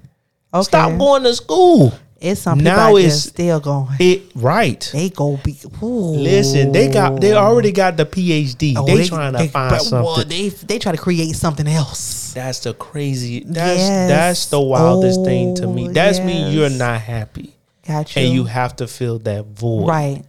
Okay. 0.53 0.63
Stop 0.65 0.99
going 0.99 1.23
to 1.25 1.35
school. 1.35 1.93
It's 2.21 2.43
some 2.43 2.59
Now 2.61 2.97
it's- 2.97 3.23
still 3.25 3.61
going. 3.61 3.89
It 3.99 4.23
right. 4.35 4.91
They 4.93 5.09
go 5.09 5.39
be. 5.43 5.57
Ooh. 5.83 5.87
Listen, 6.17 6.71
they 6.71 6.89
got 6.93 7.19
they 7.19 7.33
already 7.33 7.73
got 7.73 7.97
the 7.97 8.05
PhD. 8.05 8.75
Oh, 8.77 8.85
they, 8.85 9.07
trying 9.07 9.33
to 9.33 9.39
they- 9.39 9.49
find 9.49 9.71
but, 9.71 9.81
something. 9.81 10.05
well, 10.05 10.25
they 10.25 10.49
they 10.51 10.79
try 10.79 10.93
to 10.93 10.99
create 10.99 11.35
something 11.35 11.67
else. 11.67 12.35
that's 12.35 12.61
the 12.61 12.75
crazy. 12.75 13.41
That's 13.47 13.81
Yes. 13.81 14.09
that's 14.11 14.47
the 14.47 14.61
wildest 14.61 15.25
thing 15.25 15.55
to 15.57 15.67
me. 15.67 15.89
Oh, 15.89 15.93
That's 15.93 16.19
mean 16.21 16.53
you're 16.53 16.69
not 16.69 17.01
happy, 17.01 17.55
Gotcha. 17.89 18.21
and 18.21 18.35
you 18.35 18.45
have 18.45 18.77
to 18.77 18.87
fill 18.87 19.19
that 19.21 19.47
void. 19.47 19.89
right. 19.89 20.23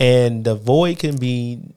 And 0.00 0.44
the 0.44 0.54
void 0.54 0.98
can 0.98 1.16
be 1.18 1.73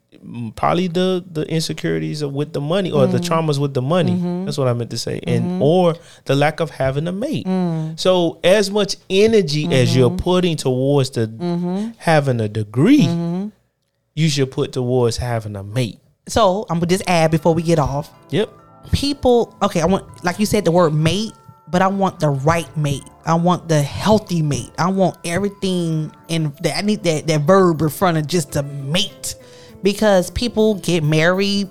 probably 0.55 0.87
the 0.87 1.23
the 1.31 1.43
insecurities 1.49 2.23
with 2.23 2.53
the 2.53 2.61
money 2.61 2.91
or 2.91 3.05
Mm. 3.07 3.11
the 3.11 3.19
traumas 3.19 3.59
with 3.59 3.73
the 3.73 3.81
money. 3.81 4.13
Mm-hmm. 4.13 4.45
That's 4.45 4.57
what 4.57 4.67
I 4.67 4.73
meant 4.73 4.89
to 4.91 4.97
say, 4.97 5.19
and 5.25 5.61
or 5.61 5.95
the 6.25 6.35
lack 6.35 6.59
of 6.59 6.69
having 6.71 7.07
a 7.07 7.11
mate. 7.11 7.45
Mm. 7.45 7.99
So 7.99 8.39
as 8.43 8.69
much 8.71 8.95
energy 9.09 9.71
as 9.73 9.95
you're 9.95 10.09
Mm-hmm. 10.09 10.17
putting 10.17 10.55
towards 10.57 11.11
the 11.11 11.27
having 11.97 12.39
a 12.41 12.47
degree, 12.49 13.05
Mm-hmm. 13.05 13.47
you 14.15 14.29
should 14.29 14.51
put 14.51 14.71
towards 14.73 15.17
having 15.17 15.55
a 15.55 15.63
mate. 15.63 15.99
So 16.27 16.65
I'm 16.69 16.79
gonna 16.79 16.87
just 16.87 17.03
add 17.07 17.31
before 17.31 17.53
we 17.53 17.61
get 17.61 17.79
off. 17.79 18.09
Yep. 18.31 18.49
People, 18.91 19.55
okay, 19.61 19.81
I 19.81 19.85
want 19.85 20.23
like 20.23 20.39
you 20.39 20.45
said 20.45 20.63
the 20.65 20.71
word 20.71 20.93
mate, 20.93 21.33
but 21.69 21.81
I 21.81 21.87
want 21.87 22.19
the 22.19 22.29
right 22.29 22.67
mate. 22.77 23.03
I 23.25 23.33
want 23.35 23.67
the 23.67 23.81
healthy 23.81 24.41
mate. 24.41 24.71
I 24.77 24.89
want 24.89 25.17
everything 25.25 26.11
in 26.29 26.53
that. 26.61 26.77
I 26.77 26.81
need 26.81 27.03
that 27.03 27.27
that 27.27 27.41
verb 27.41 27.81
in 27.81 27.89
front 27.89 28.17
of 28.17 28.27
just 28.27 28.55
a 28.55 28.63
mate, 28.63 29.35
because 29.83 30.31
people 30.31 30.75
get 30.75 31.03
married 31.03 31.69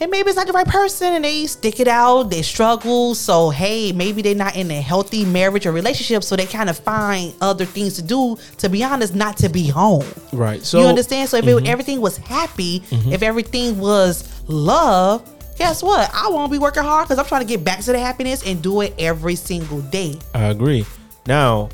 and 0.00 0.10
maybe 0.10 0.28
it's 0.28 0.36
not 0.36 0.46
the 0.46 0.52
right 0.52 0.66
person 0.66 1.12
and 1.12 1.24
they 1.24 1.46
stick 1.46 1.78
it 1.78 1.88
out, 1.88 2.24
they 2.24 2.42
struggle. 2.42 3.14
So, 3.14 3.50
hey, 3.50 3.92
maybe 3.92 4.22
they're 4.22 4.34
not 4.34 4.56
in 4.56 4.70
a 4.70 4.80
healthy 4.80 5.24
marriage 5.24 5.66
or 5.66 5.72
relationship. 5.72 6.24
So 6.24 6.36
they 6.36 6.46
kind 6.46 6.68
of 6.68 6.78
find 6.78 7.32
other 7.40 7.64
things 7.64 7.94
to 7.94 8.02
do, 8.02 8.36
to 8.58 8.68
be 8.68 8.82
honest, 8.82 9.14
not 9.14 9.36
to 9.38 9.48
be 9.48 9.68
home. 9.68 10.04
Right. 10.32 10.62
So 10.62 10.80
you 10.80 10.86
understand? 10.86 11.28
So 11.28 11.36
if 11.36 11.46
it, 11.46 11.50
mm-hmm. 11.50 11.66
everything 11.66 12.00
was 12.00 12.16
happy, 12.16 12.80
mm-hmm. 12.80 13.12
if 13.12 13.22
everything 13.22 13.78
was 13.78 14.28
love, 14.48 15.30
guess 15.56 15.82
what? 15.82 16.10
I 16.12 16.28
won't 16.28 16.50
be 16.50 16.58
working 16.58 16.82
hard 16.82 17.06
because 17.06 17.18
I'm 17.18 17.26
trying 17.26 17.42
to 17.42 17.48
get 17.48 17.64
back 17.64 17.80
to 17.80 17.92
the 17.92 17.98
happiness 17.98 18.44
and 18.44 18.62
do 18.62 18.80
it 18.80 18.94
every 18.98 19.36
single 19.36 19.80
day. 19.80 20.18
I 20.34 20.46
agree. 20.46 20.84
Now, 21.26 21.68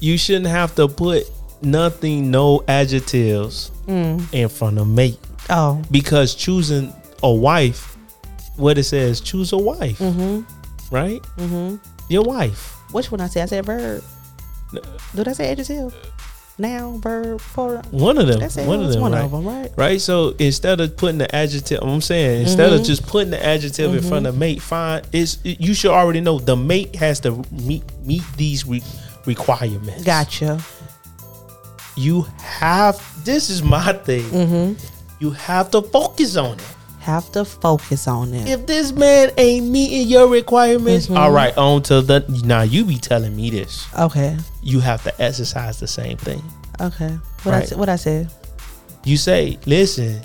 you 0.00 0.18
shouldn't 0.18 0.46
have 0.46 0.74
to 0.74 0.86
put 0.86 1.30
nothing, 1.64 2.30
no 2.30 2.62
adjectives 2.68 3.70
in 3.86 4.48
front 4.48 4.78
of 4.78 4.88
mate 4.88 5.18
Oh, 5.50 5.82
because 5.90 6.34
choosing 6.34 6.92
a 7.22 7.32
wife, 7.32 7.96
what 8.56 8.78
it 8.78 8.84
says, 8.84 9.20
choose 9.20 9.52
a 9.52 9.58
wife, 9.58 9.98
right? 10.90 11.20
mm-hmm. 11.36 11.76
Your 12.08 12.22
wife. 12.24 12.76
Which 12.92 13.10
one 13.10 13.20
I 13.20 13.26
say? 13.26 13.42
I 13.42 13.46
said 13.46 13.64
verb. 13.66 14.02
Did 15.14 15.28
I 15.28 15.32
say 15.32 15.50
adjective? 15.50 15.94
Noun, 16.58 17.00
verb, 17.00 17.40
plural. 17.40 17.82
One 17.90 18.18
of 18.18 18.26
them. 18.26 18.38
That's 18.40 18.56
it. 18.58 18.66
One 18.68 18.82
of 18.82 18.92
them. 18.92 19.00
one 19.00 19.12
right? 19.12 19.24
of 19.24 19.30
them, 19.30 19.44
right? 19.46 19.70
Right. 19.76 20.00
So 20.00 20.34
instead 20.38 20.80
of 20.80 20.96
putting 20.96 21.18
the 21.18 21.34
adjective, 21.34 21.78
I'm 21.82 22.00
saying 22.02 22.42
instead 22.42 22.72
of 22.72 22.82
Mhm. 22.82 22.84
just 22.86 23.06
putting 23.06 23.30
the 23.30 23.44
adjective 23.44 23.94
in 23.94 24.02
front 24.02 24.26
of 24.26 24.36
mate, 24.36 24.60
fine. 24.60 25.02
It's 25.12 25.38
you 25.42 25.72
should 25.74 25.90
already 25.90 26.20
know 26.20 26.38
the 26.38 26.54
mate 26.56 26.94
has 26.96 27.20
to 27.20 27.42
meet 27.50 27.82
meet 28.04 28.22
these 28.36 28.66
re- 28.66 28.82
requirements. 29.24 30.04
Gotcha. 30.04 30.60
You 31.96 32.26
have. 32.38 33.00
This 33.24 33.50
is 33.50 33.62
my 33.62 33.92
thing. 33.92 34.22
Mm-hmm. 34.24 34.86
You 35.20 35.30
have 35.30 35.70
to 35.72 35.82
focus 35.82 36.36
on 36.36 36.54
it. 36.58 36.64
Have 37.00 37.30
to 37.32 37.44
focus 37.44 38.06
on 38.08 38.32
it. 38.32 38.48
If 38.48 38.66
this 38.66 38.92
man 38.92 39.30
ain't 39.36 39.66
meeting 39.68 40.06
your 40.08 40.28
requirements, 40.28 41.08
Mhm. 41.08 41.16
all 41.18 41.30
right, 41.32 41.56
on 41.58 41.82
to 41.84 42.00
the. 42.00 42.24
Now 42.44 42.62
you 42.62 42.84
be 42.84 42.96
telling 42.96 43.34
me 43.34 43.50
this. 43.50 43.86
Okay. 43.98 44.36
You 44.62 44.80
have 44.80 45.02
to 45.04 45.22
exercise 45.22 45.78
the 45.80 45.86
same 45.88 46.16
thing. 46.16 46.42
Okay. 46.80 47.18
What 47.42 47.54
I 47.54 47.58
Right. 47.58 47.68
say? 47.68 47.76
What 47.76 47.88
I 47.88 47.96
said? 47.96 48.30
You 49.04 49.16
say, 49.16 49.58
listen, 49.66 50.20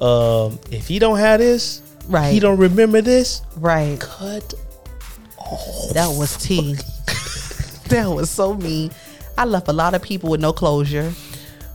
um, 0.00 0.58
if 0.70 0.88
he 0.88 0.98
don't 0.98 1.18
have 1.18 1.40
this, 1.40 1.82
Right. 2.08 2.32
he 2.32 2.40
don't 2.40 2.56
remember 2.58 3.02
this. 3.02 3.42
Right. 3.58 4.00
Cut. 4.00 4.54
That 5.92 6.08
was 6.16 6.36
tea. 6.38 6.76
that 7.88 8.06
was 8.10 8.30
so 8.30 8.54
mean. 8.54 8.90
I 9.36 9.44
left 9.44 9.68
a 9.68 9.72
lot 9.72 9.94
of 9.94 10.02
people 10.02 10.30
with 10.30 10.40
no 10.40 10.52
closure, 10.52 11.12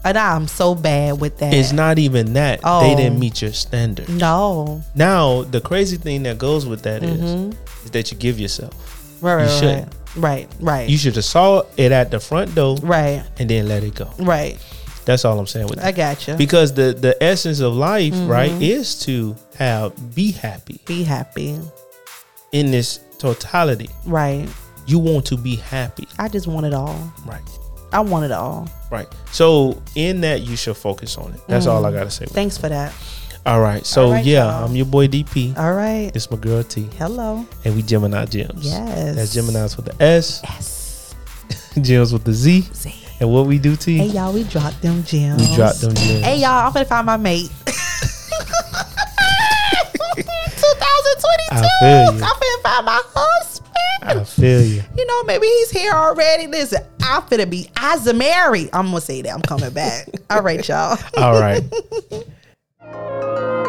and 0.04 0.16
I'm 0.18 0.48
so 0.48 0.74
bad 0.74 1.20
with 1.20 1.38
that. 1.38 1.52
It's 1.52 1.72
not 1.72 1.98
even 1.98 2.32
that 2.34 2.60
they 2.60 2.68
Oh. 2.68 2.96
didn't 2.96 3.18
meet 3.18 3.42
your 3.42 3.52
standard. 3.52 4.08
No. 4.08 4.82
Now 4.94 5.42
the 5.42 5.60
crazy 5.60 5.96
thing 5.96 6.22
that 6.24 6.38
goes 6.38 6.66
with 6.66 6.82
that 6.82 7.02
is 7.02 7.20
Mhm. 7.20 7.54
is 7.84 7.90
that 7.90 8.10
you 8.10 8.16
give 8.16 8.40
yourself. 8.40 8.72
Right. 9.20 9.34
Right. 9.34 9.42
You 9.42 9.48
right. 9.50 9.60
shouldn't. 9.60 9.92
Right. 10.16 10.48
Right. 10.60 10.88
You 10.88 10.96
should 10.98 11.14
have 11.16 11.24
saw 11.24 11.62
it 11.76 11.92
at 11.92 12.10
the 12.10 12.18
front 12.18 12.54
door 12.54 12.76
right. 12.82 13.22
and 13.38 13.48
then 13.50 13.68
let 13.68 13.84
it 13.84 13.94
go. 13.94 14.08
Right. 14.18 14.58
That's 15.04 15.24
all 15.24 15.38
I'm 15.38 15.46
saying 15.46 15.66
with 15.66 15.76
that. 15.78 15.86
I 15.86 15.90
that. 15.92 16.16
gotcha. 16.18 16.34
Because 16.36 16.72
the 16.74 16.92
the 16.98 17.16
essence 17.22 17.60
of 17.60 17.74
life, 17.74 18.14
right, 18.26 18.50
Mhm. 18.52 18.62
is 18.62 18.94
to 19.00 19.36
have 19.56 19.92
be 20.14 20.32
happy 20.32 20.80
Be 20.86 21.02
happy. 21.04 21.58
in 22.52 22.70
this 22.70 23.00
totality. 23.18 23.90
Right. 24.06 24.48
You 24.90 24.98
want 24.98 25.24
to 25.26 25.36
be 25.36 25.54
happy, 25.54 26.08
I 26.18 26.28
just 26.28 26.48
want 26.48 26.66
it 26.66 26.74
all. 26.74 27.12
right? 27.24 27.40
I 27.92 28.00
want 28.00 28.24
it 28.24 28.32
all. 28.32 28.68
Right. 28.90 29.06
So 29.30 29.80
in 29.94 30.20
that, 30.22 30.40
you 30.42 30.56
should 30.56 30.76
focus 30.76 31.16
on 31.16 31.32
it. 31.32 31.40
That's 31.46 31.66
all 31.66 31.86
I 31.86 31.92
mm. 31.92 31.94
gotta 31.94 32.10
say. 32.10 32.26
Thanks 32.26 32.58
for 32.58 32.68
that. 32.68 32.92
All 33.46 33.60
right. 33.60 33.86
So 33.86 34.06
All 34.06 34.12
right, 34.14 34.24
yeah, 34.24 34.46
y'all. 34.46 34.64
I'm 34.64 34.74
your 34.74 34.86
boy 34.86 35.06
DP. 35.06 35.56
All 35.56 35.74
right. 35.74 36.10
It's 36.12 36.28
my 36.28 36.36
girl 36.38 36.64
T, 36.64 36.88
Hello. 36.98 37.46
and 37.64 37.76
we 37.76 37.82
Gemini 37.82 38.24
Gems. 38.24 38.66
Yes. 38.66 39.14
That's 39.14 39.32
Gemini's 39.32 39.76
with 39.76 39.86
the 39.86 40.02
S, 40.02 40.40
Yes. 40.42 41.14
Gems 41.80 42.12
with 42.12 42.24
the 42.24 42.32
Z. 42.32 42.62
See. 42.72 42.94
And 43.20 43.32
what 43.32 43.46
we 43.46 43.60
do, 43.60 43.76
T? 43.76 43.96
Hey 43.96 44.06
y'all, 44.06 44.32
we 44.32 44.42
dropped 44.42 44.82
them 44.82 45.04
gems. 45.04 45.48
we 45.48 45.54
drop 45.54 45.76
them 45.76 45.94
gems. 45.94 46.24
Hey 46.24 46.38
y'all, 46.38 46.66
I'm 46.66 46.72
gonna 46.72 46.84
find 46.84 47.06
my 47.06 47.16
mate. 47.16 47.48
2022. 51.20 52.24
I'm 52.24 52.34
finna 52.34 52.62
find 52.62 52.86
my 52.86 53.02
husband. 53.14 53.70
I 54.02 54.24
feel 54.24 54.62
you. 54.62 54.82
You 54.96 55.06
know, 55.06 55.22
maybe 55.24 55.46
he's 55.46 55.70
here 55.70 55.92
already. 55.92 56.46
Listen, 56.46 56.82
I'm 57.02 57.22
finna 57.22 57.48
be 57.48 57.70
as 57.76 58.06
a 58.06 58.12
Isamari. 58.12 58.68
I'm 58.72 58.86
gonna 58.86 59.00
say 59.00 59.22
that. 59.22 59.32
I'm 59.32 59.42
coming 59.42 59.72
back. 59.72 60.08
All 60.30 60.42
right, 60.42 60.66
y'all. 60.66 60.98
All 61.16 61.40
right. 61.40 61.62